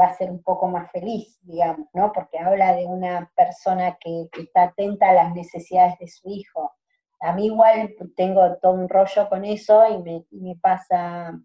[0.00, 2.12] va a ser un poco más feliz, digamos, ¿no?
[2.12, 6.72] Porque habla de una persona que, que, está atenta a las necesidades de su hijo,
[7.20, 11.36] a mí igual tengo todo un rollo con eso y me, me pasa,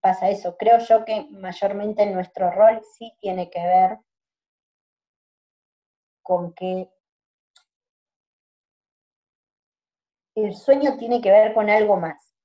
[0.00, 0.56] pasa eso.
[0.56, 3.98] Creo yo que mayormente nuestro rol sí tiene que ver
[6.22, 6.90] con que
[10.34, 12.35] el sueño tiene que ver con algo más.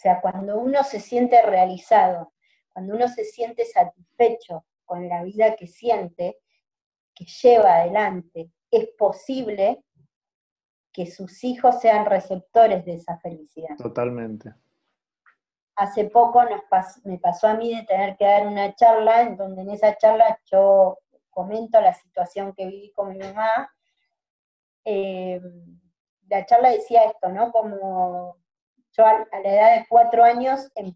[0.00, 2.32] O sea, cuando uno se siente realizado,
[2.72, 6.38] cuando uno se siente satisfecho con la vida que siente,
[7.14, 9.84] que lleva adelante, es posible
[10.90, 13.76] que sus hijos sean receptores de esa felicidad.
[13.76, 14.54] Totalmente.
[15.76, 16.62] Hace poco nos
[17.04, 20.40] me pasó a mí de tener que dar una charla, en donde en esa charla
[20.46, 20.98] yo
[21.28, 23.70] comento la situación que viví con mi mamá.
[24.82, 25.42] Eh,
[26.26, 27.52] la charla decía esto, ¿no?
[27.52, 28.40] Como
[28.92, 30.94] yo a, la edad de cuatro años em,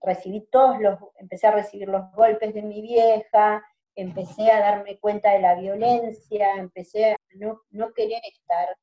[0.00, 3.64] recibí todos los, empecé a recibir los golpes de mi vieja,
[3.94, 8.76] empecé a darme cuenta de la violencia, empecé a no, no querer estar.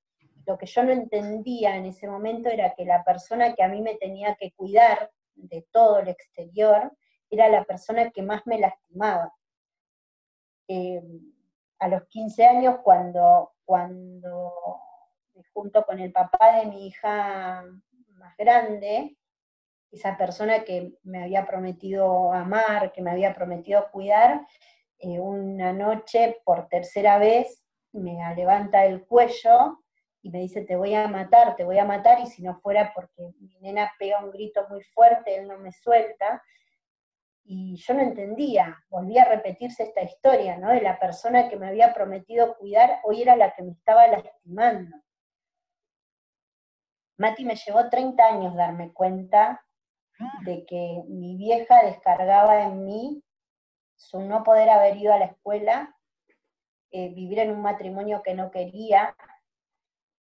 [0.46, 3.82] Lo que yo no entendía en ese momento era que la persona que a mí
[3.82, 6.92] me tenía que cuidar de todo el exterior
[7.30, 9.34] era la persona que más me lastimaba.
[10.68, 11.02] Eh,
[11.80, 14.54] a los 15 años, cuando, cuando
[15.54, 17.66] junto con el papá de mi hija
[18.22, 19.18] más grande,
[19.92, 24.48] esa persona que me había prometido amar, que me había prometido cuidar,
[25.00, 29.80] eh, una noche por tercera vez me levanta el cuello
[30.22, 32.94] y me dice, te voy a matar, te voy a matar, y si no fuera
[32.94, 36.42] porque mi nena pega un grito muy fuerte, él no me suelta,
[37.44, 40.70] y yo no entendía, volvía a repetirse esta historia, ¿no?
[40.70, 44.96] De la persona que me había prometido cuidar, hoy era la que me estaba lastimando.
[47.22, 49.64] Mati me llevó 30 años darme cuenta
[50.44, 53.24] de que mi vieja descargaba en mí
[53.96, 55.96] su no poder haber ido a la escuela,
[56.90, 59.16] eh, vivir en un matrimonio que no quería,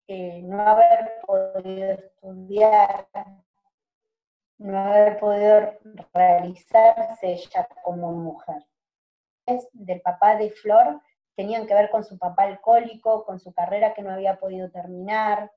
[0.08, 3.08] eh, no haber podido estudiar,
[4.58, 5.74] no haber podido
[6.14, 8.66] realizarse ella como mujer.
[9.72, 11.02] Del papá de Flor
[11.38, 15.50] tenían que ver con su papá alcohólico, con su carrera que no había podido terminar,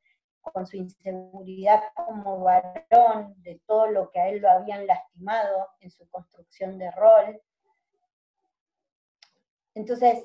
[0.52, 5.90] con su inseguridad como varón, de todo lo que a él lo habían lastimado en
[5.90, 7.40] su construcción de rol.
[9.74, 10.24] Entonces,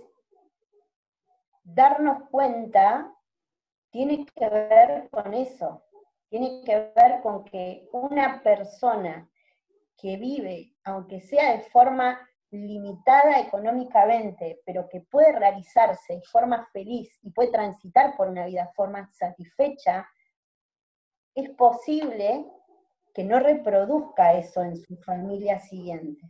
[1.64, 3.14] darnos cuenta
[3.92, 5.84] tiene que ver con eso,
[6.30, 9.30] tiene que ver con que una persona
[9.98, 17.20] que vive, aunque sea de forma limitada económicamente, pero que puede realizarse de forma feliz
[17.22, 20.08] y puede transitar por una vida de forma satisfecha,
[21.36, 22.46] es posible
[23.14, 26.26] que no reproduzca eso en su familia siguiente.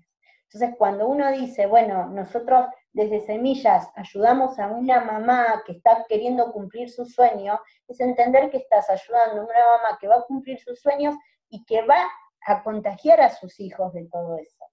[0.52, 6.52] Entonces, cuando uno dice, bueno, nosotros desde Semillas ayudamos a una mamá que está queriendo
[6.52, 10.60] cumplir su sueño, es entender que estás ayudando a una mamá que va a cumplir
[10.60, 11.16] sus sueños
[11.50, 12.04] y que va
[12.42, 14.66] a contagiar a sus hijos de todo eso.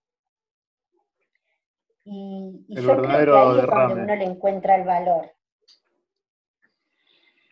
[2.08, 5.32] Y, yo creo que ahí es donde uno le encuentra el valor.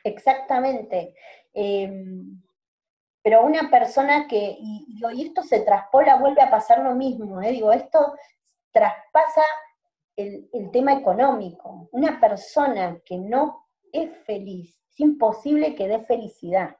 [0.04, 1.16] Exactamente.
[1.52, 2.40] Em,
[3.20, 7.50] pero una persona que, y, y, esto se traspola, vuelve a pasar lo mismo, ¿eh?
[7.50, 8.14] digo, esto
[8.70, 9.42] traspasa
[10.14, 11.88] el, el, tema económico.
[11.90, 16.76] Una persona que no es feliz, es imposible que dé felicidad.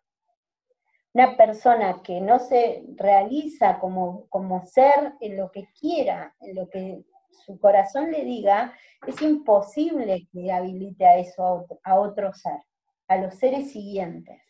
[1.13, 6.69] Una persona que no se realiza como, como ser en lo que quiera, en lo
[6.69, 7.05] que
[7.45, 8.73] su corazón le diga,
[9.07, 12.61] es imposible que habilite a eso a otro, a ser,
[13.09, 14.41] a los seres siguientes.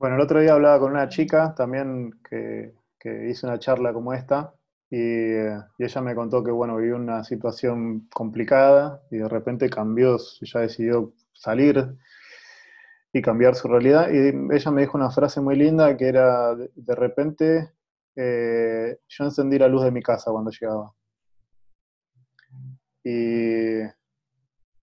[0.00, 2.72] Bueno, el otro día hablaba con una chica también que,
[3.28, 4.54] hizo una charla como esta
[4.90, 5.34] y,
[5.78, 11.12] ella me contó que, bueno, vivió una situación complicada y de repente cambió, ya decidió
[11.32, 11.96] salir
[13.12, 14.08] y cambiar su realidad.
[14.10, 17.72] Y ella me dijo una frase muy linda que era, de, repente,
[18.16, 20.92] eh, yo encendí la luz de mi casa cuando llegaba.
[23.02, 23.82] Y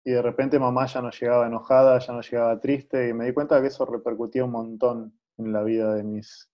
[0.08, 3.34] y de repente mamá ya no llegaba enojada, ya no llegaba triste, y me di
[3.34, 6.50] cuenta que eso repercutía un montón en la vida de mis,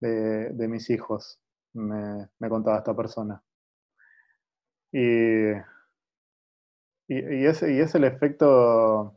[0.00, 1.40] de, mis hijos,
[1.72, 3.42] me, contaba esta persona.
[4.92, 5.52] Y,
[7.08, 9.16] y, ese, y es el efecto,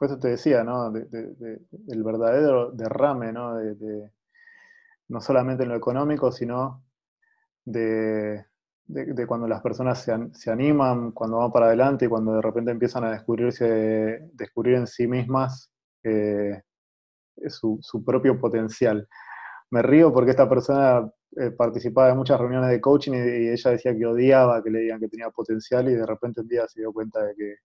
[0.00, 0.90] eso te decía, ¿no?
[0.90, 3.52] De, el verdadero derrame, ¿no?
[5.08, 6.82] no solamente en lo económico, sino
[7.66, 8.46] de,
[9.04, 13.04] de, cuando las personas se, animan, cuando van para adelante y cuando de repente empiezan
[13.04, 15.70] a descubrirse, descubrir en sí mismas
[16.02, 16.62] eh,
[17.48, 19.06] su, propio potencial.
[19.70, 23.94] Me río porque esta persona eh, participaba en muchas reuniones de coaching y, ella decía
[23.94, 26.92] que odiaba que le digan que tenía potencial y de repente un día se dio
[26.92, 27.56] cuenta de que,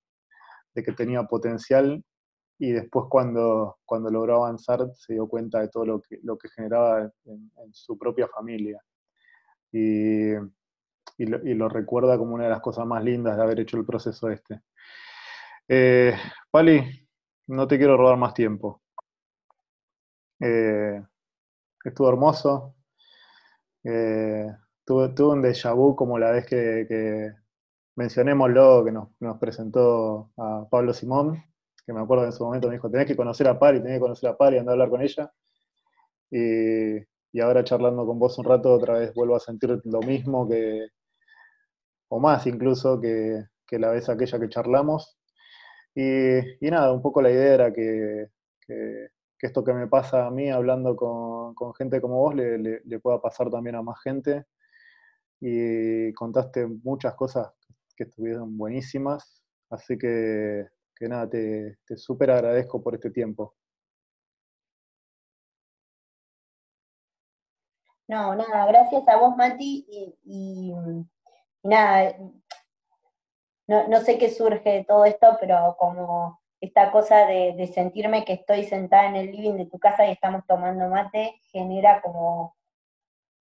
[0.76, 2.04] de que tenía potencial
[2.60, 6.50] y después cuando, cuando logró avanzar se dio cuenta de todo lo que, lo que
[6.50, 8.82] generaba en, su propia familia.
[9.72, 10.34] Y,
[11.18, 14.30] y, lo, recuerda como una de las cosas más lindas de haber hecho el proceso
[14.30, 14.62] este.
[15.68, 16.16] Eh,
[16.50, 17.08] Pali,
[17.48, 18.82] no te quiero robar más tiempo.
[20.40, 21.02] Eh,
[21.84, 22.76] estuvo hermoso.
[23.84, 24.48] Eh,
[24.86, 27.34] tuve, un déjà vu como la vez que, que
[27.96, 31.44] mencionémoslo, que nos, presentó a Pablo Simón,
[31.86, 34.02] que me acuerdo en su momento me dijo, tenés que conocer a Pari, tenés que
[34.02, 35.32] conocer a Pari, andar a hablar con ella.
[36.32, 36.98] Y,
[37.32, 40.88] y, ahora charlando con vos un rato, otra vez vuelvo a sentir lo mismo que,
[42.10, 45.18] o más incluso, que, la vez aquella que charlamos.
[45.96, 48.28] Y, nada, un poco la idea era que,
[48.68, 49.08] que,
[49.42, 53.50] esto que me pasa a mí hablando con, gente como vos le, le, pueda pasar
[53.50, 54.46] también a más gente.
[55.40, 57.50] Y contaste muchas cosas
[57.96, 63.56] que estuvieron buenísimas, así que, que nada, te, te súper agradezco por este tiempo.
[68.12, 69.86] No, nada, gracias a vos, Mati,
[70.26, 70.74] y,
[71.64, 72.14] nada,
[73.68, 78.66] no, sé qué surge de todo esto, pero como esta cosa de, sentirme que estoy
[78.66, 82.58] sentada en el living de tu casa y estamos tomando mate, genera como,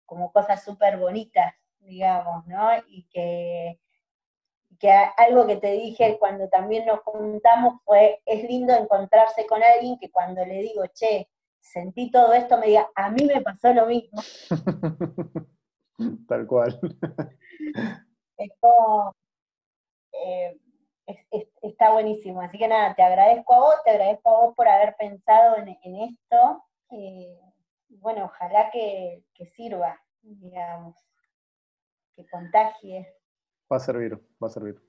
[0.04, 2.68] como cosas súper bonitas, digamos, ¿no?
[2.88, 3.80] Y que,
[4.78, 9.98] que algo que te dije cuando también nos juntamos fue, es lindo encontrarse con alguien
[9.98, 11.30] que cuando le digo, che,
[11.68, 14.20] sentí todo esto, me diga, a mí me pasó lo mismo.
[16.28, 16.78] Tal cual.
[18.36, 19.14] Es como,
[20.12, 20.56] eh,
[21.62, 22.40] está buenísimo.
[22.40, 25.96] Así que nada, te agradezco a vos, te agradezco a vos por haber pensado en,
[25.96, 26.64] esto.
[26.90, 27.40] Eh,
[27.88, 29.24] bueno, ojalá que,
[29.54, 30.96] sirva, digamos,
[32.14, 33.12] que contagie.
[33.70, 34.80] Va a servir, va a servir.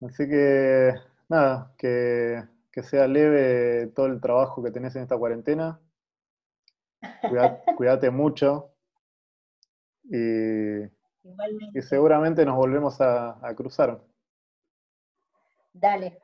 [0.00, 0.94] Así que
[1.28, 2.42] nada, que,
[2.82, 5.80] sea leve todo el trabajo que tenés en esta cuarentena.
[7.76, 8.72] Cuídate, mucho.
[10.04, 14.00] Y, y, seguramente nos volvemos a cruzar.
[15.72, 16.18] Dale,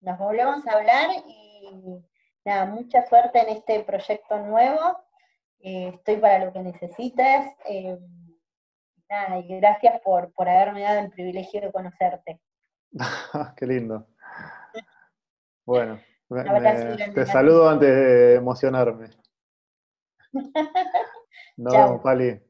[0.00, 2.04] nos volvemos a hablar y
[2.44, 4.80] nada, mucha suerte en este proyecto nuevo.
[5.60, 7.46] Eh, estoy para lo que necesites.
[7.68, 7.98] Eh,
[9.08, 12.40] nada, y gracias por, por haberme dado el privilegio de conocerte.
[13.56, 14.06] Qué lindo.
[15.68, 16.00] Bueno,
[17.14, 19.10] te saludo antes de emocionarme.
[21.58, 22.40] Nos vemos, Pali.